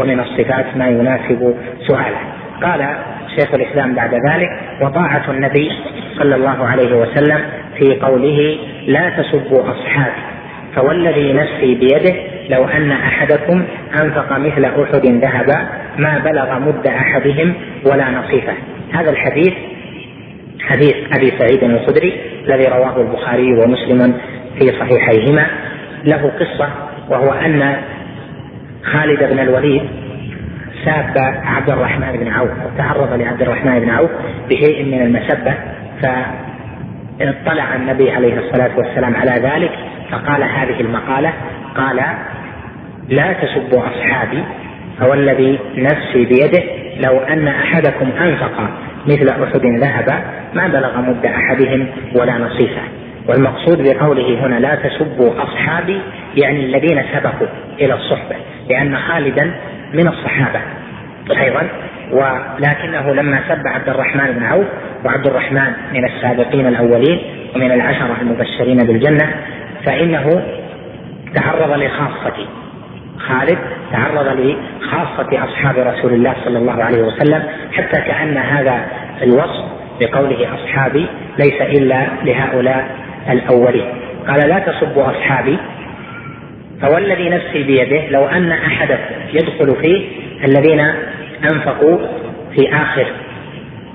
ومن 0.00 0.20
الصفات 0.20 0.76
ما 0.76 0.88
يناسب 0.88 1.54
سؤاله. 1.88 2.18
قال 2.62 2.96
شيخ 3.38 3.54
الإسلام 3.54 3.94
بعد 3.94 4.14
ذلك 4.14 4.48
وطاعة 4.80 5.30
النبي 5.30 5.70
صلى 6.18 6.34
الله 6.34 6.66
عليه 6.66 6.96
وسلم 6.96 7.40
في 7.78 7.94
قوله 8.00 8.56
لا 8.86 9.10
تسبوا 9.10 9.62
أصحابي 9.70 10.22
فوالذي 10.74 11.32
نفسي 11.32 11.74
بيده 11.74 12.14
لو 12.48 12.64
أن 12.64 12.92
أحدكم 12.92 13.64
أنفق 13.94 14.38
مثل 14.38 14.64
أحد 14.64 15.06
ذهبا 15.06 15.66
ما 15.98 16.18
بلغ 16.18 16.58
مد 16.58 16.86
أحدهم 16.86 17.54
ولا 17.84 18.10
نصيفه. 18.10 18.54
هذا 18.92 19.10
الحديث 19.10 19.52
حديث 20.60 20.94
أبي 21.16 21.32
سعيد 21.38 21.64
الخدري 21.64 22.20
الذي 22.46 22.66
رواه 22.66 23.00
البخاري 23.00 23.52
ومسلم 23.52 24.14
في 24.58 24.72
صحيحيهما. 24.80 25.46
له 26.04 26.32
قصة 26.40 26.68
وهو 27.10 27.32
أن 27.32 27.76
خالد 28.84 29.24
بن 29.32 29.38
الوليد 29.38 29.82
ساب 30.84 31.42
عبد 31.44 31.70
الرحمن 31.70 32.12
بن 32.12 32.28
عوف 32.28 32.50
وتعرض 32.66 33.12
لعبد 33.12 33.42
الرحمن 33.42 33.80
بن 33.80 33.90
عوف 33.90 34.10
بشيء 34.50 34.84
من 34.84 35.02
المسبة 35.02 35.54
فاطلع 36.02 37.74
النبي 37.74 38.10
عليه 38.10 38.38
الصلاة 38.38 38.70
والسلام 38.76 39.16
على 39.16 39.30
ذلك 39.30 39.70
فقال 40.10 40.42
هذه 40.42 40.80
المقالة 40.80 41.32
قال 41.76 42.00
لا 43.08 43.32
تسبوا 43.32 43.82
أصحابي 43.86 44.44
فوالذي 45.00 45.58
نفسي 45.76 46.24
بيده 46.24 46.62
لو 47.06 47.18
أن 47.18 47.48
أحدكم 47.48 48.10
أنفق 48.20 48.70
مثل 49.06 49.28
أحد 49.28 49.66
ذهب 49.66 50.22
ما 50.54 50.68
بلغ 50.68 51.00
مد 51.00 51.26
أحدهم 51.26 51.86
ولا 52.14 52.38
نصيفه. 52.38 52.82
والمقصود 53.28 53.82
بقوله 53.82 54.46
هنا 54.46 54.54
لا 54.54 54.74
تسبوا 54.74 55.42
أصحابي 55.42 56.00
يعني 56.36 56.64
الذين 56.64 57.02
سبقوا 57.14 57.46
إلى 57.80 57.94
الصحبة 57.94 58.36
لأن 58.70 58.96
خالدا 58.96 59.50
من 59.92 60.08
الصحابة 60.08 60.60
أيضا. 61.40 61.68
ولكنه 62.12 63.14
لما 63.14 63.40
سب 63.48 63.66
عبد 63.66 63.88
الرحمن 63.88 64.32
بن 64.32 64.44
عوف 64.44 64.66
وعبد 65.04 65.26
الرحمن 65.26 65.72
من 65.92 66.04
السابقين 66.04 66.66
الأولين 66.66 67.18
ومن 67.56 67.72
العشرة 67.72 68.16
المبشرين 68.22 68.76
بالجنة 68.76 69.34
فإنه 69.86 70.42
تعرض 71.34 71.78
لخاصة. 71.82 72.46
خالد 73.18 73.58
تعرض 73.92 74.40
لخاصة 74.40 75.44
أصحاب 75.44 75.78
رسول 75.78 76.12
الله 76.12 76.34
صلى 76.44 76.58
الله 76.58 76.84
عليه 76.84 77.02
وسلم 77.02 77.42
حتى 77.72 78.00
كأن 78.00 78.36
هذا 78.36 78.86
الوصف 79.22 79.64
بقوله 80.00 80.48
أصحابي 80.54 81.06
ليس 81.38 81.60
إلا 81.60 82.06
لهؤلاء 82.24 82.86
الأولين. 83.30 83.86
قال 84.28 84.48
لا 84.48 84.58
تسبوا 84.58 85.10
أصحابي 85.10 85.58
فوالذي 86.82 87.28
نفسي 87.28 87.62
بيده 87.62 88.08
لو 88.10 88.24
أن 88.24 88.52
أحدكم 88.52 89.14
يدخل 89.32 89.76
فيه 89.82 90.08
الذين 90.44 90.80
أنفقوا 91.44 91.98
في 92.54 92.74
آخر 92.74 93.06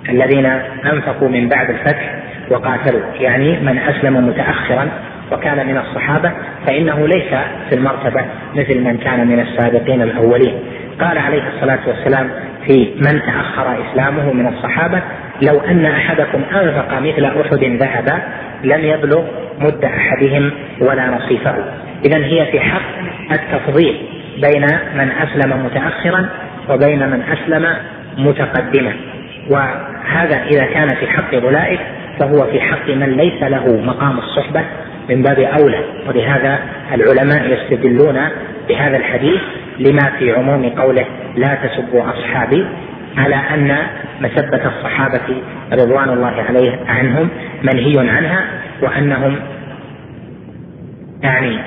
الذين 0.09 0.45
أنفقوا 0.85 1.29
من 1.29 1.49
بعد 1.49 1.69
الفتح 1.69 2.15
وقاتلوا 2.51 3.01
يعني 3.19 3.59
من 3.59 3.77
أسلم 3.77 4.27
متأخرا 4.27 4.89
وكان 5.31 5.67
من 5.67 5.77
الصحابة 5.77 6.31
فإنه 6.65 7.07
ليس 7.07 7.33
في 7.69 7.75
المرتبة 7.75 8.25
مثل 8.55 8.79
من 8.79 8.97
كان 8.97 9.27
من 9.27 9.39
السابقين 9.39 10.01
الأولين. 10.01 10.53
قال 11.01 11.17
عليه 11.17 11.43
الصلاة 11.55 11.79
والسلام 11.87 12.29
في 12.67 12.93
من 12.95 13.21
تأخر 13.21 13.77
إسلامه 13.91 14.33
من 14.33 14.47
الصحابة 14.47 15.01
لو 15.41 15.59
أن 15.59 15.85
أحدكم 15.85 16.41
أنفق 16.55 16.99
مثل 16.99 17.25
أحد 17.25 17.63
ذهبا 17.63 18.19
لم 18.63 18.85
يبلغ 18.85 19.23
مد 19.59 19.85
أحدهم 19.85 20.51
ولا 20.81 21.09
نصيفه. 21.09 21.55
إذا 22.05 22.17
هي 22.17 22.45
في 22.51 22.59
حق 22.59 22.81
التفضيل 23.31 23.97
بين 24.41 24.65
من 24.95 25.11
أسلم 25.11 25.65
متأخرا 25.65 26.29
وبين 26.69 27.09
من 27.09 27.21
أسلم 27.21 27.75
متقدما. 28.17 28.93
وهذا 29.49 30.43
إذا 30.51 30.65
كان 30.65 30.95
في 30.95 31.07
حق 31.07 31.33
أولئك 31.33 31.79
فهو 32.19 32.45
في 32.45 32.61
حق 32.61 32.89
من 32.89 33.17
ليس 33.17 33.43
له 33.43 33.81
مقام 33.85 34.17
الصحبة 34.17 34.61
من 35.09 35.21
باب 35.21 35.39
أولى 35.39 35.83
ولهذا 36.07 36.59
العلماء 36.93 37.45
يستدلون 37.53 38.19
بهذا 38.69 38.97
الحديث 38.97 39.41
لما 39.79 40.11
في 40.19 40.31
عموم 40.31 40.69
قوله 40.69 41.05
لا 41.35 41.57
تسبوا 41.63 42.03
أصحابي 42.09 42.65
على 43.17 43.35
أن 43.35 43.77
مسبة 44.21 44.61
الصحابة 44.65 45.41
رضوان 45.73 46.09
الله 46.09 46.43
عليه 46.49 46.79
عنهم 46.87 47.29
منهي 47.63 48.09
عنها 48.09 48.45
وأنهم 48.81 49.35
يعني 51.23 51.59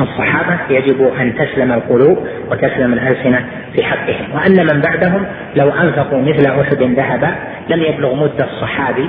الصحابة 0.00 0.58
يجب 0.70 1.12
أن 1.20 1.34
تسلم 1.34 1.72
القلوب 1.72 2.18
وتسلم 2.50 2.92
الألسنة 2.92 3.44
في 3.76 3.84
حقهم. 3.84 4.34
وأن 4.34 4.66
من 4.66 4.80
بعدهم 4.80 5.26
لو 5.56 5.68
أنفقوا 5.70 6.22
مثل 6.22 6.60
أحد 6.60 6.82
ذهبا 6.82 7.34
لم 7.68 7.82
يبلغ 7.82 8.14
مد 8.14 8.40
الصحابي 8.40 9.08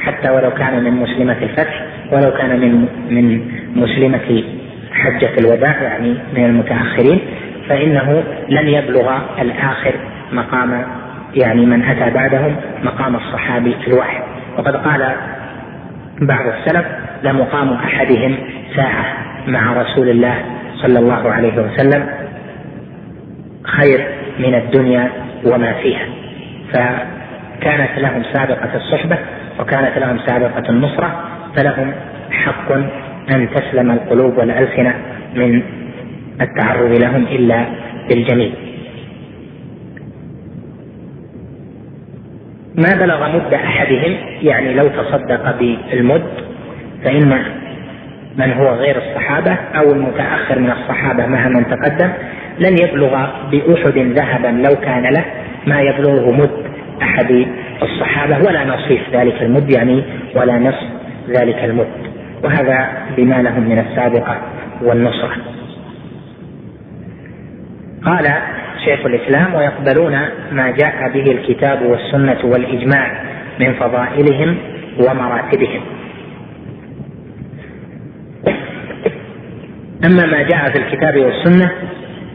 حتى 0.00 0.30
ولو 0.30 0.50
كان 0.50 0.84
من 0.84 0.92
مسلمة 0.92 1.36
الفتح 1.42 1.82
ولو 2.12 2.30
كان 2.30 2.60
من 2.60 2.88
من 3.10 3.50
مسلمة 3.76 4.44
حجة 4.92 5.30
الوداع 5.38 5.82
يعني 5.82 6.14
من 6.34 6.44
المتأخرين 6.44 7.20
فإنه 7.68 8.22
لن 8.48 8.68
يبلغ 8.68 9.18
الآخر 9.40 9.94
مقام 10.32 10.84
يعني 11.34 11.66
من 11.66 11.82
أتى 11.82 12.10
بعدهم 12.10 12.56
مقام 12.84 13.16
الصحابي 13.16 13.76
الواحد 13.86 14.22
وقد 14.58 14.76
قال 14.76 15.14
بعض 16.20 16.46
السلف 16.46 16.86
لمقام 17.22 17.72
أحدهم 17.72 18.36
ساعة 18.76 19.04
مع 19.46 19.82
رسول 19.82 20.08
الله 20.08 20.34
صلى 20.82 20.98
الله 20.98 21.30
عليه 21.32 21.62
وسلم 21.62 22.06
خير 23.62 24.06
من 24.38 24.54
الدنيا 24.54 25.10
وما 25.46 25.72
فيها. 25.72 26.06
فكانت 26.72 27.98
لهم 27.98 28.22
سابقة 28.32 28.76
الصحبة 28.76 29.18
وكانت 29.60 29.98
لهم 29.98 30.18
سابقة 30.26 30.70
النصرة 30.70 31.24
فلهم 31.56 31.92
حق 32.30 32.72
أن 33.30 33.48
تسلم 33.54 33.90
القلوب 33.90 34.38
والألسنة 34.38 34.94
من 35.34 35.62
التعرض 36.40 37.02
لهم 37.02 37.22
إلا 37.26 37.66
بالجميل. 38.08 38.54
ما 42.74 42.94
بلغ 42.94 43.36
مد 43.36 43.54
أحدهم 43.54 44.16
يعني 44.42 44.74
لو 44.74 44.88
تصدق 44.88 45.58
بالمد 45.58 46.30
فإن 47.04 47.42
من 48.36 48.52
هو 48.52 48.68
غير 48.68 48.96
الصحابة 48.96 49.56
أو 49.76 49.92
المتأخر 49.92 50.58
من 50.58 50.70
الصحابة 50.70 51.26
مع 51.26 51.48
من 51.48 51.66
تقدم 51.66 52.10
لن 52.58 52.78
يبلغ 52.78 53.26
بأحد 53.50 53.98
ذهبا 53.98 54.68
لو 54.68 54.76
كان 54.76 55.02
له 55.02 55.24
ما 55.66 55.80
يبلغه 55.80 56.30
مد. 56.30 56.69
أحد 57.02 57.46
الصحابة 57.82 58.38
ولا 58.38 58.64
نصيف 58.64 59.00
ذلك 59.12 59.42
المد 59.42 59.70
يعني 59.70 60.02
ولا 60.34 60.58
نصف 60.58 60.86
ذلك 61.28 61.64
المد. 61.64 61.88
وهذا 62.44 62.88
بما 63.16 63.42
لهم 63.42 63.62
من 63.62 63.78
السابقة 63.78 64.40
والنصرة. 64.82 65.36
قال 68.04 68.32
شيخ 68.84 69.06
الإسلام 69.06 69.54
ويقبلون 69.54 70.18
ما 70.52 70.70
جاء 70.70 71.10
به 71.14 71.30
الكتاب 71.30 71.82
والسنة 71.82 72.38
والإجماع 72.44 73.22
من 73.60 73.72
فضائلهم 73.74 74.56
ومراتبهم. 74.98 75.80
أما 80.04 80.26
ما 80.26 80.42
جاء 80.42 80.70
في 80.70 80.78
الكتاب 80.78 81.16
والسنة 81.16 81.70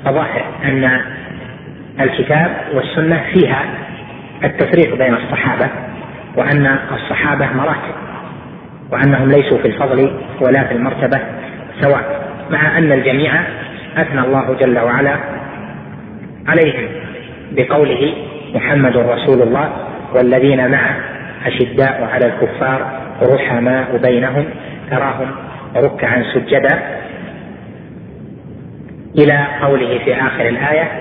فظاهر 0.06 0.46
أن 0.66 1.02
الكتاب 2.00 2.52
والسنة 2.74 3.24
فيها 3.34 3.66
التفريق 4.46 4.96
بين 4.96 5.14
الصحابة 5.14 5.70
وأن 6.38 6.78
الصحابة 6.94 7.46
مراتب 7.54 7.96
وأنهم 8.92 9.32
ليسوا 9.32 9.58
في 9.58 9.68
الفضل 9.68 10.12
ولا 10.42 10.64
في 10.64 10.74
المرتبة 10.74 11.20
سواء 11.82 12.30
مع 12.50 12.78
أن 12.78 12.92
الجميع 12.92 13.34
أثنى 13.98 14.22
الله 14.22 14.54
جل 14.60 14.80
وعلا 14.80 15.16
عليهم 16.48 16.88
بقوله 17.52 18.14
محمد 18.56 18.98
رسول 18.98 19.42
الله 19.42 19.70
والذين 20.16 20.72
معه 20.72 20.96
أشداء 21.46 22.10
على 22.14 22.26
الكفار 22.26 23.02
رحماء 23.22 23.98
بينهم 24.04 24.46
تراهم 24.92 25.32
ركعا 25.76 26.24
سجدا 26.34 26.80
إلى 29.18 29.48
قوله 29.62 30.00
في 30.06 30.16
آخر 30.16 30.48
الآية 30.48 30.92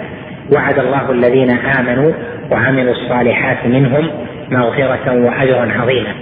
وعد 0.53 0.79
الله 0.79 1.11
الذين 1.11 1.51
آمنوا 1.51 2.13
وعملوا 2.51 2.93
الصالحات 2.93 3.67
منهم 3.67 4.11
مغفرة 4.51 5.25
وأجرا 5.25 5.73
عظيما. 5.81 6.13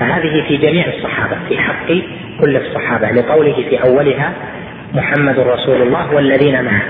فهذه 0.00 0.44
في 0.48 0.56
جميع 0.56 0.86
الصحابة 0.86 1.36
في 1.48 1.58
حق 1.58 1.86
كل 2.40 2.56
الصحابة 2.56 3.10
لقوله 3.10 3.54
في 3.54 3.82
أولها 3.84 4.32
محمد 4.94 5.38
رسول 5.38 5.82
الله 5.82 6.14
والذين 6.14 6.64
معه 6.64 6.82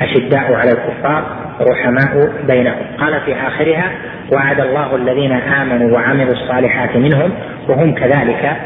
أشداء 0.00 0.52
على 0.54 0.70
الكفار 0.70 1.24
رحماء 1.60 2.32
بينهم. 2.48 2.86
قال 2.98 3.20
في 3.20 3.34
آخرها 3.34 3.90
وعد 4.32 4.60
الله 4.60 4.96
الذين 4.96 5.32
آمنوا 5.32 5.94
وعملوا 5.94 6.32
الصالحات 6.32 6.96
منهم 6.96 7.30
وهم 7.68 7.94
كذلك 7.94 8.56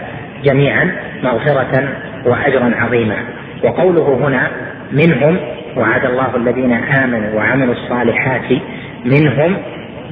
جميعا 0.45 0.93
مغفرة 1.23 1.89
وأجرا 2.27 2.73
عظيما. 2.77 3.17
وقوله 3.65 4.19
هنا 4.23 4.51
منهم 4.93 5.37
وعد 5.77 6.05
الله 6.05 6.37
الذين 6.37 6.73
آمنوا 6.73 7.35
وعملوا 7.35 7.75
الصالحات 7.75 8.61
منهم 9.05 9.57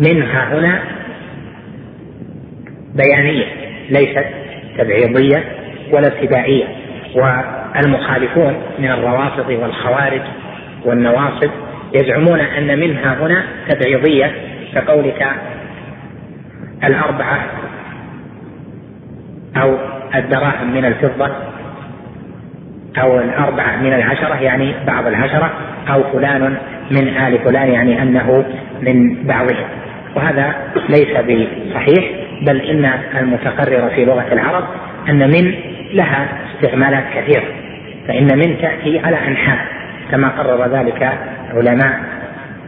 منها 0.00 0.54
هنا 0.54 0.82
بيانية 2.94 3.46
ليست 3.90 4.26
تبعيضية 4.78 5.44
ولا 5.92 6.06
ابتدائية 6.06 6.64
والمخالفون 7.14 8.54
من 8.78 8.90
الروافض 8.90 9.48
والخوارج 9.50 10.22
والنواصب 10.84 11.50
يزعمون 11.94 12.40
أن 12.40 12.80
منها 12.80 13.16
هنا 13.20 13.44
تبعيضية 13.68 14.32
كقولك 14.74 15.26
الأربعة 16.84 17.46
أو 19.56 19.76
الدراهم 20.14 20.74
من 20.74 20.84
الفضة 20.84 21.30
أو 22.98 23.18
الأربعة 23.18 23.76
من 23.76 23.92
العشرة 23.92 24.42
يعني 24.42 24.74
بعض 24.86 25.06
العشرة 25.06 25.50
أو 25.88 26.02
فلان 26.12 26.56
من 26.90 27.08
آل 27.08 27.38
فلان 27.38 27.68
يعني 27.68 28.02
أنه 28.02 28.44
من 28.82 29.24
بعضهم. 29.24 29.66
وهذا 30.16 30.54
ليس 30.88 31.08
بصحيح 31.08 32.10
بل 32.42 32.60
إن 32.60 32.90
المتقرر 33.20 33.90
في 33.94 34.04
لغة 34.04 34.26
العرب 34.32 34.64
أن 35.08 35.30
من 35.30 35.54
لها 35.92 36.28
استعمالات 36.54 37.04
كثيرة 37.14 37.44
فإن 38.08 38.38
من 38.38 38.58
تأتي 38.60 38.98
على 38.98 39.16
أنحاء 39.28 39.58
كما 40.10 40.28
قرر 40.28 40.78
ذلك 40.78 41.12
علماء 41.54 42.00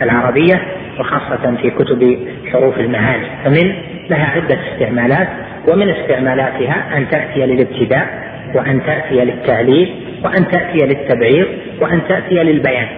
العربية 0.03 0.63
وخاصة 0.99 1.57
في 1.63 1.71
كتب 1.71 2.19
حروف 2.53 2.79
المعاني 2.79 3.27
فمن 3.45 3.73
لها 4.11 4.25
عدة 4.25 4.59
استعمالات 4.73 5.29
ومن 5.69 5.91
استعمالاتها 5.91 6.85
أن 6.97 7.09
تأتي 7.09 7.47
للابتداء 7.47 8.31
وأن 8.55 8.81
تأتي 8.87 9.25
للتعليل 9.25 9.95
وأن 10.25 10.49
تأتي 10.49 10.79
للتبعير 10.79 11.49
وأن 11.81 12.01
تأتي 12.09 12.35
للبيان. 12.35 12.89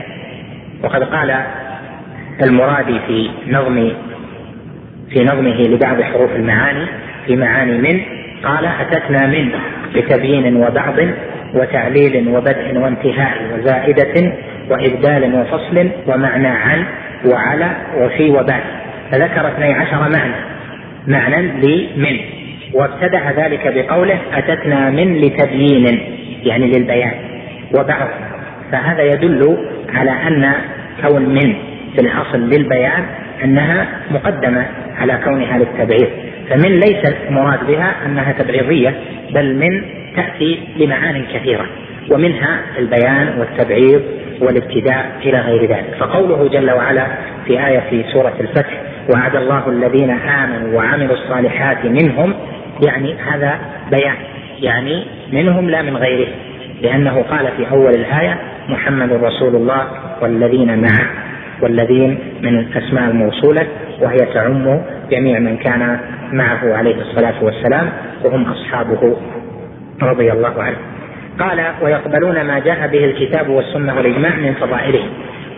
وقد 0.85 1.03
قال 1.03 1.45
المرادي 2.43 2.99
في 3.07 3.31
نظم 3.49 3.93
في 5.11 5.25
نظمه 5.25 5.63
لبعض 5.63 6.03
حروف 6.03 6.37
المعاني 6.37 6.87
في 7.27 7.37
معاني 7.37 7.79
من 7.79 8.01
قال 8.45 8.67
أتتنا 8.67 9.27
من 9.27 9.49
بتبيين 9.95 10.57
وبعض 10.57 10.95
وتعليل 11.55 12.29
وبدء 12.29 12.79
وانتهاء 12.79 13.37
وزائدة 13.55 14.33
وإبدال 14.71 15.35
وفصل 15.35 15.89
ومعنى 16.07 16.47
عن 16.47 16.85
وعلى 17.25 17.77
وفي 17.97 18.31
وبعد. 18.31 18.63
فذكر 19.11 19.49
اثني 19.49 19.73
عشر 19.73 19.99
معنى 19.99 20.35
معنى 21.07 21.43
لمن. 21.43 22.42
وابتدأ 22.75 23.21
ذلك 23.37 23.73
بقوله 23.75 24.19
أتتنا 24.35 24.91
من 24.91 25.21
لتبيين 25.21 26.01
يعني 26.45 26.67
للبيان 26.67 27.13
وبعض. 27.75 28.09
فهذا 28.73 29.03
يدل 29.03 29.57
على 29.95 30.11
أن 30.11 30.53
كون 31.07 31.23
من 31.23 31.55
في 31.95 32.01
الأصل 32.01 32.39
للبيان 32.39 33.05
أنها 33.45 33.87
مقدمة 34.11 34.67
على 34.99 35.19
كونها 35.25 35.59
للتبعيض. 35.59 36.09
فمن 36.51 36.81
ليس 36.81 37.15
مراد 37.31 37.67
بها 37.67 37.95
أنها 38.07 38.33
تبعيضية 38.33 38.95
بل 39.35 39.55
من 39.55 39.83
تأتي 40.17 40.59
لمعان 40.77 41.25
كثيرة 41.35 41.67
ومنها 42.11 42.61
البيان 42.79 43.35
والتبعيض 43.39 44.03
والابتداء 44.41 45.13
إلى 45.25 45.39
غير 45.39 45.63
ذلك. 45.63 45.95
فقوله 45.99 46.49
جل 46.49 46.71
وعلا 46.71 47.07
في 47.47 47.67
آية 47.67 47.81
في 47.91 48.05
سورة 48.13 48.35
الفتح 48.41 48.83
وعد 49.15 49.37
الله 49.37 49.69
الذين 49.69 50.11
آمنوا 50.11 50.79
وعملوا 50.79 51.15
الصالحات 51.15 51.85
منهم 51.85 52.35
يعني 52.81 53.15
هذا 53.15 53.59
بيان. 53.91 54.17
يعني 54.61 55.05
منهم 55.33 55.71
لا 55.71 55.83
من 55.83 55.97
غيره 55.97 56.29
لأنه 56.83 57.23
قال 57.31 57.49
في 57.57 57.71
أول 57.71 57.95
الآية 57.95 58.39
محمد 58.69 59.13
رسول 59.13 59.57
الله 59.57 59.87
والذين 60.23 60.83
معه 60.83 61.07
والذين 61.63 62.19
من 62.43 62.59
الأسماء 62.59 63.11
الموصولة 63.11 63.67
وهي 64.01 64.17
تعم 64.35 64.83
جميع 65.11 65.39
من 65.39 65.57
كان 65.57 66.01
معه 66.33 66.75
عليه 66.75 66.97
الصلاة 66.97 67.45
والسلام 67.45 67.93
وهم 68.25 68.45
أصحابه. 68.45 69.17
رضي 70.03 70.33
الله 70.33 70.63
عنه. 70.63 70.77
قال 71.39 71.65
ويقبلون 71.83 72.43
ما 72.43 72.59
جاء 72.59 72.89
به 72.89 73.05
الكتاب 73.05 73.49
والسنة 73.49 73.97
والإجماع 73.97 74.37
من 74.37 74.55
فضائلهم. 74.55 75.09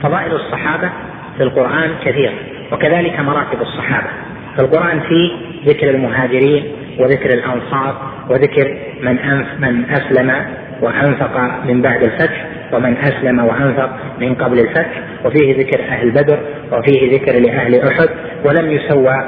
فضائل 0.02 0.32
الصحابة 0.32 0.90
في 1.36 1.42
القرآن 1.42 1.90
كثير 2.04 2.32
وكذلك 2.72 3.20
مراتب 3.20 3.62
الصحابة. 3.62 4.08
في 4.56 4.62
القرآن 4.62 5.00
في 5.00 5.30
ذكر 5.66 5.90
المهاجرين 5.90 6.64
وذكر 6.98 7.34
الأنصار 7.34 7.96
وذكر 8.30 8.76
من 9.02 9.18
أنف 9.18 9.46
من 9.58 9.84
أسلم 9.90 10.32
وأنفق 10.80 11.64
من 11.66 11.82
بعد 11.82 12.02
الفتح 12.02 12.46
ومن 12.72 12.96
أسلم 12.96 13.38
وأنفق 13.38 13.90
من 14.20 14.34
قبل 14.34 14.58
الفتح 14.58 15.02
وفيه 15.24 15.56
ذكر 15.56 15.80
أهل 15.80 16.10
بدر 16.10 16.38
وفيه 16.72 17.14
ذكر 17.18 17.32
لأهل 17.32 17.80
أحد 17.88 18.08
ولم 18.44 18.70
يسوى 18.70 19.24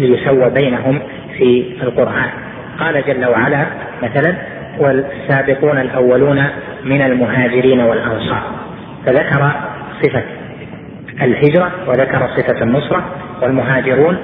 ليسوى 0.00 0.50
بينهم 0.50 0.98
في 1.38 1.64
القرآن. 1.82 2.30
قال 2.80 3.04
جل 3.06 3.26
وعلا 3.26 3.66
مثلا 4.02 4.34
والسابقون 4.78 5.78
الأولون 5.78 6.44
من 6.84 7.02
المهاجرين 7.02 7.80
والأنصار. 7.80 8.42
فذكر 9.06 9.50
صفة 10.02 10.22
الهجرة 11.22 11.72
وذكر 11.86 12.28
صفة 12.36 12.62
النصرة 12.62 13.04
والمهاجرون 13.42 14.18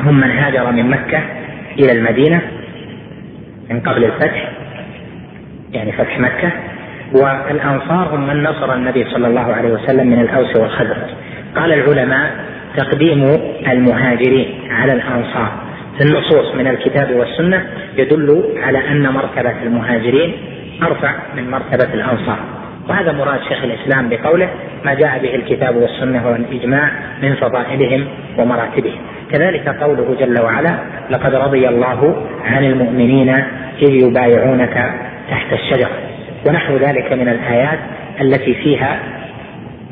هم 0.00 0.20
من 0.20 0.30
هاجر 0.30 0.72
من 0.72 0.90
مكة 0.90 1.22
إلى 1.78 1.92
المدينة 1.92 2.40
من 3.70 3.80
قبل 3.80 4.04
الفتح 4.04 4.52
يعني 5.72 5.92
فتح 5.92 6.18
مكة 6.20 6.52
والأنصار 7.12 8.14
هم 8.14 8.26
من 8.26 8.42
نصر 8.42 8.74
النبي 8.74 9.04
صلى 9.04 9.26
الله 9.26 9.54
عليه 9.54 9.70
وسلم 9.70 10.06
من 10.06 10.20
الأوس 10.20 10.56
والخزرج. 10.56 11.10
قال 11.56 11.72
العلماء 11.72 12.30
تقديم 12.76 13.22
المهاجرين 13.68 14.48
على 14.70 14.92
الأنصار 14.92 15.52
في 15.98 16.04
النصوص 16.04 16.54
من 16.54 16.66
الكتاب 16.66 17.10
والسنة 17.10 17.66
يدل 17.96 18.44
على 18.62 18.88
أن 18.88 19.08
مرتبة 19.08 19.62
المهاجرين 19.62 20.32
أرفع 20.82 21.14
من 21.36 21.50
مرتبة 21.50 21.94
الأنصار. 21.94 22.38
وهذا 22.88 23.12
مراد 23.12 23.40
شيخ 23.48 23.64
الإسلام 23.64 24.08
بقوله 24.08 24.48
ما 24.84 24.94
جاء 24.94 25.18
به 25.22 25.34
الكتاب 25.34 25.76
والسنة 25.76 26.28
والإجماع 26.28 26.90
من 27.22 27.34
فضائلهم 27.34 28.04
ومراتبهم. 28.38 28.98
كذلك 29.30 29.68
قوله 29.68 30.16
جل 30.20 30.42
وعلا 30.42 30.74
لقد 31.10 31.34
رضي 31.34 31.68
الله 31.68 32.16
عن 32.44 32.64
المؤمنين 32.64 33.28
إذ 33.82 33.90
يبايعونك 33.90 34.92
تحت 35.30 35.52
الشجرة. 35.52 35.90
ونحو 36.46 36.76
ذلك 36.76 37.12
من 37.12 37.28
الآيات 37.28 37.78
التي 38.20 38.54
فيها 38.54 38.98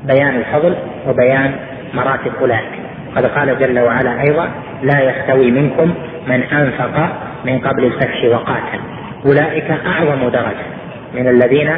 بيان 0.04 0.36
الفضل 0.36 0.74
وبيان 1.08 1.52
مراتب 1.94 2.32
أولئك. 2.40 2.72
قد 3.16 3.26
قال 3.26 3.58
جل 3.58 3.78
وعلا 3.78 4.22
أيضا 4.22 4.48
لا 4.82 5.10
يستوي 5.10 5.50
منكم 5.50 5.94
من 6.26 6.42
أنفق 6.42 7.08
من 7.44 7.58
قبل 7.58 7.84
الفتح 7.84 8.24
وقاتل. 8.24 8.80
أولئك 9.26 9.70
أعظم 9.70 10.28
درجة 10.28 10.66
من 11.14 11.28
الذين 11.28 11.70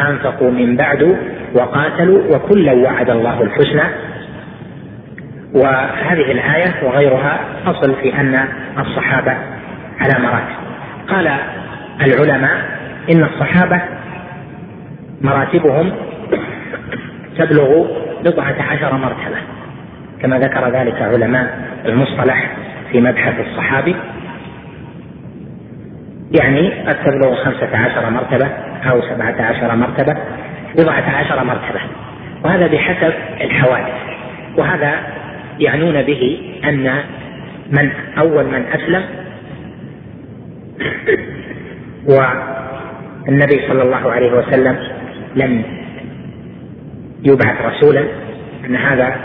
أنفقوا 0.00 0.50
من 0.50 0.76
بعد 0.76 1.16
وقاتلوا 1.54 2.36
وكلا 2.36 2.72
وعد 2.72 3.10
الله 3.10 3.42
الحسنى. 3.42 3.82
وهذه 5.54 6.32
الآية 6.32 6.74
وغيرها 6.82 7.40
أصل 7.66 7.94
في 7.94 8.20
أن 8.20 8.48
الصحابة 8.78 9.36
على 10.00 10.14
مراتب. 10.22 10.56
قال 11.08 11.30
العلماء 12.00 12.78
إن 13.10 13.24
الصحابة 13.24 13.82
مراتبهم 15.20 15.92
تبلغ 17.38 17.86
بضعة 18.24 18.56
عشر 18.70 18.94
مرتبة 18.96 19.36
كما 20.22 20.38
ذكر 20.38 20.70
ذلك 20.70 21.02
علماء 21.02 21.58
المصطلح 21.86 22.50
في 22.92 23.00
مبحث 23.00 23.34
الصحابي. 23.48 23.96
يعني 26.40 26.70
قد 26.86 26.96
تبلغ 27.04 27.34
خمسة 27.34 27.76
عشر 27.76 28.10
مرتبة 28.10 28.48
أو 28.90 29.02
سبعة 29.02 29.42
عشر 29.42 29.76
مرتبة 29.76 30.16
بضعة 30.78 31.10
عشر 31.10 31.44
مرتبة. 31.44 31.80
وهذا 32.44 32.66
بحسب 32.66 33.12
الحوادث. 33.40 33.94
وهذا 34.56 34.94
يعنون 35.60 36.02
به 36.02 36.40
أن 36.64 37.02
من 37.70 37.90
أول 38.18 38.44
من 38.44 38.64
أسلم 38.72 39.04
والنبي 42.14 43.68
صلى 43.68 43.82
الله 43.82 44.12
عليه 44.12 44.32
وسلم 44.32 44.76
لم 45.36 45.62
يبعث 47.24 47.56
رسولا 47.66 48.04
أن 48.64 48.76
هذا 48.76 49.16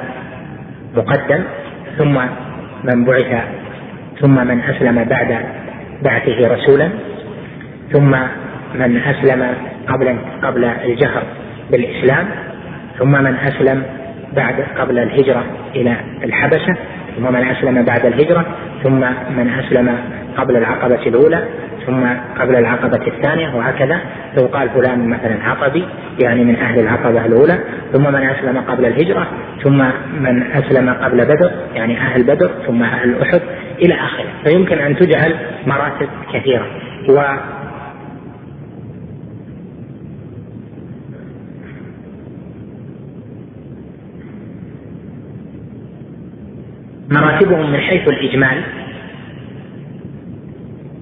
مقدم 0.95 1.43
ثم 1.97 2.20
من 2.84 3.05
بعث 3.05 3.43
ثم 4.22 4.47
من 4.47 4.62
أسلم 4.62 5.03
بعد 5.03 5.39
بعثه 6.04 6.56
رسولا 6.56 6.89
ثم 7.91 8.12
من 8.76 8.97
أسلم 8.97 9.47
قبل 9.88 10.16
قبل 10.43 10.64
الجهر 10.64 11.24
بالإسلام 11.72 12.26
ثم 13.00 13.12
من 13.12 13.36
أسلم 13.36 13.84
بعد 14.36 14.56
قبل 14.78 15.00
الهجرة 15.00 15.43
إلى 15.76 15.95
الحبشة 16.24 16.76
ثم 17.18 17.34
من 17.34 17.47
أسلم 17.47 17.86
بعد 17.86 18.06
الهجرة 18.06 18.45
ثم 18.84 19.00
من 19.38 19.50
أسلم 19.60 19.97
قبل 20.38 20.58
العقبة 20.58 21.08
الأولى 21.08 21.43
ثم 21.86 22.04
قبل 22.39 22.56
العقبة 22.56 23.08
الثانية 23.08 23.56
وهكذا. 23.56 24.00
فيقال 24.36 24.70
فلان 24.70 25.08
مثلا 25.10 25.43
عقبي 25.43 25.86
يعني 26.24 26.43
من 26.43 26.56
أهل 26.56 26.80
العقبة 26.80 27.26
الأولى 27.26 27.60
ثم 27.93 28.04
من 28.04 28.30
أسلم 28.30 28.58
قبل 28.58 28.86
الهجرة 28.86 29.28
ثم 29.64 29.78
من 30.20 30.52
أسلم 30.52 30.89
قبل 30.89 31.26
بدر 31.26 31.52
يعني 31.76 31.97
أهل 31.97 32.24
بدر 32.24 32.52
ثم 32.68 32.84
أهل 32.84 33.22
أحد. 33.22 33.41
إلى 33.82 33.93
آخره. 33.93 34.30
فيمكن 34.43 34.77
أن 34.77 34.95
تجعل 34.95 35.36
مراتب 35.67 36.09
كثيرة. 36.34 36.67
و 37.09 37.23
مراتبهم 47.09 47.71
من 47.71 47.80
حيث 47.80 48.07
الإجمال 48.07 48.63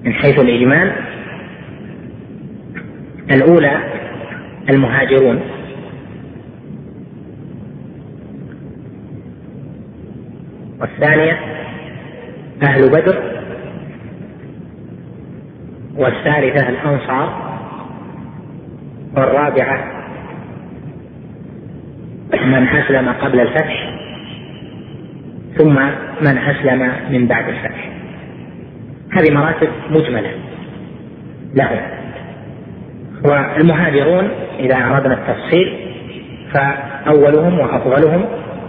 من 0.04 0.12
حيث 0.12 0.38
الإجمال 0.38 0.92
الأولى 3.30 3.78
المهاجرون. 4.70 5.40
والثانية 10.80 11.57
أهل 12.62 12.88
بدر 12.88 13.22
والثالثة 15.96 16.68
الأنصار 16.68 17.48
والرابعة 19.16 19.98
من 22.34 22.68
أسلم 22.68 23.08
قبل 23.08 23.40
الفتح 23.40 23.94
ثم 25.56 25.74
من 26.20 26.38
أسلم 26.38 26.92
من 27.10 27.26
بعد 27.26 27.48
الفتح. 27.48 27.88
هذه 29.12 29.30
مراتب 29.34 29.68
مجملة 29.90 30.30
لهم. 31.54 31.80
والمهاجرون 33.24 34.28
إذا 34.58 34.76
أردنا 34.76 35.14
التفصيل 35.14 35.76
فأولهم 36.52 37.58
وأفضلهم 37.58 38.24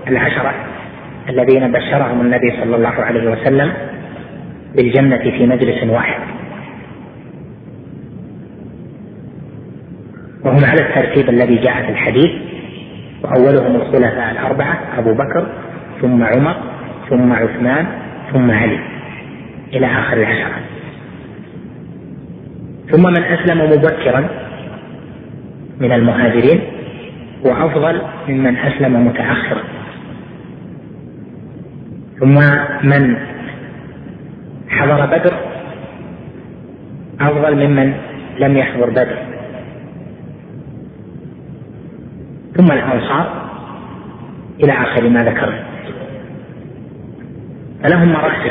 العشرة. 0.07 0.53
الذين 1.29 1.71
بشرهم 1.71 2.21
النبي 2.21 2.51
صلى 2.51 2.75
الله 2.75 2.89
عليه 2.89 3.31
وسلم 3.31 3.73
بالجنة 4.75 5.17
في 5.17 5.45
مجلس 5.45 5.83
واحد. 5.83 6.21
وهم 10.45 10.65
على 10.65 10.81
الترتيب 10.81 11.29
الذي 11.29 11.55
جاء 11.55 11.83
في 11.85 11.89
الحديث. 11.89 12.31
وأولهم 13.23 13.75
الخلفاء 13.75 14.31
الأربعة 14.31 14.79
أبو 14.97 15.13
بكر 15.13 15.47
ثم 16.01 16.23
عمر 16.23 16.55
ثم 17.09 17.33
عثمان 17.33 17.85
ثم 18.33 18.51
علي. 18.51 18.79
إلى 19.73 19.85
آخر 19.85 20.17
العشرة. 20.17 20.55
ثم 22.91 23.03
من 23.13 23.23
أسلم 23.23 23.71
مبكرا 23.71 24.29
من 25.79 25.91
المهاجرين. 25.91 26.61
وأفضل 27.45 28.01
ممن 28.29 28.57
أسلم 28.57 29.07
متأخرا. 29.07 29.63
ثم 32.19 32.39
من 32.83 33.17
حضر 34.69 35.05
بدر 35.05 35.33
أفضل 37.21 37.67
ممن 37.67 37.93
لم 38.39 38.57
يحضر 38.57 38.89
بدر. 38.89 39.17
ثم 42.57 42.65
الأنصار 42.65 43.49
إلى 44.63 44.71
آخر 44.71 45.09
ما 45.09 45.23
ذكرنا 45.23 45.63
فلهم 47.83 48.13
مراتب. 48.13 48.49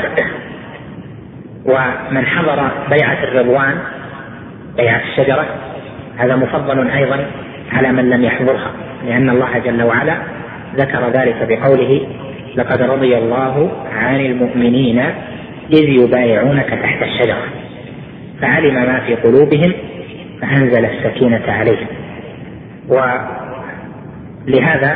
ومن 1.65 2.25
حضر 2.25 2.71
بيعة 2.89 3.23
الرضوان 3.23 3.77
بيعة 4.77 5.01
الشجرة 5.01 5.45
هذا 6.17 6.35
مفضل 6.35 6.89
أيضا 6.89 7.25
على 7.71 7.91
من 7.91 8.09
لم 8.09 8.23
يحضرها 8.23 8.71
لأن 9.05 9.29
الله 9.29 9.59
جل 9.59 9.83
وعلا 9.83 10.17
ذكر 10.75 11.09
ذلك 11.09 11.47
بقوله 11.49 12.07
لقد 12.59 12.81
رضي 12.81 13.17
الله 13.17 13.71
عن 13.95 14.19
المؤمنين 14.19 14.99
إذ 15.73 15.89
يبايعونك 15.89 16.69
تحت 16.83 17.03
الشجرة. 17.03 17.43
فعلم 18.41 18.73
ما 18.73 18.99
في 18.99 19.15
قلوبهم 19.15 19.73
فأنزل 20.41 20.85
السكينة 20.85 21.41
عليهم. 21.47 21.87
ولهذا 24.47 24.91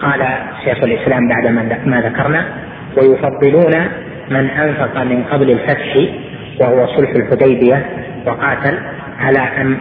قال 0.00 0.20
شيخ 0.64 0.84
الإسلام 0.84 1.28
بعد 1.28 1.46
ما 1.86 2.00
ذكرنا 2.00 2.44
ويفضلون 2.96 3.74
من 4.30 4.50
أنفق 4.50 5.02
من 5.02 5.24
قبل 5.24 5.50
الفتح 5.50 5.96
وهو 6.60 6.86
صلح 6.86 7.10
الحديبية 7.10 7.86
وقاتل 8.26 8.78
على 9.20 9.38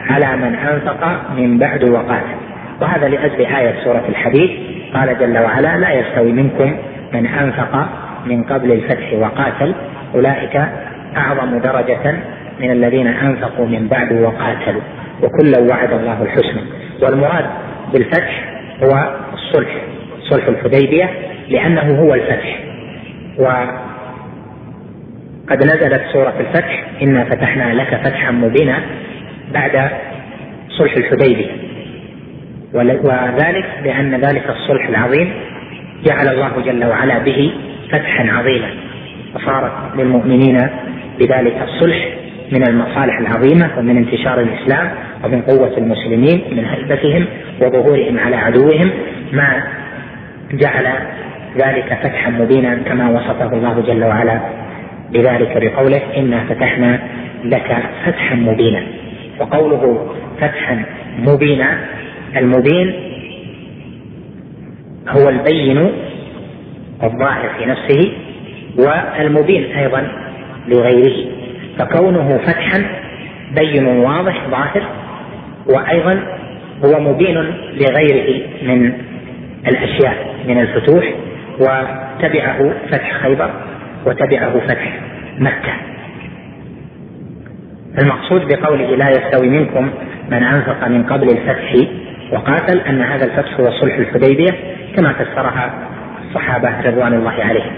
على 0.10 0.38
من 0.38 0.56
أنفق 0.56 1.32
من 1.38 1.58
بعد 1.58 1.84
وقاتل. 1.84 2.38
وهذا 2.82 3.08
لأجل 3.08 3.46
آية 3.46 3.84
سورة 3.84 4.04
الحديث 4.10 4.52
قال 4.94 5.20
جل 5.20 5.38
وعلا 5.38 5.78
لا 5.78 5.94
يستوي 5.94 6.32
منكم 6.32 6.78
من 7.14 7.26
أنفق 7.26 7.90
من 8.26 8.44
قبل 8.44 8.72
الفتح 8.72 9.14
وقاتل 9.14 9.74
أولئك 10.16 10.62
أعظم 11.18 11.60
درجة 11.60 12.14
من 12.60 12.72
الذين 12.72 13.08
أنفقوا 13.08 13.66
من 13.66 13.88
بعد 13.88 14.14
وقاتلوا 14.14 14.82
وكلا 15.24 15.60
وعد 15.60 15.94
الله 15.94 16.24
الحسنى. 16.24 16.62
والمراد 17.02 17.46
بالفتح 17.94 18.44
هو 18.84 19.14
الصلح 19.34 19.76
صلح 20.22 20.48
الحديبية 20.48 21.10
لأنه 21.50 22.00
هو 22.02 22.14
الفتح. 22.14 22.60
وقد 23.40 23.70
نزلت 25.64 26.02
سورة 26.14 26.34
الفتح 26.40 26.84
إنا 27.02 27.24
فتحنا 27.24 27.74
لك 27.74 27.96
فتحا 28.04 28.32
مبينا 28.32 28.80
بعد 29.54 29.90
صلح 30.70 30.94
الحديبية. 30.98 31.69
وذلك 32.74 33.66
لأن 33.84 34.16
ذلك 34.16 34.50
الصلح 34.50 34.90
العظيم 34.90 35.34
جعل 36.06 36.28
الله 36.28 36.52
جل 36.66 36.86
وعلا 36.86 37.20
به 37.20 37.52
فتحا 37.92 38.32
عظيما. 38.32 38.70
وصارت 39.36 39.72
للمؤمنين 39.98 40.58
بذلك 41.20 41.58
الصلح 41.64 42.08
من 42.52 42.68
المصالح 42.68 43.20
العظيمة 43.20 43.70
ومن 43.78 43.98
انتشار 43.98 44.40
الإسلام 44.40 44.92
ومن 45.24 45.42
قوة 45.42 45.78
المسلمين 45.78 46.42
من 46.52 46.66
هيبتهم 46.66 47.26
وظهورهم 47.62 48.20
على 48.20 48.36
عدوهم 48.36 48.90
ما 49.34 49.64
جعل 50.52 50.88
ذلك 51.58 52.00
فتحا 52.04 52.30
مبينا 52.30 52.76
كما 52.76 53.10
وصفه 53.10 53.54
الله 53.54 53.84
جل 53.88 54.04
وعلا 54.04 54.40
بذلك 55.12 55.58
بقوله 55.58 56.02
إنا 56.18 56.44
فتحنا 56.50 57.00
لك 57.44 57.78
فتحا 58.06 58.36
مبينا. 58.36 58.84
وقوله 59.40 60.14
فتحا 60.42 60.84
مبينا 61.20 61.78
المبين 62.38 62.94
هو 65.08 65.30
البين 65.30 65.92
الظاهر 67.04 67.50
في 67.58 67.66
نفسه 67.66 68.12
والمبين 68.78 69.64
أيضا 69.64 70.08
لغيره 70.68 71.26
فكونه 71.80 72.38
فتحا 72.38 72.86
بين 73.56 73.86
واضح 73.86 74.48
ظاهر 74.50 74.84
وأيضا 75.68 76.24
هو 76.86 77.00
مبين 77.00 77.54
لغيره 77.74 78.48
من 78.64 78.94
الأشياء 79.68 80.36
من 80.48 80.60
الفتوح 80.60 81.14
وتبعه 81.60 82.74
فتح 82.92 83.22
خيبر 83.22 83.52
وتبعه 84.06 84.60
فتح 84.60 85.00
مكة. 85.40 85.74
المقصود 88.02 88.42
بقوله 88.48 88.96
لا 88.96 89.10
يستوي 89.10 89.50
منكم 89.50 89.90
من 90.32 90.44
أنفق 90.44 90.88
من 90.88 91.04
قبل 91.04 91.30
الفتح 91.30 91.74
وقاتل 92.32 92.80
أن 92.80 93.02
هذا 93.02 93.26
الفتح 93.26 93.60
هو 93.60 93.72
صلح 93.72 93.96
الحديبية 93.96 94.52
كما 94.96 95.14
فسرها 95.14 95.74
الصحابة 96.28 96.82
رضوان 96.86 97.14
الله 97.14 97.32
عليهم. 97.32 97.72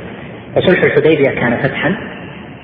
وصلح 0.56 0.84
الحديبية 0.84 1.30
كان 1.30 1.58
فتحا 1.58 1.96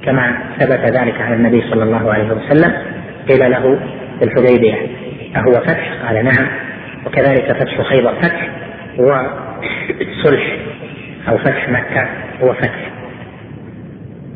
كما 0.03 0.37
ثبت 0.59 0.97
ذلك 0.97 1.21
عن 1.21 1.33
النبي 1.33 1.61
صلى 1.61 1.83
الله 1.83 2.13
عليه 2.13 2.31
وسلم. 2.31 2.73
قيل 3.29 3.51
له 3.51 3.79
في 4.19 4.25
الحديبيه 4.25 4.75
أهو 5.35 5.51
فتح؟ 5.51 5.93
قال 6.07 6.25
نعم. 6.25 6.47
وكذلك 7.05 7.51
فتح 7.51 7.81
خيبر. 7.81 8.13
فتح 8.21 8.49
وصلح 8.97 10.57
أو 11.29 11.37
فتح 11.37 11.69
مكة 11.69 12.07
هو 12.43 12.53
فتح. 12.53 12.91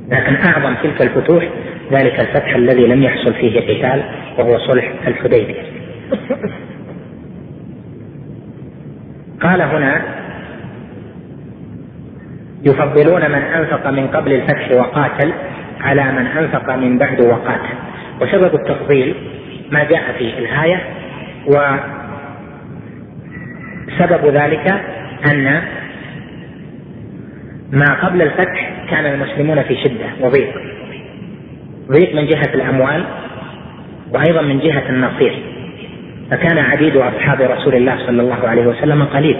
لكن 0.09 0.35
أعظم 0.35 0.75
تلك 0.83 1.01
الفتوح 1.01 1.43
ذلك 1.91 2.19
الفتح 2.19 2.55
الذي 2.55 2.87
لم 2.87 3.03
يحصل 3.03 3.33
فيه 3.33 3.59
قتال 3.59 4.03
وهو 4.37 4.57
صلح 4.57 4.91
الحديبية. 5.07 5.61
قال 9.41 9.61
هنا 9.61 10.01
يفضلون 12.63 13.31
من 13.31 13.41
أنفق 13.41 13.89
من 13.89 14.07
قبل 14.07 14.33
الفتح 14.33 14.71
وقاتل 14.71 15.33
على 15.81 16.03
من 16.03 16.25
أنفق 16.27 16.75
من 16.75 16.97
بعد 16.97 17.21
وقاتل. 17.21 17.75
وسبب 18.21 18.55
التفضيل 18.55 19.15
ما 19.71 19.83
جاء 19.83 20.01
في 20.17 20.39
الآية 20.39 20.83
وسبب 23.87 24.25
ذلك 24.25 24.81
أن 25.31 25.61
ما 27.71 27.93
قبل 28.05 28.21
الفتح 28.21 28.71
كان 28.89 29.05
المسلمون 29.05 29.63
في 29.63 29.75
شدة 29.83 30.05
وضيق. 30.21 30.53
ضيق 31.91 32.15
من 32.15 32.27
جهة 32.27 32.53
الأموال 32.53 33.05
وأيضا 34.13 34.41
من 34.41 34.59
جهة 34.59 34.89
النصير. 34.89 35.43
فكان 36.31 36.57
عديد 36.57 36.97
أصحاب 36.97 37.41
رسول 37.41 37.75
الله 37.75 37.97
صلى 38.07 38.21
الله 38.21 38.47
عليه 38.47 38.67
وسلم 38.67 39.03
قليل. 39.03 39.37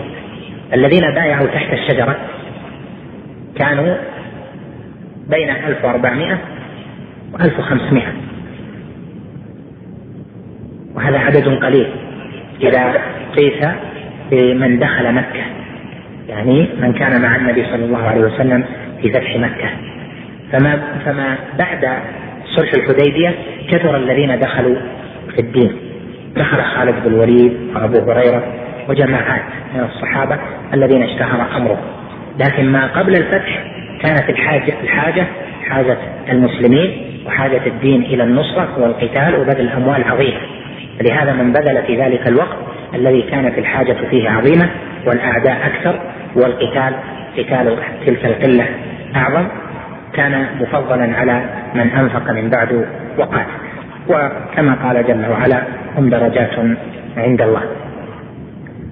الذين 0.74 1.02
بايعوا 1.02 1.48
تحت 1.48 1.74
الشجرة 1.74 2.16
كانوا 3.60 3.96
بين 5.30 5.50
1400 5.50 6.38
و 7.34 7.36
1500 7.36 8.04
وهذا 10.96 11.20
عدد 11.20 11.48
قليل. 11.48 11.88
إذا 12.62 12.94
قيس 13.36 13.66
بمن 14.32 14.80
دخل 14.80 15.14
مكة 15.14 15.44
يعني 16.30 16.68
من 16.82 16.94
كان 16.94 17.22
مع 17.22 17.36
النبي 17.36 17.66
صلى 17.66 17.86
الله 17.86 18.04
عليه 18.04 18.22
وسلم 18.22 18.64
في 19.02 19.10
فتح 19.10 19.36
مكة. 19.36 19.70
فما 20.52 20.82
فما 21.06 21.38
بعد 21.60 22.00
صلح 22.46 22.74
الحديبية 22.74 23.36
كثر 23.70 23.98
الذين 23.98 24.40
دخلوا 24.40 24.76
في 25.36 25.42
الدين. 25.42 25.91
دخل 26.36 26.62
خالد 26.62 26.96
بن 27.06 27.14
الوليد 27.14 27.58
وأبو 27.76 28.12
هريرة 28.12 28.44
وجماعات 28.90 29.42
من 29.74 29.80
الصحابة 29.80 30.38
الذين 30.74 31.04
اشتهر 31.04 31.48
أمره. 31.58 31.78
لكن 32.40 32.72
ما 32.72 32.88
قبل 32.88 33.16
الفتح 33.16 33.64
كانت 34.02 34.30
الحاجة 34.30 34.74
الحاجة 34.84 35.26
حاجة 35.70 35.98
المسلمين 36.30 37.22
وحاجة 37.26 37.62
الدين 37.68 38.02
إلى 38.02 38.24
النصرة 38.24 38.70
والقتال 38.78 39.36
وبذل 39.36 39.70
أموال 39.70 40.04
عظيمة. 40.04 40.40
فلهذا 41.00 41.34
من 41.34 41.54
بذل 41.54 41.84
في 41.88 42.02
ذلك 42.02 42.28
الوقت 42.28 42.58
الذي 42.96 43.22
كانت 43.22 43.58
الحاجة 43.58 43.98
فيه 44.10 44.30
عظيمة 44.30 44.70
والأعداء 45.06 45.58
أكثر 45.66 46.00
والقتال 46.36 46.94
قتال 47.38 47.78
تلك 48.06 48.26
القلة 48.26 48.66
أعظم. 49.16 49.48
كان 50.14 50.46
مفضلا 50.62 51.18
على 51.18 51.42
من 51.76 51.90
أنفق 51.90 52.32
من 52.32 52.50
بعد 52.50 52.86
وقاتل 53.18 53.71
وكما 54.08 54.74
قال 54.84 55.08
جل 55.08 55.30
وعلا 55.30 55.64
هم 55.98 56.10
درجات 56.10 56.52
عند 57.18 57.42
الله. 57.42 57.62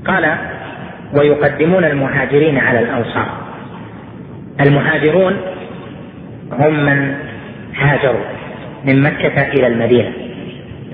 قال 0.05 0.36
ويقدمون 1.14 1.84
المهاجرين 1.84 2.57
على 2.57 2.80
الأنصار 2.80 3.28
المهاجرون 4.62 5.38
هم 6.51 6.86
من 6.86 7.16
هاجروا 7.76 8.26
من 8.86 9.01
مكة 9.01 9.41
إلى 9.41 9.68
المدينة. 9.68 10.12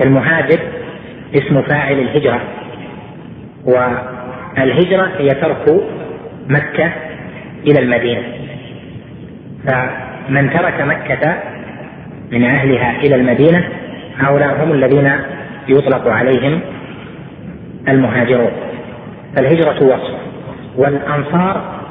المهاجر 0.01 0.59
اسم 1.35 1.61
فاعل 1.61 1.99
الهجرة 1.99 2.41
والهجرة 3.65 5.11
هي 5.17 5.29
ترك 5.29 5.81
مكة 6.49 6.91
إلى 7.67 7.79
المدينة. 7.79 8.23
فمن 9.67 10.49
ترك 10.49 10.81
مكة 10.81 11.35
من 12.31 12.43
أهلها 12.43 12.97
إلى 12.99 13.15
المدينة 13.15 13.69
هؤلاء 14.19 14.63
هم 14.63 14.71
الذين 14.71 15.11
يطلق 15.67 16.07
عليهم 16.07 16.59
المهاجرون. 17.87 18.51
فالهجرة 19.35 19.83
وصف 19.83 20.15
والأنصار 20.77 21.81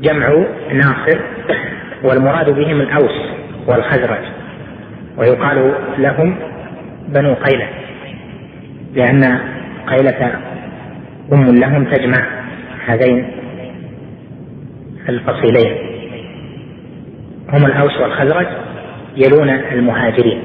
جمع 0.00 0.44
ناصر 0.72 1.18
والمراد 2.04 2.50
بهم 2.50 2.80
الأوس 2.80 3.30
والخزرج. 3.66 4.24
ويقال 5.16 5.74
لهم 5.98 6.36
بنو 7.08 7.34
قيلة 7.34 7.68
لأن 8.94 9.38
قيلة 9.86 10.32
أم 11.32 11.44
لهم 11.44 11.84
تجمع 11.84 12.26
هذين 12.86 13.30
الفصيلين. 15.08 15.76
هم 17.52 17.66
الأوس 17.66 18.00
والخزرج 18.00 18.46
يلون 19.16 19.50
المهاجرين. 19.50 20.42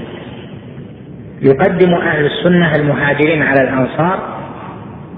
يقدم 1.43 1.93
أهل 1.93 2.25
السنة 2.25 2.75
المهاجرين 2.75 3.43
على 3.43 3.61
الأنصار 3.61 4.19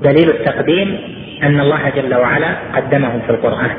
دليل 0.03 0.30
التقديم 0.30 0.97
أن 1.43 1.59
الله 1.59 1.89
جل 1.89 2.15
وعلا 2.15 2.55
قدمهم 2.76 3.19
في 3.19 3.30
القرآن. 3.30 3.69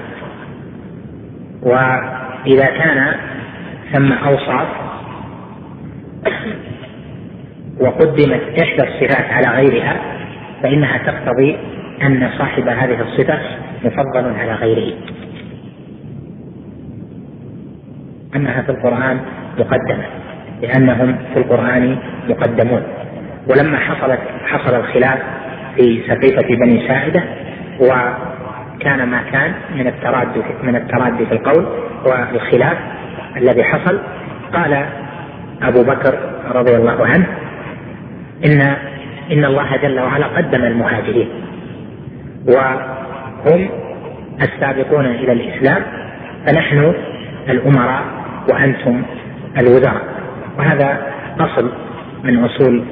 وإذا 1.62 2.66
كان 2.66 3.14
ثم 3.92 4.12
أوصاف 4.12 4.66
وقدمت 7.80 8.40
إحدى 8.60 8.82
الصفات 8.82 9.32
على 9.32 9.48
غيرها 9.48 9.96
فإنها 10.62 10.98
تقتضي 10.98 11.56
أن 12.02 12.30
صاحب 12.38 12.68
هذه 12.68 13.00
الصفة 13.00 13.38
مفضل 13.84 14.34
على 14.38 14.52
غيره. 14.52 14.94
أنها 18.36 18.62
في 18.62 18.70
القرآن 18.70 19.20
مقدمة. 19.58 20.25
لأنهم 20.62 21.16
في 21.34 21.38
القرآن 21.40 21.96
مقدمون. 22.28 22.82
ولما 23.50 23.78
حصلت 23.78 24.18
حصل 24.46 24.74
الخلاف 24.76 25.18
في 25.76 26.02
سقيفة 26.08 26.48
بني 26.56 26.88
ساعدة 26.88 27.22
وكان 27.80 29.08
ما 29.08 29.22
كان 29.32 29.52
من 29.74 29.86
الترادي 29.86 30.40
من 30.62 30.76
الترادي 30.76 31.26
في 31.26 31.32
القول 31.32 31.66
والخلاف 32.04 32.78
الذي 33.36 33.64
حصل 33.64 34.00
قال 34.54 34.86
أبو 35.62 35.82
بكر 35.82 36.18
رضي 36.54 36.76
الله 36.76 37.06
عنه 37.06 37.26
إن 38.44 38.60
إن 39.32 39.44
الله 39.44 39.76
جل 39.76 40.00
وعلا 40.00 40.26
قدم 40.26 40.64
المهاجرين 40.64 41.28
وهم 42.48 43.68
السابقون 44.42 45.06
إلى 45.06 45.32
الإسلام 45.32 45.82
فنحن 46.46 46.92
الأمراء 47.48 48.02
وأنتم 48.52 49.02
الوزراء. 49.58 50.15
وهذا 50.58 50.98
أصل 51.40 51.72
من 52.24 52.44
أصول 52.44 52.82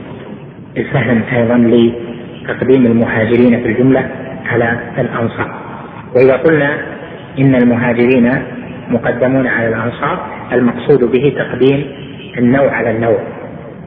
الفهم 0.77 1.23
أيضا 1.33 1.57
لتقديم 1.57 2.87
المهاجرين 2.87 3.63
في 3.63 3.69
الجملة 3.69 4.09
على 4.47 4.79
الأنصار. 4.99 5.55
وإذا 6.17 6.37
قلنا 6.37 6.77
إن 7.39 7.55
المهاجرين 7.55 8.31
مقدمون 8.89 9.47
على 9.47 9.69
الأنصار 9.69 10.27
المقصود 10.53 11.05
به 11.13 11.35
تقديم 11.39 11.87
النوع 12.39 12.71
على 12.71 12.91
النوع. 12.91 13.19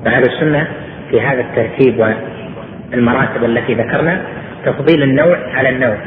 فأهل 0.06 0.24
السنة 0.24 0.68
في 1.12 1.22
هذا 1.22 1.42
الترتيب 1.42 2.16
والمراتب 2.92 3.44
التي 3.44 3.74
ذكرنا 3.74 4.22
تفضيل 4.66 5.04
النوع 5.04 5.38
على 5.54 5.70
النوع. 5.70 5.98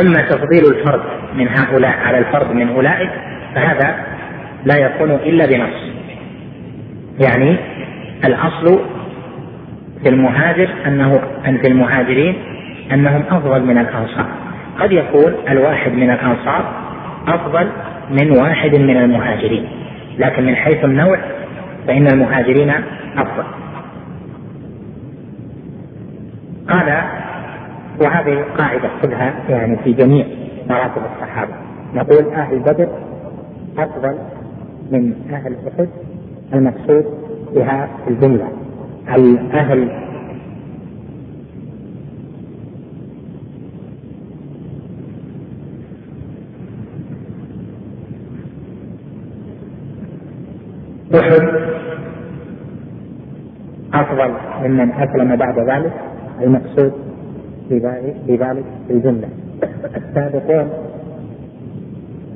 أما 0.00 0.22
تفضيل 0.22 0.64
الفرد 0.64 1.02
من 1.34 1.48
هؤلاء 1.48 1.98
على 2.04 2.18
الفرد 2.18 2.54
من 2.54 2.68
أولئك 2.68 3.10
فهذا 3.54 3.94
لا 4.64 4.76
يكون 4.76 5.10
إلا 5.10 5.46
بنص. 5.46 5.92
يعني 7.20 7.56
الأصل 8.24 8.80
في 10.02 10.08
المهاجر 10.08 10.68
أنه 10.86 11.20
أن 11.48 11.58
في 11.58 11.68
المهاجرين 11.68 12.34
أنهم 12.92 13.22
أفضل 13.30 13.64
من 13.64 13.78
الأنصار. 13.78 14.26
قد 14.80 14.92
يكون 14.92 15.34
الواحد 15.48 15.92
من 15.92 16.10
الأنصار 16.10 16.72
أفضل 17.28 17.68
من 18.10 18.30
واحد 18.30 18.74
من 18.74 18.96
المهاجرين 18.96 19.68
لكن 20.18 20.46
من 20.46 20.56
حيث 20.56 20.84
النوع 20.84 21.18
فإن 21.86 22.06
المهاجرين 22.06 22.72
أفضل. 23.16 23.44
قال 26.68 27.02
وهذه 28.00 28.44
قاعدة 28.58 28.88
خذها 29.02 29.34
يعني 29.48 29.76
في 29.84 29.92
جميع 29.92 30.26
مراتب 30.70 31.02
الصحابة. 31.14 31.52
نقول 31.94 32.34
أهل 32.34 32.58
بدر 32.58 32.88
أفضل 33.78 34.18
من 34.90 35.14
أهل 35.32 35.56
أحد. 35.68 35.88
المقصود 36.54 37.04
بها 37.54 37.88
الجملة. 38.08 38.48
الأهل. 39.08 39.88
أحد 51.14 51.48
أفضل 53.94 54.34
ممن 54.64 54.92
أسلم 54.92 55.36
بعد 55.36 55.58
ذلك. 55.58 55.92
المقصود 56.42 56.92
بذلك 58.28 58.64
الجملة. 58.90 59.28
السابقون 59.96 60.68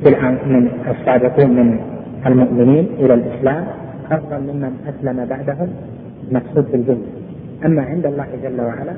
في 0.03 0.09
من 0.47 0.69
السابقون 0.91 1.51
من 1.51 1.79
المؤمنين 2.27 2.89
إلى 2.99 3.15
الإسلام 3.15 3.67
أفضل 4.11 4.41
ممن 4.41 4.73
أسلم 4.89 5.27
بعدهم 5.27 5.69
مقصود 6.33 6.67
في 6.71 6.77
الجملة 6.77 7.07
أما 7.65 7.83
عند 7.83 8.07
الله 8.07 8.27
جل 8.43 8.61
وعلا 8.61 8.93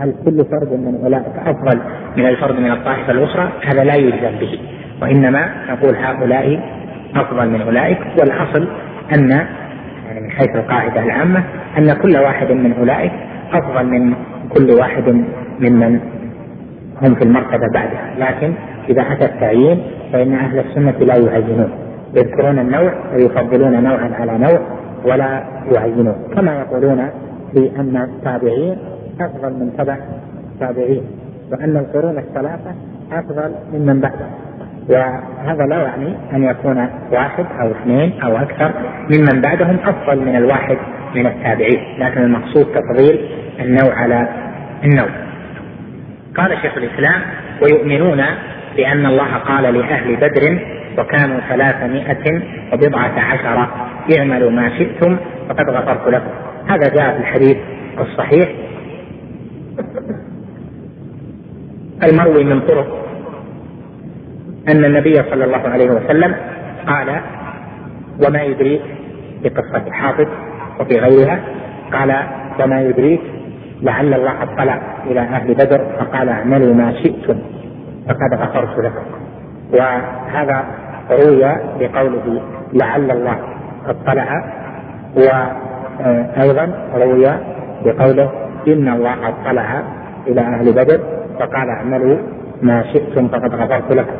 هل 0.00 0.14
كل 0.24 0.44
فرد 0.44 0.72
من 0.72 1.00
أولئك 1.04 1.36
أفضل 1.46 1.80
من 2.16 2.26
الفرد 2.26 2.58
من 2.60 2.70
الطائفة 2.70 3.12
الأخرى 3.12 3.52
هذا 3.64 3.84
لا 3.84 3.94
يجزم 3.94 4.38
به. 4.40 4.58
وإنما 5.02 5.48
نقول 5.70 5.94
هؤلاء 5.96 6.60
أفضل 7.14 7.48
من 7.48 7.60
أولئك 7.62 7.98
والأصل 8.20 8.68
أن 9.14 9.30
يعني 10.06 10.20
من 10.20 10.30
حيث 10.30 10.56
القاعدة 10.56 11.02
العامة 11.02 11.44
أن 11.78 11.92
كل 11.92 12.16
واحد 12.16 12.52
من 12.52 12.72
أولئك 12.72 13.12
أفضل 13.52 13.86
من 13.86 14.14
كل 14.48 14.70
واحد 14.70 15.24
ممن 15.60 16.00
هم 17.02 17.14
في 17.14 17.22
المرتبة 17.22 17.68
بعدها 17.74 18.14
لكن 18.18 18.52
إذا 18.88 19.02
أتى 19.12 19.24
التعيين 19.24 19.82
فإن 20.12 20.32
أهل 20.34 20.58
السنة 20.58 20.98
لا 20.98 21.16
يعينون 21.16 21.70
يذكرون 22.16 22.58
النوع 22.58 22.92
ويفضلون 23.14 23.82
نوعا 23.82 24.10
على 24.20 24.38
نوع 24.38 24.60
ولا 25.04 25.42
يعينون. 25.74 26.16
كما 26.36 26.58
يقولون 26.58 27.10
بأن 27.54 27.96
التابعين 27.96 28.76
أفضل 29.20 29.50
من 29.50 29.72
تبع 29.78 29.96
التابعين 30.54 31.02
وأن 31.52 31.76
القرون 31.76 32.18
الثلاثة 32.18 32.74
أفضل 33.12 33.54
ممن 33.72 34.00
بعدهم 34.00 34.30
وهذا 34.88 35.66
لا 35.66 35.82
يعني 35.82 36.14
أن 36.32 36.44
يكون 36.44 36.88
واحد 37.12 37.44
أو 37.60 37.70
اثنين 37.70 38.22
أو 38.22 38.36
أكثر 38.36 38.72
ممن 39.10 39.40
بعدهم 39.40 39.76
أفضل 39.84 40.20
من 40.20 40.36
الواحد 40.36 40.76
من 41.14 41.26
التابعين. 41.26 41.80
لكن 41.98 42.22
المقصود 42.22 42.66
تفضيل 42.74 43.28
النوع 43.60 43.94
على 43.94 44.28
النوع. 44.84 45.08
قال 46.36 46.58
شيخ 46.62 46.76
الإسلام 46.76 47.20
ويؤمنون 47.62 48.22
بأن 48.76 49.06
الله 49.06 49.36
قال 49.36 49.74
لأهل 49.74 50.16
بدر 50.16 50.58
وكانوا 50.98 51.40
ثلاثمائة 51.48 52.42
وبضعة 52.72 53.20
عشر. 53.20 53.68
اعملوا 54.18 54.50
ما 54.50 54.78
شئتم 54.78 55.16
فقد 55.48 55.70
غفرت 55.70 56.08
لكم. 56.08 56.30
هذا 56.68 56.88
جاء 56.94 57.12
في 57.12 57.18
الحديث 57.20 57.56
الصحيح. 58.00 58.48
المروي 62.02 62.44
من 62.44 62.60
طرق 62.60 63.06
أن 64.68 64.84
النبي 64.84 65.14
صلى 65.14 65.44
الله 65.44 65.68
عليه 65.68 65.90
وسلم 65.90 66.34
قال 66.86 67.20
وما 68.26 68.42
يدريك 68.42 68.82
في 69.42 69.48
قصة 69.48 69.90
حافظ 69.90 70.26
وفي 70.80 70.98
غيرها؟ 70.98 71.40
قال 71.92 72.16
وما 72.60 72.82
يدريك 72.82 73.20
لعل 73.82 74.14
الله 74.14 74.42
اطلع 74.42 74.80
إلى 75.06 75.20
أهل 75.20 75.54
بدر 75.54 75.86
فقال 75.98 76.28
اعملوا 76.28 76.74
ما 76.74 76.92
شئتم 77.02 77.38
فقد 78.08 78.34
غفرت 78.34 78.78
لكم. 78.78 79.02
وهذا 79.72 80.64
روي 81.10 81.44
بقوله 81.80 82.42
لعل 82.72 83.10
الله 83.10 83.38
اطلع 83.86 84.44
وأيضا 85.16 86.72
روي 86.94 87.26
بقوله 87.84 88.30
إن 88.68 88.88
الله 88.88 89.28
اطلع 89.28 89.82
إلى 90.26 90.40
أهل 90.40 90.72
بدر 90.72 91.00
فقال 91.38 91.68
اعملوا 91.68 92.16
ما 92.62 92.82
شئتم 92.92 93.28
فقد 93.28 93.54
غفرت 93.54 93.92
لكم. 93.92 94.14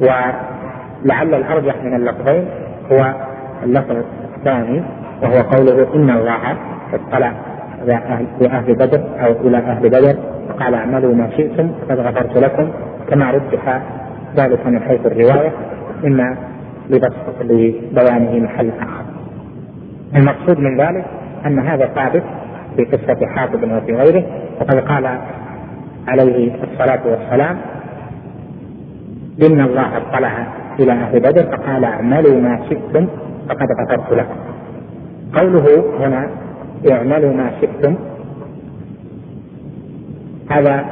ولعل 0.00 1.34
الأرجح 1.34 1.74
من 1.84 1.94
اللفظين 1.94 2.44
هو 2.92 3.14
اللفظ 3.64 3.96
الثاني 4.36 4.82
وهو 5.22 5.42
قوله 5.42 5.94
إن 5.94 6.10
الله 6.10 6.56
اطلع 6.94 7.32
إلى 7.82 8.46
أهل 8.46 8.74
بدر 8.74 9.00
أو 9.20 9.32
إلى 9.48 9.58
أهل 9.58 9.88
بدر 9.88 10.16
قال 10.60 10.74
اعملوا 10.74 11.14
ما 11.14 11.30
شئتم 11.36 11.70
قد 11.90 12.00
غفرت 12.00 12.38
لكم 12.38 12.70
كما 13.10 13.30
رجح 13.30 13.82
ذلك 14.36 14.66
من 14.66 14.80
حيث 14.82 15.06
الرواية. 15.06 15.52
إما 16.04 16.36
لبيانه 16.90 18.44
محل 18.44 18.70
آخر. 18.80 19.04
المقصود 20.16 20.58
من 20.58 20.80
ذلك 20.80 21.04
أن 21.46 21.58
هذا 21.58 21.86
ثابت 21.86 22.22
في 22.76 22.84
قصة 22.84 23.26
حافظ 23.26 23.64
وفي 23.64 23.94
غيره 23.94 24.24
وقد 24.60 24.76
قال 24.76 25.18
عليه 26.08 26.54
الصلاة 26.64 27.00
والسلام 27.06 27.58
إن 29.42 29.60
الله 29.60 29.96
اطلع 29.96 30.46
إلى 30.78 30.92
أهل 30.92 31.20
بدر 31.20 31.42
فقال 31.42 31.84
اعملوا 31.84 32.40
ما 32.40 32.60
شئتم 32.68 33.06
فقد 33.48 33.66
غفرت 33.80 34.12
لكم. 34.12 34.36
قوله 35.34 35.84
هنا 36.00 36.28
اعملوا 36.90 37.32
ما 37.32 37.50
شئتم 37.60 37.94
هذا 40.50 40.84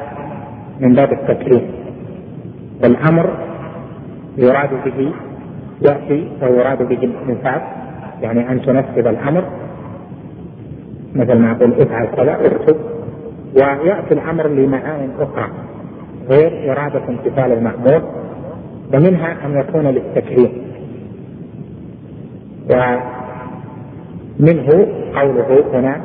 من 0.81 0.95
باب 0.95 1.13
التكريم. 1.13 1.63
والأمر 2.83 3.31
يراد 4.39 4.71
به 4.85 5.13
يأتي 5.83 6.29
ويراد 6.43 6.89
به 6.89 6.99
الإنفاذ 7.03 7.61
يعني 8.23 8.53
أن 8.53 8.63
تنفذ 8.63 9.07
الأمر. 9.07 9.45
مثل 11.15 11.39
ما 11.39 11.53
أقول 11.53 11.73
افعل 11.73 12.07
كذا 12.07 12.39
اكتب. 12.47 12.77
ويأتي 13.55 14.15
الأمر 14.15 14.47
لمعان 14.47 15.11
أخرى 15.21 15.49
غير 16.29 16.73
إرادة 16.73 17.03
امتثال 17.09 17.53
المأمور. 17.53 18.03
ومنها 18.95 19.37
أن 19.47 19.59
يكون 19.59 19.87
للتكريم. 19.87 20.53
منه 24.41 24.87
قوله 25.15 25.65
هنا 25.73 26.01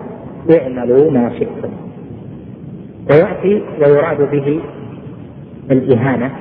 اعملوا 0.51 1.11
ما 1.11 1.29
شئتم. 1.29 1.69
ويأتي 3.09 3.63
ويراد 3.81 4.31
به 4.31 4.61
الإهانة. 5.71 6.31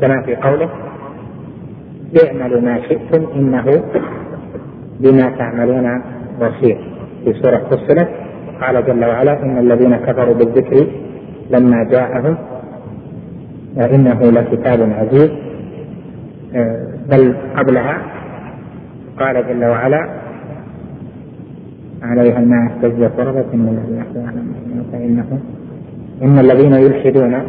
كما 0.00 0.22
في 0.22 0.36
قوله 0.36 0.70
اعملوا 2.24 2.60
ما 2.60 2.80
شئتم 2.88 3.26
إنه 3.34 3.82
بما 5.00 5.30
تعملون 5.38 6.02
بصير. 6.40 6.78
في 7.24 7.32
سورة 7.32 7.56
فصلت 7.70 8.08
قال 8.60 8.86
جل 8.86 9.04
وعلا 9.04 9.42
إن 9.42 9.58
الذين 9.58 9.96
كفروا 9.96 10.34
بالذكر 10.34 10.86
لما 11.50 11.84
جاءهم 11.84 12.36
وإنه 13.76 14.20
لكتاب 14.22 14.92
عزيز 14.92 15.30
آه، 16.54 16.86
بل 17.10 17.34
قبلها 17.56 17.98
قال 19.18 19.46
جل 19.48 19.64
وعلا 19.64 20.08
عليها 22.02 22.38
الناس 22.38 22.70
تجزي 22.82 23.06
قربة 23.06 23.46
من 23.52 23.82
الذين 23.84 24.84
فإنهم 24.92 25.40
إن 26.22 26.38
الذين 26.38 26.72
يلحدون 26.72 27.42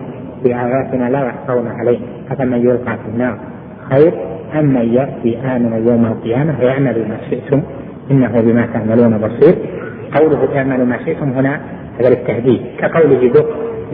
بآياتنا 0.43 1.09
لا 1.09 1.25
يحصون 1.25 1.67
عليه 1.67 1.99
أفمن 2.31 2.57
يلقى 2.57 2.97
في 2.97 3.09
النار 3.13 3.37
خير 3.89 4.13
أم 4.59 4.65
من 4.65 4.93
يأتي 4.93 5.37
آمنا 5.55 5.77
يوم 5.77 6.05
القيامة 6.05 6.55
ويعمل 6.59 7.05
ما 7.09 7.17
شئتم؟ 7.29 7.61
إنه 8.11 8.41
بما 8.41 8.67
تعملون 8.73 9.17
بصير. 9.17 9.55
قوله 10.15 10.57
اعملوا 10.57 10.85
ما 10.85 10.97
شئتم 11.05 11.29
هنا 11.29 11.59
هذا 11.99 12.09
للتهديد 12.09 12.61
كقوله 12.79 13.31
ذق 13.33 13.47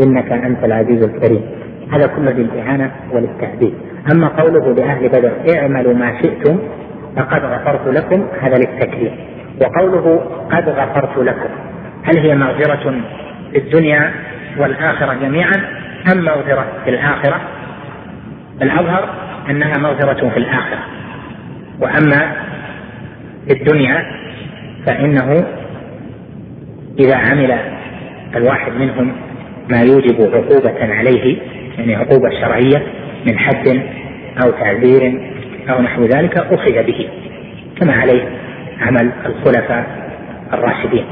إنك 0.03 0.31
أنت 0.31 0.63
العزيز 0.63 1.03
الكريم. 1.03 1.41
هذا 1.91 2.07
كله 2.07 2.31
للإهانة 2.31 2.91
وللتهديد 3.13 3.73
أما 4.11 4.27
قوله 4.27 4.73
لأهل 4.73 5.09
بدر 5.09 5.31
اعملوا 5.55 5.93
ما 5.93 6.21
شئتم 6.21 6.57
فقد 7.15 7.41
غفرت 7.45 7.87
لكم 7.87 8.25
هذا 8.41 8.57
للتكريم. 8.57 9.11
وقوله 9.61 10.21
قد 10.51 10.69
غفرت 10.69 11.17
لكم 11.17 11.49
هل 12.03 12.17
هي 12.17 12.35
مغفرة 12.35 12.93
في 13.51 13.57
الدنيا 13.57 14.11
والآخرة 14.59 15.13
جميعا؟ 15.13 15.84
أم 16.11 16.25
مغفرة 16.25 16.65
في 16.83 16.89
الآخرة؟ 16.89 17.41
الأظهر 18.61 19.09
أنها 19.49 19.77
مغفرة 19.77 20.29
في 20.29 20.37
الآخرة. 20.37 20.79
وأما 21.79 22.35
في 23.47 23.53
الدنيا 23.53 24.05
فإنه 24.85 25.45
إذا 26.99 27.15
عمل 27.15 27.57
الواحد 28.35 28.71
منهم 28.71 29.11
ما 29.69 29.81
يوجب 29.81 30.21
عقوبة 30.21 30.93
عليه 30.93 31.37
يعني 31.77 31.95
عقوبة 31.95 32.29
شرعية 32.41 32.83
من 33.25 33.39
حد 33.39 33.81
أو 34.43 34.51
تعذير 34.51 35.21
أو 35.69 35.81
نحو 35.81 36.03
ذلك 36.03 36.37
أخذ 36.37 36.83
به. 36.83 37.09
كما 37.79 37.93
عليه 37.93 38.23
عمل 38.81 39.11
الخلفاء 39.25 39.85
الراشدين. 40.53 41.05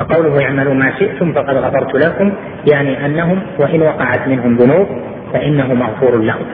فقوله 0.00 0.44
اعملوا 0.44 0.74
ما 0.74 0.92
شئتم 0.98 1.32
فقد 1.32 1.56
غفرت 1.56 2.06
لكم 2.06 2.32
يعني 2.72 3.06
أنهم 3.06 3.42
وإن 3.58 3.82
وقعت 3.82 4.28
منهم 4.28 4.56
ذنوب 4.56 4.86
فإنه 5.32 5.74
مغفور 5.74 6.22
لهم. 6.22 6.46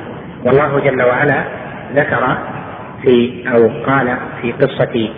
والله 0.45 0.81
جل 0.81 1.03
وعلا 1.03 1.45
ذكر 1.95 2.37
في 3.03 3.45
أو 3.55 3.69
قال 3.87 4.17
في 4.43 4.53
قصة 4.53 5.09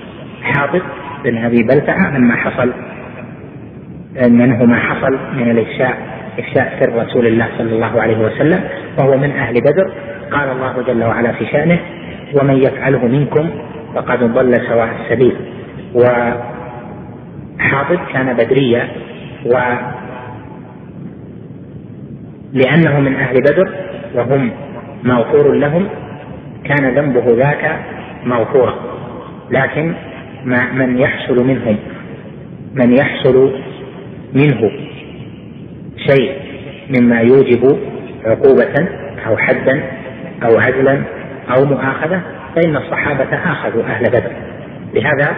حاطب 0.43 0.83
بن 1.25 1.45
أبي 1.45 1.63
بلتعة 1.63 2.19
لما 2.19 2.37
حصل 2.37 2.73
منه 4.29 4.65
ما 4.65 4.79
حصل 4.79 5.19
من 5.37 5.51
الإفشاء 5.51 5.99
إفشاء 6.39 6.77
سر 6.81 7.07
رسول 7.07 7.27
الله 7.27 7.49
صلى 7.59 7.73
الله 7.73 8.03
عليه 8.03 8.19
وسلم 8.19 8.61
وهو 8.99 9.17
من 9.17 9.31
أهل 9.31 9.61
بدر. 9.61 9.93
قال 10.33 10.51
الله 10.51 10.83
جل 10.87 11.05
وعلا 11.05 11.33
في 11.33 11.47
شأنه 11.47 11.79
ومن 12.35 12.57
يفعله 12.57 13.07
منكم 13.07 13.51
فقد 13.95 14.19
ضل 14.25 14.61
سواء 14.69 14.89
السبيل. 15.01 15.37
وحاطب 17.59 17.99
كان 18.13 18.37
بدريا 18.37 18.89
و 19.47 19.59
لأنه 22.53 23.01
من 23.01 23.15
أهل 23.15 23.41
بدر 23.41 23.69
وهم 24.15 24.51
مغفور 25.05 25.53
لهم 25.53 25.89
كان 26.65 26.95
ذنبه 26.95 27.25
ذاك 27.37 27.81
مغفورا. 28.25 28.75
لكن 29.51 29.95
ما 30.45 30.73
من 30.73 30.99
يحصل 30.99 31.47
منهم 31.47 31.77
من 32.75 32.93
يحصل 32.93 33.53
منه 34.35 34.71
شيء 35.97 36.33
مما 36.91 37.21
يوجب 37.21 37.79
عقوبة 38.25 38.89
أو 39.27 39.37
حدا 39.37 39.83
أو 40.43 40.59
عدلا 40.59 41.03
أو 41.57 41.65
مؤاخذة 41.65 42.21
فإن 42.57 42.77
الصحابة 42.77 43.37
آخذوا 43.37 43.83
أهل 43.83 44.05
بدر. 44.11 44.33
لهذا 44.95 45.37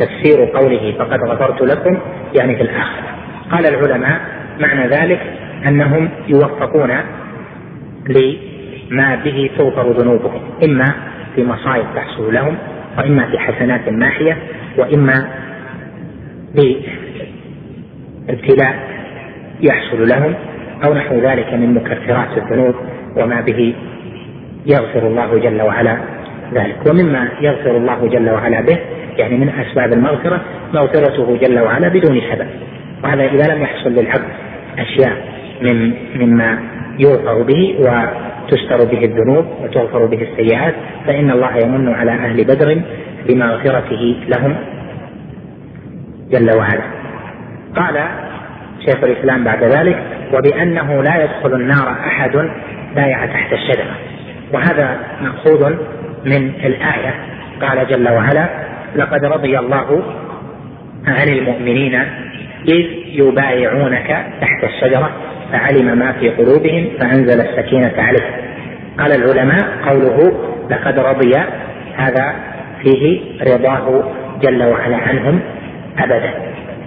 تفسير 0.00 0.44
قوله 0.44 0.94
فقد 0.98 1.18
غفرت 1.28 1.62
لكم 1.62 1.98
يعني 2.34 2.56
في 2.56 2.62
الآخرة. 2.62 3.08
قال 3.50 3.66
العلماء 3.66 4.20
معنى 4.60 4.88
ذلك 4.88 5.20
أنهم 5.66 6.08
يوفقون 6.28 6.90
لما 8.08 9.14
به 9.24 9.50
تغفر 9.58 9.90
ذنوبهم 9.92 10.40
إما 10.64 10.92
في 11.34 11.44
مصائب 11.44 11.84
تحصل 11.96 12.34
لهم 12.34 12.56
وإما 12.98 13.26
في 13.26 13.38
حسنات 13.38 13.88
ماحية 13.88 14.36
وإما 14.78 15.28
بابتلاء 18.28 18.74
يحصل 19.60 20.08
لهم 20.08 20.34
أو 20.84 20.94
نحو 20.94 21.14
ذلك 21.14 21.54
من 21.54 21.74
مكفرات 21.74 22.38
الذنوب 22.38 22.74
وما 23.16 23.40
به 23.40 23.74
يغفر 24.66 25.06
الله 25.06 25.38
جل 25.38 25.62
وعلا 25.62 25.96
ذلك. 26.54 26.76
ومما 26.90 27.28
يغفر 27.40 27.76
الله 27.76 28.08
جل 28.08 28.30
وعلا 28.30 28.60
به 28.60 28.78
يعني 29.18 29.36
من 29.36 29.48
أسباب 29.48 29.92
المغفرة 29.92 30.40
مغفرته 30.74 31.36
جل 31.36 31.60
وعلا 31.60 31.88
بدون 31.88 32.20
سبب. 32.32 32.46
وهذا 33.04 33.24
إذا 33.24 33.54
لم 33.54 33.62
يحصل 33.62 33.90
للعبد 33.90 34.28
أشياء 34.78 35.16
من 35.62 35.92
مما 36.14 36.58
يغفر 36.98 37.42
به 37.42 37.76
وتستر 37.78 38.84
به 38.84 39.04
الذنوب 39.04 39.44
وتغفر 39.62 40.06
به 40.06 40.28
السيئات 40.32 40.74
فإن 41.06 41.30
الله 41.30 41.56
يمن 41.64 41.94
على 41.94 42.10
أهل 42.10 42.44
بدر 42.44 42.80
بمغفرته 43.28 44.16
لهم 44.28 44.56
جل 46.30 46.56
وعلا. 46.56 46.82
قال 47.76 48.04
شيخ 48.86 49.04
الإسلام 49.04 49.44
بعد 49.44 49.64
ذلك 49.64 50.02
وبأنه 50.34 51.02
لا 51.02 51.24
يدخل 51.24 51.54
النار 51.54 51.90
أحد 51.90 52.50
بايع 52.96 53.26
تحت 53.26 53.52
الشجرة. 53.52 53.94
وهذا 54.52 54.96
مقصود 55.20 55.78
من 56.24 56.52
الآية. 56.64 57.14
قال 57.62 57.86
جل 57.86 58.08
وعلا 58.08 58.69
لقد 58.96 59.24
رضي 59.24 59.58
الله 59.58 60.02
عن 61.06 61.28
المؤمنين 61.28 61.94
إذ 62.68 62.84
يبايعونك 63.06 64.26
تحت 64.40 64.64
الشجرة 64.64 65.10
فعلم 65.52 65.98
ما 65.98 66.12
في 66.12 66.28
قلوبهم 66.30 66.88
فأنزل 67.00 67.40
السكينة 67.40 67.92
عليهم 67.98 68.50
قال 68.98 69.12
العلماء 69.12 69.68
قوله 69.86 70.32
لقد 70.70 70.98
رضي 70.98 71.36
هذا 71.96 72.34
فيه 72.82 73.20
رضاه 73.42 74.12
جل 74.42 74.62
وعلا 74.62 74.96
عنهم 74.96 75.40
أبدا. 75.98 76.30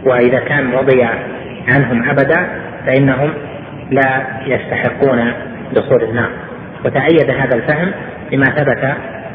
وإذا 0.06 0.40
كان 0.40 0.72
رضي 0.72 1.04
عنهم 1.68 2.10
أبدا 2.10 2.48
فإنهم 2.86 3.34
لا 3.92 4.28
يستحقون 4.46 5.34
دخول 5.74 6.04
النار. 6.04 6.30
وتأيد 6.86 7.30
هذا 7.30 7.56
الفهم 7.56 7.92
بما 8.32 8.46
ثبت 8.46 8.94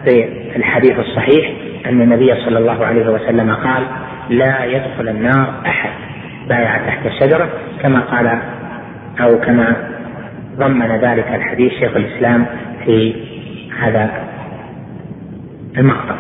في 0.09 0.57
الحديث 0.57 0.99
الصحيح 0.99 1.53
أن 1.87 2.01
النبي 2.01 2.35
صلى 2.35 2.59
الله 2.59 2.87
عليه 2.87 3.09
وسلم 3.09 3.55
قال 3.55 3.83
لا 4.31 4.65
يدخل 4.65 5.09
النار 5.09 5.55
أحد 5.67 5.91
بايع 6.49 6.79
تحت 6.87 7.07
الشجرة. 7.07 7.49
كما 7.83 8.01
قال 8.01 8.39
أو 9.21 9.41
كما 9.41 9.77
ضمن 10.57 10.87
ذلك 10.87 11.29
الحديث 11.35 11.73
شيخ 11.73 11.97
الإسلام 11.97 12.47
في 12.85 13.15
هذا 13.81 14.11
المقطع. 15.79 16.15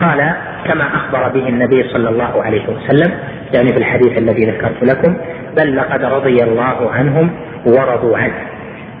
قال 0.00 0.34
كما 0.64 0.96
أخبر 0.96 1.28
به 1.28 1.48
النبي 1.48 1.82
صلى 1.82 2.08
الله 2.08 2.42
عليه 2.42 2.62
وسلم 2.68 3.10
يعني 3.54 3.72
في 3.72 3.78
الحديث 3.78 4.18
الذي 4.18 4.44
ذكرت 4.44 4.82
لكم 4.82 5.16
بل 5.56 5.76
لقد 5.76 6.04
رضي 6.04 6.42
الله 6.42 6.90
عنهم 6.90 7.30
ورضوا 7.66 8.18
عنه 8.18 8.34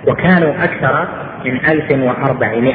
وكانوا 0.08 0.52
أكثر 0.64 1.08
من 1.44 1.60
1400 1.68 2.74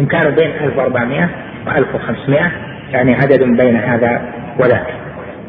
إن 0.00 0.06
كانوا 0.06 0.30
بين 0.30 0.50
1400 0.62 1.28
و 1.66 1.70
1500 1.70 2.50
يعني 2.92 3.14
عدد 3.14 3.42
بين 3.42 3.76
هذا 3.76 4.22
وذاك. 4.60 4.86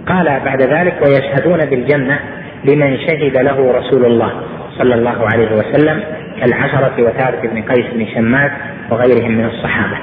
قال 0.08 0.40
بعد 0.46 0.62
ذلك 0.62 0.94
ويشهدون 1.02 1.66
بالجنة 1.66 2.20
لمن 2.66 2.98
شهد 2.98 3.38
له 3.38 3.72
رسول 3.72 4.06
الله 4.06 4.32
صلى 4.78 4.96
الله 4.96 5.30
عليه 5.30 5.56
وسلم 5.56 6.04
كالعشرة 6.40 6.94
وثابت 7.00 7.46
بن 7.46 7.62
قيس 7.62 7.86
بن 7.94 8.06
شماس 8.16 8.52
وغيرهم 8.92 9.32
من 9.32 9.46
الصحابة. 9.46 9.98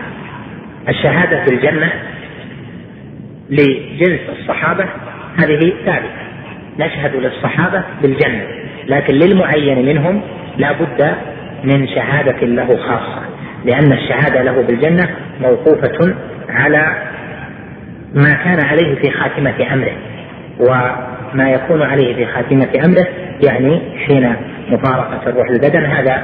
الشهادة 0.88 1.44
بالجنة 1.44 1.92
لجنس 3.50 4.20
الصحابة 4.38 4.84
هذه 5.36 5.72
ثابتة. 5.86 6.22
نشهد 6.78 7.16
للصحابة 7.16 7.82
بالجنة 8.02 8.46
لكن 8.88 9.14
للمعين 9.14 9.86
منهم 9.86 10.20
لا 10.58 10.72
بد 10.72 11.14
من 11.64 11.88
شهادة 11.88 12.46
له 12.46 12.76
خاصة 12.76 13.22
لأن 13.64 13.92
الشهادة 13.92 14.42
له 14.42 14.62
بالجنة 14.62 15.08
موقوفة 15.40 16.14
على 16.48 16.96
ما 18.14 18.32
كان 18.32 18.60
عليه 18.60 18.94
في 18.94 19.10
خاتمة 19.10 19.54
أمره. 19.72 19.92
وما 20.60 21.50
يكون 21.50 21.82
عليه 21.82 22.14
في 22.14 22.26
خاتمة 22.26 22.68
أمره 22.84 23.06
يعني 23.48 23.80
حين 24.06 24.36
مفارقة 24.68 25.20
الروح 25.26 25.48
البدن 25.50 25.84
هذا 25.84 26.22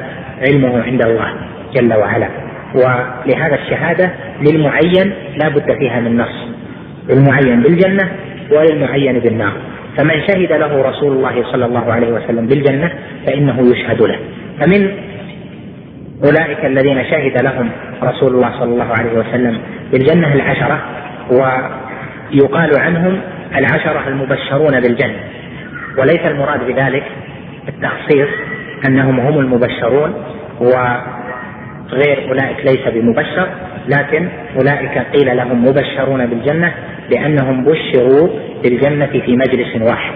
علمه 0.48 0.82
عند 0.82 1.02
الله 1.02 1.34
جل 1.74 1.94
وعلا. 1.94 2.28
ولهذا 2.74 3.54
الشهادة 3.54 4.10
للمعين 4.40 5.12
لا 5.36 5.48
بد 5.48 5.78
فيها 5.78 6.00
من 6.00 6.16
نص 6.16 6.48
للمعين 7.08 7.62
بالجنة 7.62 8.08
وللمعين 8.52 9.18
بالنار. 9.18 9.52
فمن 9.96 10.22
شهد 10.28 10.52
له 10.52 10.82
رسول 10.82 11.12
الله 11.12 11.52
صلى 11.52 11.66
الله 11.66 11.92
عليه 11.92 12.12
وسلم 12.12 12.46
بالجنة 12.46 12.92
فإنه 13.26 13.70
يشهد 13.70 14.02
له. 14.02 14.18
فمن 14.60 14.90
أولئك 16.24 16.64
الذين 16.64 17.04
شهد 17.04 17.42
لهم 17.42 17.70
رسول 18.02 18.34
الله 18.34 18.50
صلى 18.60 18.72
الله 18.72 18.92
عليه 18.98 19.12
وسلم 19.12 19.60
بالجنة 19.92 20.34
العشرة 20.34 20.80
ويقال 21.30 22.78
عنهم 22.78 23.20
العشرة 23.56 24.08
المبشرون 24.08 24.80
بالجنة. 24.80 25.20
وليس 25.98 26.26
المراد 26.30 26.66
بذلك 26.66 27.04
التخصيص 27.68 28.28
أنهم 28.88 29.20
هم 29.20 29.38
المبشرون 29.38 30.14
وغير 30.60 32.28
أولئك 32.28 32.58
ليس 32.64 32.88
بمبشر 32.94 33.48
لكن 33.88 34.28
أولئك 34.56 34.98
قيل 34.98 35.36
لهم 35.36 35.64
مبشرون 35.64 36.26
بالجنة 36.26 36.72
لأنهم 37.10 37.64
بشروا 37.64 38.28
بالجنة 38.62 39.06
في 39.06 39.36
مجلس 39.36 39.90
واحد. 39.90 40.12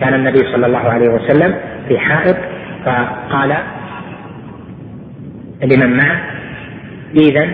كان 0.00 0.14
النبي 0.14 0.38
صلى 0.38 0.66
الله 0.66 0.90
عليه 0.90 1.08
وسلم 1.08 1.54
في 1.88 1.98
حائط 1.98 2.36
فقال 2.84 3.56
لمن 5.62 5.96
معه 5.96 6.20
إذا 7.16 7.48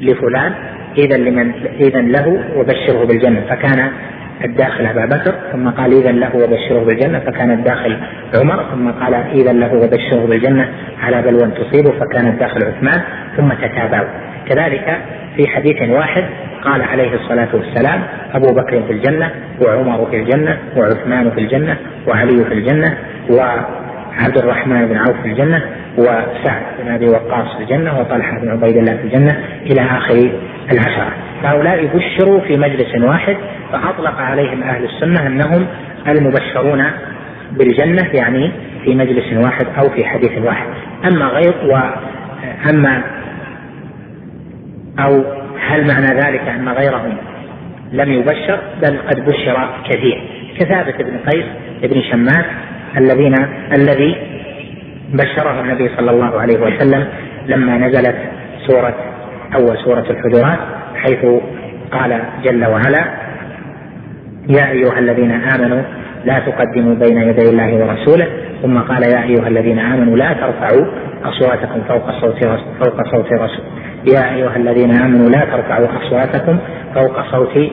لفلان 0.00 0.52
إذا 0.98 1.16
لمن 1.16 1.52
إذا 1.80 2.00
له 2.00 2.38
وبشره 2.56 3.04
بالجنة. 3.04 3.40
فكان 3.50 3.90
الداخل 4.44 4.86
أبا 4.86 5.06
بكر 5.06 5.34
ثم 5.52 5.68
قال 5.68 5.92
إذا 5.92 6.12
له 6.12 6.36
وبشره 6.36 6.84
بالجنة. 6.84 7.18
فكان 7.18 7.50
الداخل 7.50 7.96
عمر 8.40 8.64
ثم 8.70 8.90
قال 8.90 9.14
إذا 9.14 9.52
له 9.52 9.74
وبشره 9.74 10.26
بالجنة. 10.26 10.68
على 11.02 11.22
بلوى 11.22 11.50
تصيبه 11.50 11.90
فكان 11.90 12.26
الداخل 12.26 12.64
عثمان 12.64 13.00
ثم 13.36 13.48
تتابعوا. 13.48 14.08
كذلك 14.48 14.98
في 15.36 15.48
حديث 15.48 15.82
واحد 15.88 16.24
قال 16.64 16.82
عليه 16.82 17.14
الصلاة 17.14 17.48
والسلام 17.54 18.02
أبو 18.34 18.54
بكر 18.54 18.82
في 18.82 18.92
الجنة 18.92 19.30
وعمر 19.60 20.06
في 20.10 20.16
الجنة 20.16 20.58
وعثمان 20.76 21.30
في 21.30 21.40
الجنة 21.40 21.76
وعلي 22.08 22.44
في 22.44 22.54
الجنة 22.54 22.96
وعبد 23.30 24.38
الرحمن 24.38 24.86
بن 24.86 24.96
عوف 24.96 25.20
في 25.22 25.28
الجنة 25.28 25.62
وسعد 25.98 26.62
بن 26.82 26.92
أبي 26.92 27.08
وقاص 27.08 27.56
في 27.56 27.62
الجنة 27.62 28.00
وطلحة 28.00 28.38
بن 28.38 28.48
عبيد 28.48 28.76
الله 28.76 28.96
في 28.96 29.04
الجنة 29.04 29.44
إلى 29.70 29.80
آخر 29.80 30.30
العشرة. 30.72 31.12
هؤلاء 31.44 31.86
بشروا 31.86 32.40
في 32.40 32.56
مجلس 32.56 33.04
واحد 33.04 33.36
فأطلق 33.72 34.20
عليهم 34.20 34.62
أهل 34.62 34.84
السنة 34.84 35.26
أنهم 35.26 35.66
المبشرون 36.08 36.84
بالجنة 37.52 38.08
يعني 38.14 38.50
في 38.84 38.94
مجلس 38.94 39.32
واحد 39.32 39.66
أو 39.78 39.90
في 39.90 40.04
حديث 40.04 40.38
واحد. 40.44 40.66
أما 41.12 41.26
غير 41.26 41.54
وأما 41.64 43.02
أو 44.98 45.24
هل 45.60 45.86
معنى 45.86 46.06
ذلك 46.06 46.48
أن 46.48 46.68
غيرهم 46.68 47.16
لم 47.92 48.12
يبشر؟ 48.12 48.58
بل 48.82 48.98
قد 49.08 49.24
بشر 49.24 49.68
كثير. 49.84 50.22
كثابة 50.58 50.94
بن 50.98 51.30
قيس 51.30 51.44
بن 51.82 52.02
شماس 52.02 52.44
الذين 52.96 53.46
الذي 53.72 54.16
بشره 55.12 55.60
النبي 55.60 55.90
صلى 55.96 56.10
الله 56.10 56.40
عليه 56.40 56.58
وسلم 56.60 57.08
لما 57.46 57.78
نزلت 57.78 58.16
سورة 58.66 58.94
أول 59.54 59.78
سورة 59.84 60.06
الحجرات 60.10 60.58
حيث 60.96 61.26
قال 61.92 62.20
جل 62.44 62.66
وعلا 62.66 63.04
يا 64.48 64.70
أيها 64.70 64.98
الذين 64.98 65.30
آمنوا 65.30 65.82
لا 66.24 66.38
تقدموا 66.38 66.94
بين 66.94 67.18
يدي 67.18 67.48
الله 67.50 67.74
ورسوله. 67.74 68.26
ثم 68.62 68.78
قال 68.78 69.02
يا 69.02 69.22
أيها 69.22 69.48
الذين 69.48 69.78
آمنوا 69.78 70.16
لا 70.16 70.32
ترفعوا 70.32 70.86
أصواتكم 71.24 71.80
فوق 71.88 72.10
صوت 72.20 72.44
فوق 72.84 73.02
صوت 73.10 73.32
رسول 73.32 73.64
يا 74.14 74.34
أيها 74.34 74.56
الذين 74.56 74.90
آمنوا 74.90 75.28
لا 75.28 75.40
ترفعوا 75.40 75.86
أصواتكم 76.02 76.58
فوق 76.94 77.22
صوت 77.32 77.70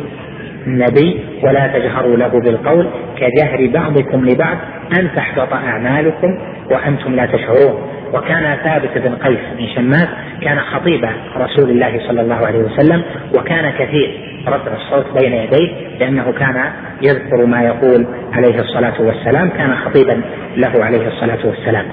النبي 0.68 1.20
ولا 1.44 1.68
تجهروا 1.68 2.18
له 2.18 2.28
بالقول 2.28 2.88
كجهر 3.18 3.70
بعضكم 3.74 4.26
لبعض 4.26 4.58
أن 5.00 5.10
تحبط 5.16 5.54
أعمالكم 5.54 6.40
وأنتم 6.72 7.16
لا 7.16 7.26
تشعرون. 7.26 7.90
وكان 8.14 8.58
ثابت 8.64 8.98
بن 8.98 9.16
قيس 9.16 9.40
بن 9.58 9.68
شماس 9.76 10.08
كان 10.42 10.60
خطيب 10.60 11.10
رسول 11.38 11.70
الله 11.70 12.00
صلى 12.08 12.22
الله 12.22 12.36
عليه 12.48 12.60
وسلم 12.60 13.04
وكان 13.38 13.72
كثير 13.80 14.20
رفع 14.48 14.72
الصوت 14.76 15.22
بين 15.22 15.34
يديه 15.34 15.70
لأنه 16.00 16.32
كان 16.32 16.72
يذكر 17.02 17.46
ما 17.46 17.62
يقول 17.62 18.06
عليه 18.34 18.60
الصلاة 18.60 19.02
والسلام 19.02 19.50
كان 19.50 19.76
خطيبا 19.76 20.22
له 20.58 20.86
عليه 20.86 21.08
الصلاة 21.08 21.40
والسلام. 21.46 21.86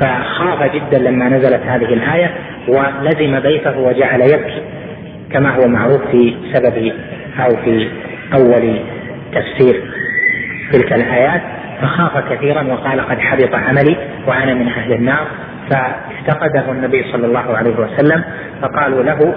فخاف 0.00 0.74
جدا 0.74 0.98
لما 0.98 1.28
نزلت 1.28 1.62
هذه 1.66 1.94
الآية 1.94 2.30
ولزم 2.68 3.40
بيته 3.40 3.78
وجعل 3.78 4.20
يبكي 4.20 4.62
كما 5.32 5.54
هو 5.56 5.68
معروف 5.68 6.00
في 6.10 6.34
سبب 6.52 6.92
أو 7.38 7.56
في 7.64 7.88
أول 8.34 8.80
تفسير 9.32 9.82
تلك 10.72 10.92
الآيات 10.92 11.42
فخاف 11.82 12.32
كثيرا 12.32 12.62
وقال 12.62 13.00
قد 13.00 13.18
حبط 13.18 13.54
عملي 13.54 13.96
وأنا 14.26 14.54
من 14.54 14.68
أهل 14.68 14.92
النار 14.92 15.26
فافتقده 15.70 16.72
النبي 16.72 17.04
صلى 17.12 17.26
الله 17.26 17.56
عليه 17.56 17.76
وسلم 17.76 18.24
فقالوا 18.62 19.02
له 19.02 19.34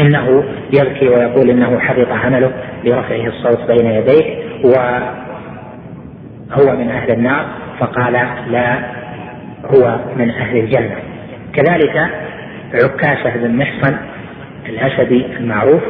إنه 0.00 0.44
يبكي 0.72 1.08
ويقول 1.08 1.50
إنه 1.50 1.78
حبط 1.78 2.12
عمله 2.12 2.52
لرفعه 2.84 3.26
الصوت 3.26 3.70
بين 3.70 3.86
يديه 3.86 4.38
وهو 4.64 6.76
من 6.76 6.90
أهل 6.90 7.10
النار 7.10 7.46
فقال 7.80 8.12
لا 8.50 8.78
هو 9.64 9.98
من 10.16 10.30
أهل 10.30 10.56
الجنة. 10.56 10.96
كذلك 11.52 12.08
عكاشة 12.74 13.36
بن 13.36 13.56
محصن 13.56 13.96
الأسدي 14.68 15.26
المعروف 15.36 15.82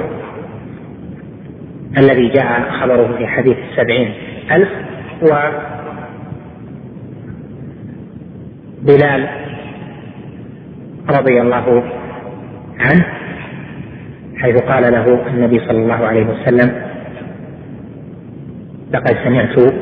الذي 1.96 2.28
جاء 2.28 2.70
خبره 2.80 3.14
في 3.18 3.26
حديث 3.26 3.56
السبعين 3.70 4.14
ألف 4.52 4.68
و 5.22 5.34
بلال 8.82 9.28
رضي 11.10 11.40
الله 11.40 11.82
عنه 12.80 13.04
حيث 14.36 14.62
قال 14.62 14.92
له 14.92 15.26
النبي 15.34 15.58
صلى 15.58 15.78
الله 15.78 16.06
عليه 16.06 16.26
وسلم 16.26 16.82
لقد 18.92 19.16
سمعت 19.24 19.72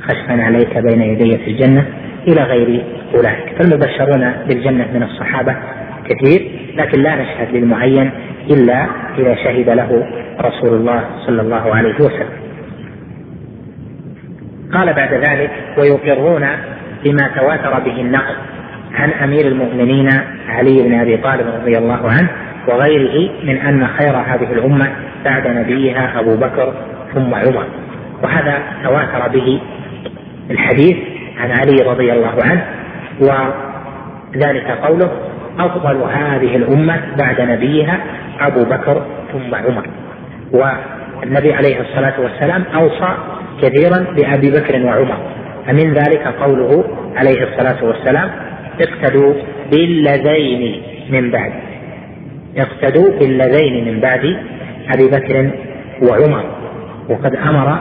خشفا 0.00 0.42
عليك 0.42 0.78
بين 0.78 1.02
يدي 1.02 1.38
في 1.38 1.50
الجنة 1.50 1.86
إلى 2.28 2.42
غير 2.42 2.84
أولئك 3.14 3.54
فالمبشرون 3.58 4.32
بالجنة 4.48 4.88
من 4.94 5.02
الصحابة 5.02 5.56
كثير 6.08 6.59
لكن 6.76 7.02
لا 7.02 7.14
نشهد 7.14 7.48
للمعين 7.52 8.10
إلا 8.50 8.86
إذا 9.18 9.34
شهد 9.34 9.68
له 9.68 10.06
رسول 10.40 10.74
الله 10.74 11.04
صلى 11.26 11.42
الله 11.42 11.74
عليه 11.74 11.94
وسلم. 11.94 12.28
قال 14.72 14.92
بعد 14.92 15.14
ذلك 15.14 15.50
ويقرون 15.78 16.46
بما 17.04 17.30
تواتر 17.36 17.80
به 17.80 18.00
النقل 18.00 18.34
عن 18.94 19.10
أمير 19.10 19.46
المؤمنين 19.46 20.08
علي 20.48 20.82
بن 20.82 21.00
أبي 21.00 21.16
طالب 21.16 21.46
رضي 21.60 21.78
الله 21.78 22.10
عنه 22.10 22.28
وغيره 22.68 23.30
من 23.44 23.56
أن 23.56 23.86
خير 23.86 24.16
هذه 24.16 24.52
الأمة 24.52 24.92
بعد 25.24 25.48
نبيها 25.48 26.20
أبو 26.20 26.36
بكر 26.36 26.72
ثم 27.14 27.34
عمر. 27.34 27.64
وهذا 28.22 28.62
تواتر 28.84 29.28
به 29.28 29.60
الحديث 30.50 30.96
عن 31.40 31.50
علي 31.50 31.82
رضي 31.82 32.12
الله 32.12 32.34
عنه 32.42 32.64
وذلك 33.20 34.70
قوله 34.70 35.10
أفضل 35.60 35.96
هذه 35.96 36.56
الأمة 36.56 37.00
بعد 37.18 37.40
نبيها 37.40 38.00
أبو 38.40 38.64
بكر 38.64 39.02
ثم 39.32 39.54
عمر. 39.54 39.86
والنبي 40.52 41.52
عليه 41.52 41.80
الصلاة 41.80 42.20
والسلام 42.20 42.64
أوصى 42.74 43.14
كثيرا 43.62 43.98
بأبي 44.16 44.50
بكر 44.50 44.86
وعمر. 44.86 45.16
فمن 45.66 45.92
ذلك 45.94 46.34
قوله 46.40 46.84
عليه 47.16 47.44
الصلاة 47.44 47.84
والسلام 47.84 48.30
اقتدوا 48.80 49.34
بالذين 49.72 50.82
من 51.10 51.30
بعد. 51.30 51.52
اقتدوا 52.56 53.18
بالذين 53.18 53.94
من 53.94 54.00
بعد 54.00 54.36
أبي 54.94 55.08
بكر 55.08 55.50
وعمر. 56.02 56.44
وقد 57.08 57.36
أمر 57.36 57.78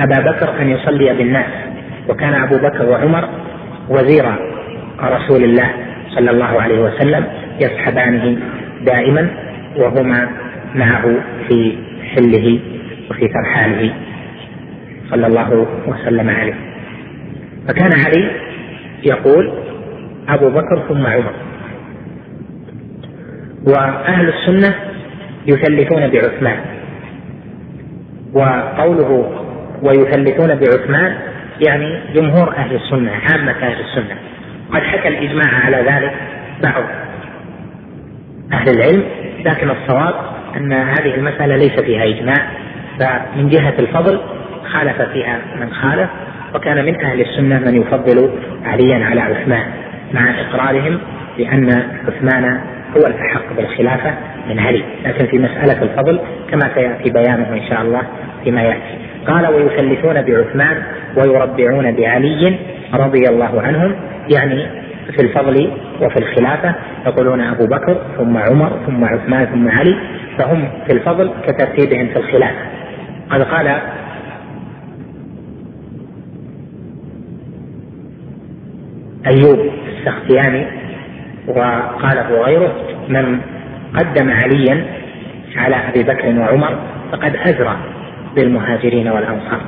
أبا 0.00 0.20
بكر 0.20 0.60
أن 0.60 0.68
يصلي 0.68 1.14
بالناس. 1.14 1.50
وكان 2.08 2.34
أبو 2.34 2.56
بكر 2.56 2.88
وعمر 2.90 3.28
وزير 3.88 4.24
رسول 5.00 5.44
الله 5.44 5.70
صلى 6.08 6.30
الله 6.30 6.62
عليه 6.62 6.80
وسلم 6.80 7.24
يصحبانه 7.60 8.38
دائما 8.84 9.28
وهما 9.76 10.28
معه 10.74 11.14
في 11.48 11.78
حله 12.14 12.60
وفي 13.10 13.28
ترحاله 13.28 13.94
صلى 15.10 15.26
الله 15.26 15.66
وسلم 15.86 16.30
عليه. 16.30 16.54
فكان 17.68 17.92
علي 17.92 18.30
يقول 19.02 19.52
أبو 20.28 20.48
بكر 20.48 20.82
ثم 20.88 21.06
عمر. 21.06 21.34
وأهل 23.66 24.28
السنة 24.28 24.74
يثلثون 25.46 26.10
بعثمان. 26.10 26.58
وقوله 28.34 29.42
ويثلثون 29.82 30.54
بعثمان 30.54 31.14
يعني 31.66 32.00
جمهور 32.14 32.56
أهل 32.56 32.76
السنة 32.76 33.10
عامة 33.10 33.52
أهل 33.52 33.80
السنة. 33.80 34.25
قد 34.72 34.82
حكى 34.82 35.08
الإجماع 35.08 35.54
على 35.64 35.76
ذلك 35.76 36.12
بعض 36.62 36.84
أهل 38.52 38.68
العلم 38.68 39.02
لكن 39.44 39.70
الصواب 39.70 40.14
أن 40.56 40.72
هذه 40.72 41.14
المسألة 41.14 41.56
ليس 41.56 41.80
فيها 41.80 42.04
إجماع 42.04 42.46
فمن 42.98 43.48
جهة 43.48 43.74
الفضل 43.78 44.20
خالف 44.72 45.02
فيها 45.02 45.38
من 45.60 45.72
خالف 45.72 46.10
وكان 46.54 46.84
من 46.84 47.04
أهل 47.04 47.20
السنة 47.20 47.58
من 47.58 47.80
يفضل 47.80 48.30
عليا 48.64 49.04
على 49.04 49.20
عثمان 49.20 49.64
مع 50.12 50.40
إقرارهم 50.40 50.98
بأن 51.38 51.82
عثمان 52.08 52.60
هو 52.96 53.06
الأحق 53.06 53.56
بالخلافة 53.56 54.14
من 54.48 54.58
علي. 54.58 54.82
لكن 55.04 55.26
في 55.26 55.38
مسألة 55.38 55.82
الفضل 55.82 56.20
كما 56.50 56.70
سيأتي 56.74 57.10
بيانه 57.10 57.48
إن 57.52 57.68
شاء 57.68 57.82
الله 57.82 58.02
فيما 58.44 58.62
يأتي. 58.62 58.98
قال 59.26 59.46
ويثلثون 59.46 60.22
بعثمان 60.22 60.82
ويربعون 61.16 61.92
بعلي 61.92 62.58
رضي 62.94 63.28
الله 63.28 63.62
عنهم 63.62 63.94
يعني 64.34 64.66
في 65.12 65.22
الفضل 65.22 65.70
وفي 66.02 66.18
الخلافة 66.18 66.74
يقولون 67.06 67.40
أبو 67.40 67.66
بكر 67.66 67.96
ثم 68.18 68.36
عمر 68.36 68.72
ثم 68.86 69.04
عثمان 69.04 69.46
ثم 69.46 69.68
علي 69.68 69.96
فهم 70.38 70.68
في 70.86 70.92
الفضل 70.92 71.30
كترتيبهم 71.46 72.08
في 72.08 72.16
الخلافة. 72.16 72.66
قد 73.30 73.42
قال 73.42 73.78
أيوب 79.26 79.58
السختياني 79.88 80.66
وقاله 81.48 82.42
غيره 82.42 82.72
من 83.08 83.40
قدم 83.94 84.30
عليا 84.30 84.84
على 85.56 85.76
أبي 85.76 86.02
بكر 86.02 86.40
وعمر 86.40 86.78
فقد 87.12 87.36
أجرى 87.36 87.76
بالمهاجرين 88.36 89.08
والأنصار. 89.08 89.60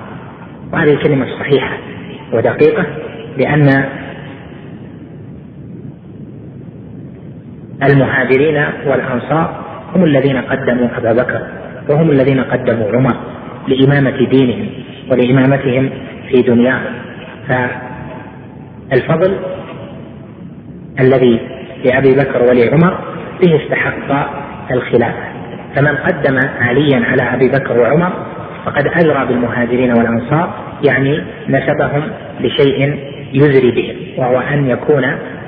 وهذه 0.72 0.93
الكلمة 0.93 1.26
صحيحة 1.40 1.76
ودقيقة 2.32 2.86
لأن 3.39 3.85
المهاجرين 7.82 8.64
والأنصار 8.86 9.64
هم 9.94 10.05
الذين 10.05 10.36
قدموا 10.36 10.88
أبا 10.96 11.12
بكر 11.12 11.40
وهم 11.88 12.10
الذين 12.10 12.40
قدموا 12.40 12.92
عمر 12.92 13.16
لإمامة 13.68 14.28
دينهم 14.30 14.68
ولإمامتهم 15.10 15.90
في 16.28 16.42
دنياهم 16.42 16.92
فالفضل 18.90 19.36
الذي 21.00 21.40
لأبي 21.84 22.14
بكر 22.14 22.42
ولعمر 22.42 22.98
به 23.42 23.60
استحق 23.64 24.30
الخلافة 24.70 25.28
فمن 25.76 25.96
قدم 25.96 26.38
عليا 26.60 27.05
على 27.05 27.22
أبي 27.22 27.48
بكر 27.48 27.78
وعمر 27.78 28.12
فقد 28.64 28.86
أجرى 28.86 29.26
بالمهاجرين 29.26 29.90
والأنصار 29.90 30.50
يعني 30.84 31.22
نسبهم 31.48 32.02
لشيء 32.40 32.98
يزري 33.32 33.70
بهم 33.70 34.18
وهو 34.18 34.40
أن 34.40 34.70
يكون 34.70 35.05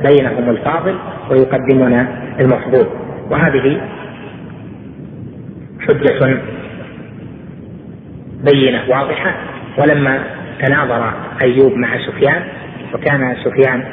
بينهم 0.06 0.50
الفاضل 0.50 0.98
ويقدمون 1.30 2.06
المفضول 2.40 2.86
وهذه 3.30 3.80
حجة 5.88 6.40
بينة 8.44 8.82
واضحة. 8.88 9.34
ولما 9.78 10.24
تناظر 10.60 11.12
أيوب 11.40 11.72
مع 11.72 11.88
سفيان 12.06 12.42
وكان 12.94 13.36
سفيان 13.44 13.84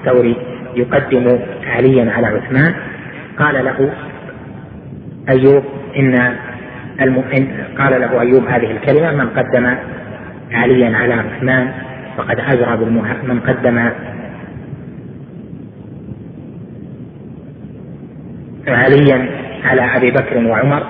الثوري 0.00 0.36
يقدم 0.76 1.38
عليا 1.66 2.12
على 2.12 2.26
عثمان 2.26 2.74
قال 3.38 3.64
له 3.64 3.90
أيوب 5.28 5.64
إن 5.96 6.36
المؤمن 7.00 7.48
قال 7.78 8.00
له 8.00 8.20
أيوب 8.20 8.44
هذه 8.46 8.70
الكلمة 8.70 9.12
من 9.12 9.28
قدم 9.28 9.74
عليا 10.52 10.96
على 10.96 11.14
عثمان 11.14 11.72
فقد 12.16 12.40
أجرى. 12.40 12.76
من 13.24 13.40
قدم. 13.46 13.90
عليا 18.68 19.28
على 19.64 19.82
أبي 19.96 20.10
بكر 20.10 20.46
وعمر. 20.46 20.82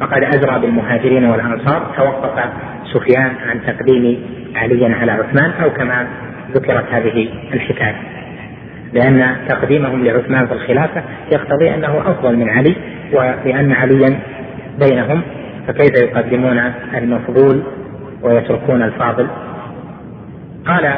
فقد 0.00 0.22
أجرى 0.22 0.60
بالمهاجرين 0.60 1.24
والأنصار. 1.24 1.94
توقف 1.96 2.44
سفيان 2.92 3.32
عن 3.48 3.60
تقديم 3.66 4.18
عليا 4.54 4.96
على 4.96 5.12
عثمان 5.12 5.50
أو 5.50 5.70
كما 5.70 6.06
ذكرت 6.54 6.84
هذه 6.92 7.28
الحكاية. 7.52 8.16
لأن 8.92 9.36
تقديمهم 9.48 10.04
لعثمان 10.04 10.46
في 10.46 10.52
الخلافة 10.52 11.02
يقتضي 11.32 11.74
أنه 11.74 12.00
أفضل 12.10 12.36
من 12.36 12.50
علي 12.50 12.74
ولأن 13.12 13.72
عليا 13.72 14.18
بينهم 14.80 15.22
فكيف 15.68 16.02
يقدمون 16.02 16.72
المفضول 16.94 17.62
ويتركون 18.22 18.82
الفاضل. 18.82 19.26
قال 20.66 20.94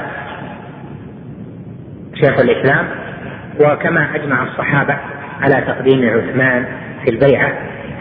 شيخ 2.15 2.41
الإسلام 2.41 2.85
وكما 3.61 4.07
أجمع 4.15 4.43
الصحابة 4.43 4.97
على 5.41 5.55
تقديم 5.55 6.09
عثمان 6.09 6.65
في 7.05 7.11
البيعة 7.11 7.53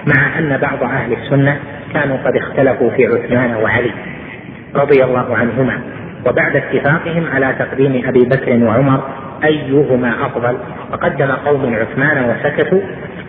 مع 0.07 0.39
أن 0.39 0.57
بعض 0.57 0.83
أهل 0.83 1.13
السنة 1.13 1.57
كانوا 1.93 2.17
قد 2.17 2.35
اختلفوا 2.35 2.89
في 2.89 3.07
عثمان 3.07 3.55
وعلي 3.55 3.91
رضي 4.75 5.03
الله 5.03 5.37
عنهما 5.37 5.81
وبعد 6.25 6.55
اتفاقهم 6.55 7.25
على 7.33 7.55
تقديم 7.59 8.01
أبي 8.05 8.25
بكر 8.25 8.63
وعمر 8.63 9.03
أيهما 9.43 10.25
أفضل؟ 10.25 10.57
فقدم 10.91 11.31
قوم 11.31 11.75
عثمان 11.75 12.29
وسكتوا 12.29 12.81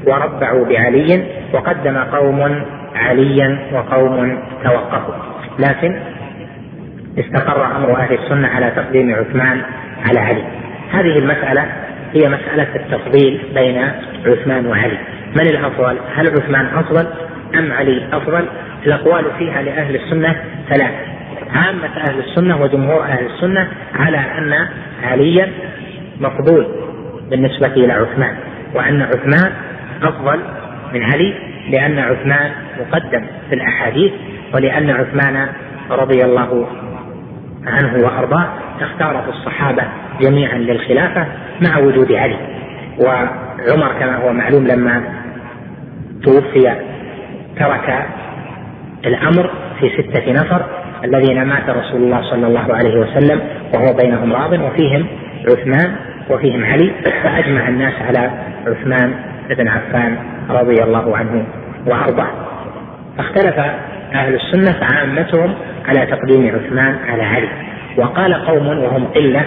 وربعوا 0.06 0.64
بعلي 0.64 1.24
وقدم 1.52 1.96
قوم 1.96 2.62
عليا 2.94 3.58
وقوم 3.72 4.38
توقفوا. 4.64 5.14
لكن 5.58 5.96
استقر 7.18 7.76
أمر 7.76 7.96
أهل 7.96 8.14
السنة 8.14 8.48
على 8.48 8.70
تقديم 8.76 9.14
عثمان 9.14 9.60
على 10.08 10.20
علي. 10.20 10.42
هذه 10.92 11.18
المسألة 11.18 11.64
هي 12.14 12.28
مسألة 12.28 12.66
التفضيل 12.76 13.40
بين 13.54 13.90
عثمان 14.26 14.66
وعلي. 14.66 14.98
من 15.36 15.46
الأفضل؟ 15.46 15.96
هل 16.14 16.28
عثمان 16.28 16.66
أفضل 16.66 17.06
أم 17.54 17.72
علي 17.72 18.08
أفضل؟ 18.12 18.44
الأقوال 18.86 19.24
فيها 19.38 19.62
لأهل 19.62 19.94
السنة 19.94 20.36
ثلاث 20.68 20.92
عامة 21.50 21.96
أهل 21.96 22.18
السنة 22.18 22.62
وجمهور 22.62 23.02
أهل 23.02 23.26
السنة 23.26 23.68
على 23.94 24.18
أن 24.18 24.68
عليا 25.02 25.48
مفضول 26.20 26.66
بالنسبة 27.30 27.66
إلى 27.66 27.92
عثمان 27.92 28.36
وأن 28.74 29.02
عثمان 29.02 29.52
أفضل 30.02 30.40
من 30.94 31.02
علي 31.02 31.34
لأن 31.70 31.98
عثمان 31.98 32.50
مقدم 32.80 33.26
في 33.48 33.54
الأحاديث 33.54 34.12
ولأن 34.54 34.90
عثمان 34.90 35.48
رضي 35.90 36.24
الله 36.24 36.66
عنه 37.66 38.04
وأرضاه 38.04 38.48
اختاره 38.80 39.24
الصحابة 39.28 39.82
جميعا 40.20 40.58
للخلافة 40.58 41.26
مع 41.60 41.78
وجود 41.78 42.12
علي. 42.12 42.36
وعمر 42.98 43.92
كما 44.00 44.16
هو 44.16 44.32
معلوم 44.32 44.66
لما 44.66 45.02
توفي 46.22 46.72
ترك 47.58 48.06
الأمر 49.06 49.50
في 49.80 49.88
ستة 49.88 50.32
نفر 50.32 50.64
الذين 51.04 51.42
مات 51.42 51.70
رسول 51.70 52.02
الله 52.02 52.22
صلى 52.30 52.46
الله 52.46 52.74
عليه 52.74 53.00
وسلم 53.00 53.40
وهو 53.74 53.96
بينهم 53.96 54.32
راض 54.32 54.52
وفيهم 54.52 55.06
عثمان 55.48 55.96
وفيهم 56.30 56.64
علي. 56.64 56.90
فأجمع 57.22 57.68
الناس 57.68 57.94
على 58.02 58.30
عثمان 58.66 59.14
بن 59.50 59.68
عفان 59.68 60.16
رضي 60.50 60.82
الله 60.82 61.16
عنه 61.16 61.46
وأرضاه. 61.86 62.30
فاختلف 63.18 63.56
أهل 64.14 64.34
السنة 64.34 64.72
فعامتهم 64.72 65.54
على 65.86 66.06
تقديم 66.06 66.48
عثمان 66.48 66.98
على 67.08 67.22
علي. 67.22 67.48
وقال 67.96 68.34
قوم 68.34 68.66
وهم 68.66 69.04
قلة 69.04 69.44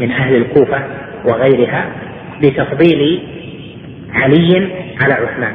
من 0.00 0.12
أهل 0.12 0.36
الكوفة 0.36 0.82
وغيرها 1.24 1.84
بتفضيل 2.42 3.22
علي 4.14 4.68
على 5.00 5.14
عثمان. 5.14 5.52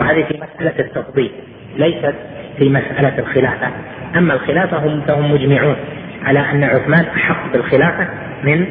وهذه 0.00 0.24
في 0.24 0.34
مسألة 0.34 0.78
التفضيل 0.78 1.30
ليست 1.76 2.14
في 2.58 2.68
مسألة 2.68 3.18
الخلافة. 3.18 3.68
أما 4.16 4.34
الخلافة 4.34 4.76
هم 4.76 5.00
فهم 5.00 5.32
مجمعون 5.32 5.76
على 6.24 6.38
أن 6.40 6.64
عثمان 6.64 7.04
أحق 7.16 7.52
بالخلافة 7.52 8.08
من 8.44 8.66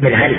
من 0.00 0.14
علي. 0.14 0.36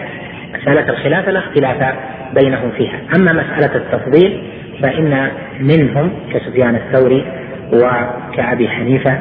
مسألة 0.55 0.89
الخلافة 0.89 1.31
لا 1.31 1.39
اختلاف 1.39 1.95
بينهم 2.35 2.71
فيها. 2.77 2.99
أما 3.15 3.33
مسألة 3.33 3.75
التفضيل 3.75 4.43
فإن 4.81 5.31
منهم 5.59 6.11
كسفيان 6.33 6.75
الثوري 6.75 7.25
وكأبي 7.73 8.69
حنيفة 8.69 9.17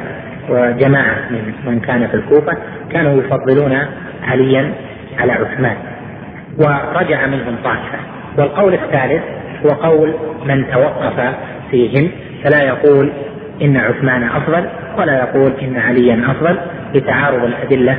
وجماعة 0.49 1.15
من 1.31 1.53
من 1.65 1.79
كان 1.79 2.07
في 2.07 2.13
الكوفة 2.13 2.57
كانوا 2.91 3.23
يفضلون 3.23 3.77
عليا 4.23 4.71
على 5.19 5.31
عثمان. 5.31 5.75
ورجع 6.57 7.27
منهم 7.27 7.55
طائفة. 7.63 7.97
والقول 8.37 8.73
الثالث 8.73 9.23
هو 9.65 9.69
قول 9.69 10.13
من 10.45 10.65
توقف 10.71 11.33
فيهم 11.71 12.11
فلا 12.43 12.63
يقول 12.63 13.11
إن 13.61 13.77
عثمان 13.77 14.23
أفضل 14.23 14.65
ولا 14.97 15.17
يقول 15.19 15.51
إن 15.61 15.77
عليا 15.77 16.31
أفضل 16.31 16.57
لتعارض 16.95 17.43
الأدلة 17.43 17.97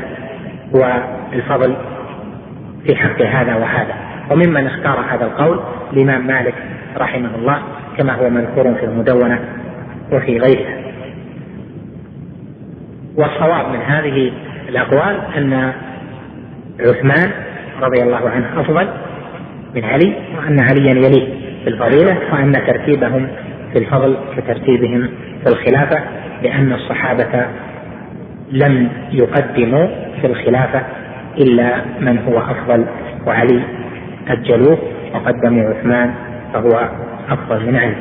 والفضل 0.73 1.77
في 2.87 2.97
حق 2.97 3.23
هذا 3.23 3.55
وهذا. 3.55 3.95
وممن 4.31 4.67
اختار 4.67 5.05
هذا 5.11 5.25
القول 5.25 5.61
الإمام 5.93 6.27
مالك 6.27 6.55
رحمه 6.97 7.31
الله 7.39 7.59
كما 7.99 8.13
هو 8.13 8.31
مذكور 8.31 8.75
في 8.75 8.85
المدونة. 8.85 9.39
وفي 10.13 10.39
غيرها 10.39 10.79
والصواب 13.17 13.69
من 13.73 13.81
هذه 13.81 14.33
الأقوال 14.69 15.21
أن 15.37 15.73
عثمان 16.81 17.31
رضي 17.83 18.03
الله 18.03 18.29
عنه 18.29 18.61
أفضل 18.61 18.89
من 19.75 19.85
علي 19.85 20.15
وأن 20.37 20.61
عليا 20.61 20.91
يليه 20.91 21.29
في 21.65 21.69
الفضيلة 21.69 22.19
وأن 22.33 22.53
ترتيبهم 22.53 23.29
في 23.73 23.79
الفضل 23.79 24.17
كترتيبهم 24.37 25.09
في 25.45 25.49
الخلافة 25.49 26.03
لأن 26.43 26.73
الصحابة 26.73 27.47
لم 28.53 28.89
يقدموا 29.13 29.87
في 30.21 30.27
الخلافة 30.27 30.83
إلا 31.39 31.77
من 32.01 32.19
هو 32.19 32.39
أفضل 32.39 32.85
وعلي 33.27 33.61
أجلوه 34.29 34.79
وقدموا 35.15 35.69
عثمان 35.71 36.15
فهو 36.53 36.89
أفضل 37.29 37.67
من 37.67 37.77
علي. 37.77 37.95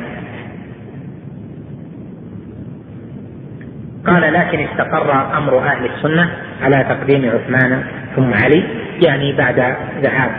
قال 4.06 4.32
لكن 4.32 4.58
استقر 4.58 5.38
أمر 5.38 5.58
أهل 5.58 5.90
السنة 5.96 6.30
على 6.62 6.84
تقديم 6.88 7.30
عثمان 7.30 7.82
ثم 8.16 8.34
علي 8.34 8.64
يعني 9.00 9.32
بعد 9.32 9.74
ذهاب 10.02 10.30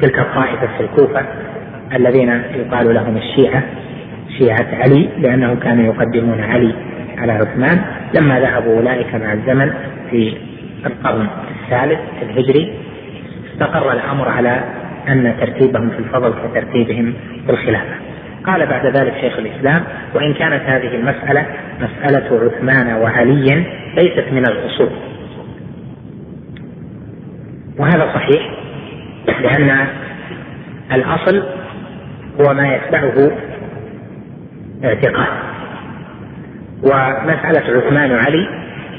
تلك 0.00 0.18
الطائفة 0.18 0.68
في 0.78 0.80
الكوفة 0.80 1.22
الذين 1.94 2.42
يقال 2.54 2.94
لهم 2.94 3.16
الشيعة 3.16 3.62
شيعة 4.38 4.66
علي 4.72 5.08
لأنه 5.18 5.54
كانوا 5.54 5.84
يقدمون 5.84 6.40
علي 6.40 6.74
على 7.18 7.32
عثمان 7.32 7.80
لما 8.14 8.40
ذهبوا 8.40 8.76
أولئك 8.76 9.14
مع 9.14 9.32
الزمن 9.32 9.72
في 10.10 10.34
القرن 10.86 11.26
الثالث 11.64 12.00
الهجري. 12.22 12.74
استقر 13.52 13.92
الأمر 13.92 14.28
على 14.28 14.64
أن 15.08 15.34
ترتيبهم 15.40 15.90
في 15.90 15.98
الفضل 15.98 16.32
كترتيبهم 16.32 17.14
في 17.46 17.52
الخلافة. 17.52 17.94
قال 18.46 18.66
بعد 18.66 18.86
ذلك 18.86 19.14
شيخ 19.20 19.38
الإسلام 19.38 19.84
وإن 20.14 20.34
كانت 20.34 20.62
هذه 20.62 20.94
المسألة 20.94 21.46
مسألة 21.80 22.40
عثمان 22.46 22.92
وعلي 22.92 23.64
ليست 23.96 24.24
من 24.32 24.46
الأصول. 24.46 24.90
وهذا 27.78 28.12
صحيح 28.14 28.50
لأن 29.40 29.86
الأصل 30.92 31.42
هو 32.40 32.54
ما 32.54 32.74
يتبعه 32.74 33.30
اعتقاد. 34.84 35.28
ومسألة 36.82 37.78
عثمان 37.78 38.12
وعلي 38.12 38.48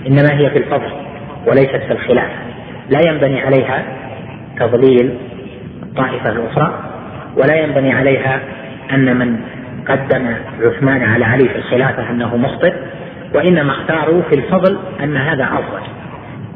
إنما 0.08 0.34
هي 0.34 0.50
في 0.50 0.58
الفضل 0.58 0.92
وليست 1.48 1.84
في 1.88 1.92
الخلاف. 1.92 2.30
لا 2.90 3.00
ينبني 3.08 3.42
عليها 3.42 3.84
تضليل 4.60 5.18
الطائفة 5.84 6.30
الأخرى 6.30 6.80
ولا 7.38 7.56
ينبني 7.56 7.94
عليها 7.94 8.40
أن 8.92 9.18
من 9.18 9.40
قدم 9.88 10.36
عثمان 10.62 11.04
على 11.04 11.26
علي 11.26 11.50
في 11.50 11.56
الخلافة 11.56 12.10
أنه 12.10 12.38
مخطئ 12.38 12.74
وإنما 13.36 13.72
اختاروا 13.72 14.22
في 14.22 14.36
الفضل 14.36 14.78
أن 15.04 15.18
هذا 15.18 15.44
أفضل. 15.44 15.82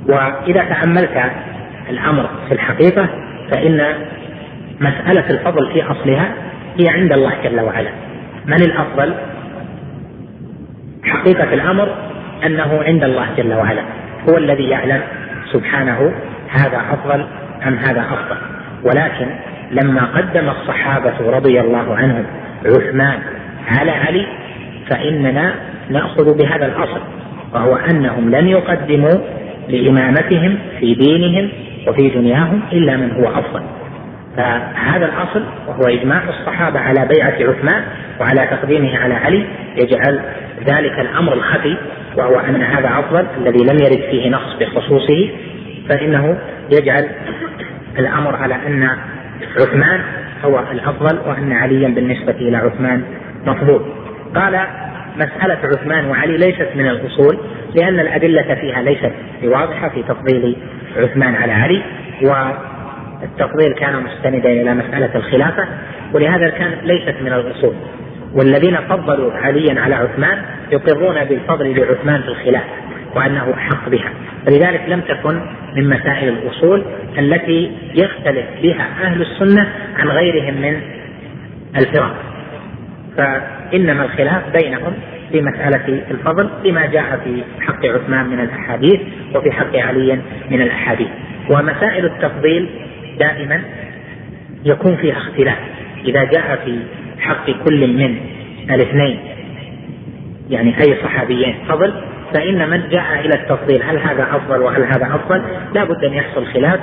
وإذا 0.07 0.63
تأملت 0.63 1.31
الأمر 1.89 2.29
في 2.47 2.53
الحقيقة 2.53 3.09
فإن 3.51 3.93
مسألة 4.79 5.29
الفضل 5.29 5.71
في 5.73 5.83
أصلها 5.83 6.31
هي 6.79 6.89
عند 6.89 7.11
الله 7.11 7.33
جل 7.43 7.59
وعلا. 7.59 7.89
من 8.45 8.61
الأفضل؟ 8.61 9.13
حقيقة 11.03 11.53
الأمر 11.53 11.95
أنه 12.45 12.83
عند 12.83 13.03
الله 13.03 13.27
جل 13.37 13.53
وعلا. 13.53 13.81
هو 14.29 14.37
الذي 14.37 14.69
يعلم 14.69 15.01
سبحانه 15.53 16.11
هذا 16.49 16.81
أفضل 16.91 17.25
أم 17.67 17.77
هذا 17.77 18.01
أفضل. 18.01 18.37
ولكن 18.83 19.27
لما 19.71 20.05
قدم 20.05 20.49
الصحابة 20.49 21.31
رضي 21.37 21.61
الله 21.61 21.95
عنهم 21.95 22.25
عثمان 22.65 23.19
على 23.67 23.91
علي 23.91 24.27
فإننا 24.89 25.55
نأخذ 25.89 26.37
بهذا 26.37 26.65
الأصل 26.65 27.01
وهو 27.53 27.75
أنهم 27.75 28.29
لن 28.29 28.47
يقدموا 28.47 29.17
لإمامتهم 29.69 30.57
في 30.79 30.93
دينهم 30.93 31.49
وفي 31.87 32.09
دنياهم 32.09 32.61
إلا 32.71 32.97
من 32.97 33.11
هو 33.11 33.27
أفضل. 33.27 33.61
فهذا 34.37 35.05
الأصل 35.05 35.43
وهو 35.67 35.81
إجماع 35.81 36.21
الصحابة 36.29 36.79
على 36.79 37.07
بيعة 37.13 37.49
عثمان 37.49 37.83
وعلى 38.19 38.47
تقديمه 38.51 38.97
على 38.97 39.13
علي 39.13 39.45
يجعل 39.75 40.19
ذلك 40.65 40.99
الأمر 40.99 41.33
الخفي 41.33 41.77
وهو 42.17 42.39
أن 42.39 42.61
هذا 42.61 42.99
أفضل 42.99 43.25
الذي 43.37 43.63
لم 43.63 43.77
يرد 43.79 44.01
فيه 44.11 44.29
نص 44.29 44.55
بخصوصه 44.59 45.29
فإنه 45.89 46.37
يجعل 46.71 47.07
الأمر 47.99 48.35
على 48.35 48.55
أن 48.55 48.89
عثمان 49.57 50.01
هو 50.43 50.59
الأفضل 50.71 51.19
وأن 51.29 51.51
عليا 51.51 51.87
بالنسبة 51.87 52.31
إلى 52.31 52.57
عثمان 52.57 53.03
مفضول. 53.45 53.81
قال 54.35 54.59
مسألة 55.15 55.57
عثمان 55.63 56.05
وعلي 56.05 56.37
ليست 56.37 56.67
من 56.75 56.87
الأصول 56.87 57.37
لأن 57.75 57.99
الأدلة 57.99 58.55
فيها 58.55 58.81
ليست 58.81 59.11
واضحة 59.43 59.89
في 59.89 60.03
تفضيل 60.03 60.55
عثمان 60.97 61.35
على 61.35 61.51
علي 61.51 61.81
والتفضيل 62.21 63.73
كان 63.73 64.03
مستندا 64.03 64.49
إلى 64.49 64.73
مسألة 64.73 65.15
الخلافة 65.15 65.65
ولهذا 66.13 66.49
كان 66.49 66.71
ليست 66.83 67.15
من 67.21 67.33
الأصول. 67.33 67.73
والذين 68.33 68.77
فضلوا 68.89 69.33
عليا 69.33 69.81
على 69.81 69.95
عثمان 69.95 70.41
يقرون 70.71 71.23
بالفضل 71.23 71.79
لعثمان 71.79 72.21
في 72.21 72.27
الخلافة. 72.27 72.69
وأنه 73.15 73.53
أحق 73.53 73.89
بها. 73.89 74.09
فلذلك 74.45 74.81
لم 74.87 75.01
تكن 75.01 75.41
من 75.75 75.89
مسائل 75.89 76.29
الأصول 76.29 76.83
التي 77.17 77.71
يختلف 77.95 78.45
بها 78.61 78.87
أهل 79.03 79.21
السنة 79.21 79.67
عن 79.97 80.07
غيرهم 80.07 80.53
من 80.53 80.81
الفرق. 81.77 82.15
فإنما 83.17 84.03
الخلاف 84.05 84.43
بينهم 84.61 84.93
في 85.31 85.41
مسألة 85.41 86.03
الفضل 86.11 86.49
لما 86.65 86.85
جاء 86.85 87.19
في 87.23 87.43
حق 87.61 87.85
عثمان 87.85 88.25
من 88.25 88.39
الأحاديث 88.39 88.99
وفي 89.35 89.51
حق 89.51 89.75
علي 89.75 90.19
من 90.51 90.61
الأحاديث. 90.61 91.07
ومسائل 91.49 92.05
التفضيل 92.05 92.69
دائما 93.19 93.61
يكون 94.65 94.95
فيها 94.95 95.17
اختلاف. 95.17 95.57
إذا 96.05 96.23
جاء 96.23 96.59
في 96.65 96.79
حق 97.19 97.51
كل 97.65 97.87
من 97.87 98.17
الاثنين 98.71 99.19
يعني 100.49 100.81
أي 100.81 100.95
صحابيين 101.03 101.55
فضل 101.67 101.93
فإن 102.33 102.69
من 102.69 102.89
جاء 102.89 103.19
إلى 103.19 103.35
التفضيل 103.35 103.83
هل 103.83 103.97
هذا 103.97 104.23
أفضل 104.35 104.61
وهل 104.61 104.83
هذا 104.83 105.15
أفضل؟ 105.15 105.41
لا 105.73 105.83
بد 105.83 106.03
أن 106.03 106.13
يحصل 106.13 106.45
خلاف. 106.45 106.79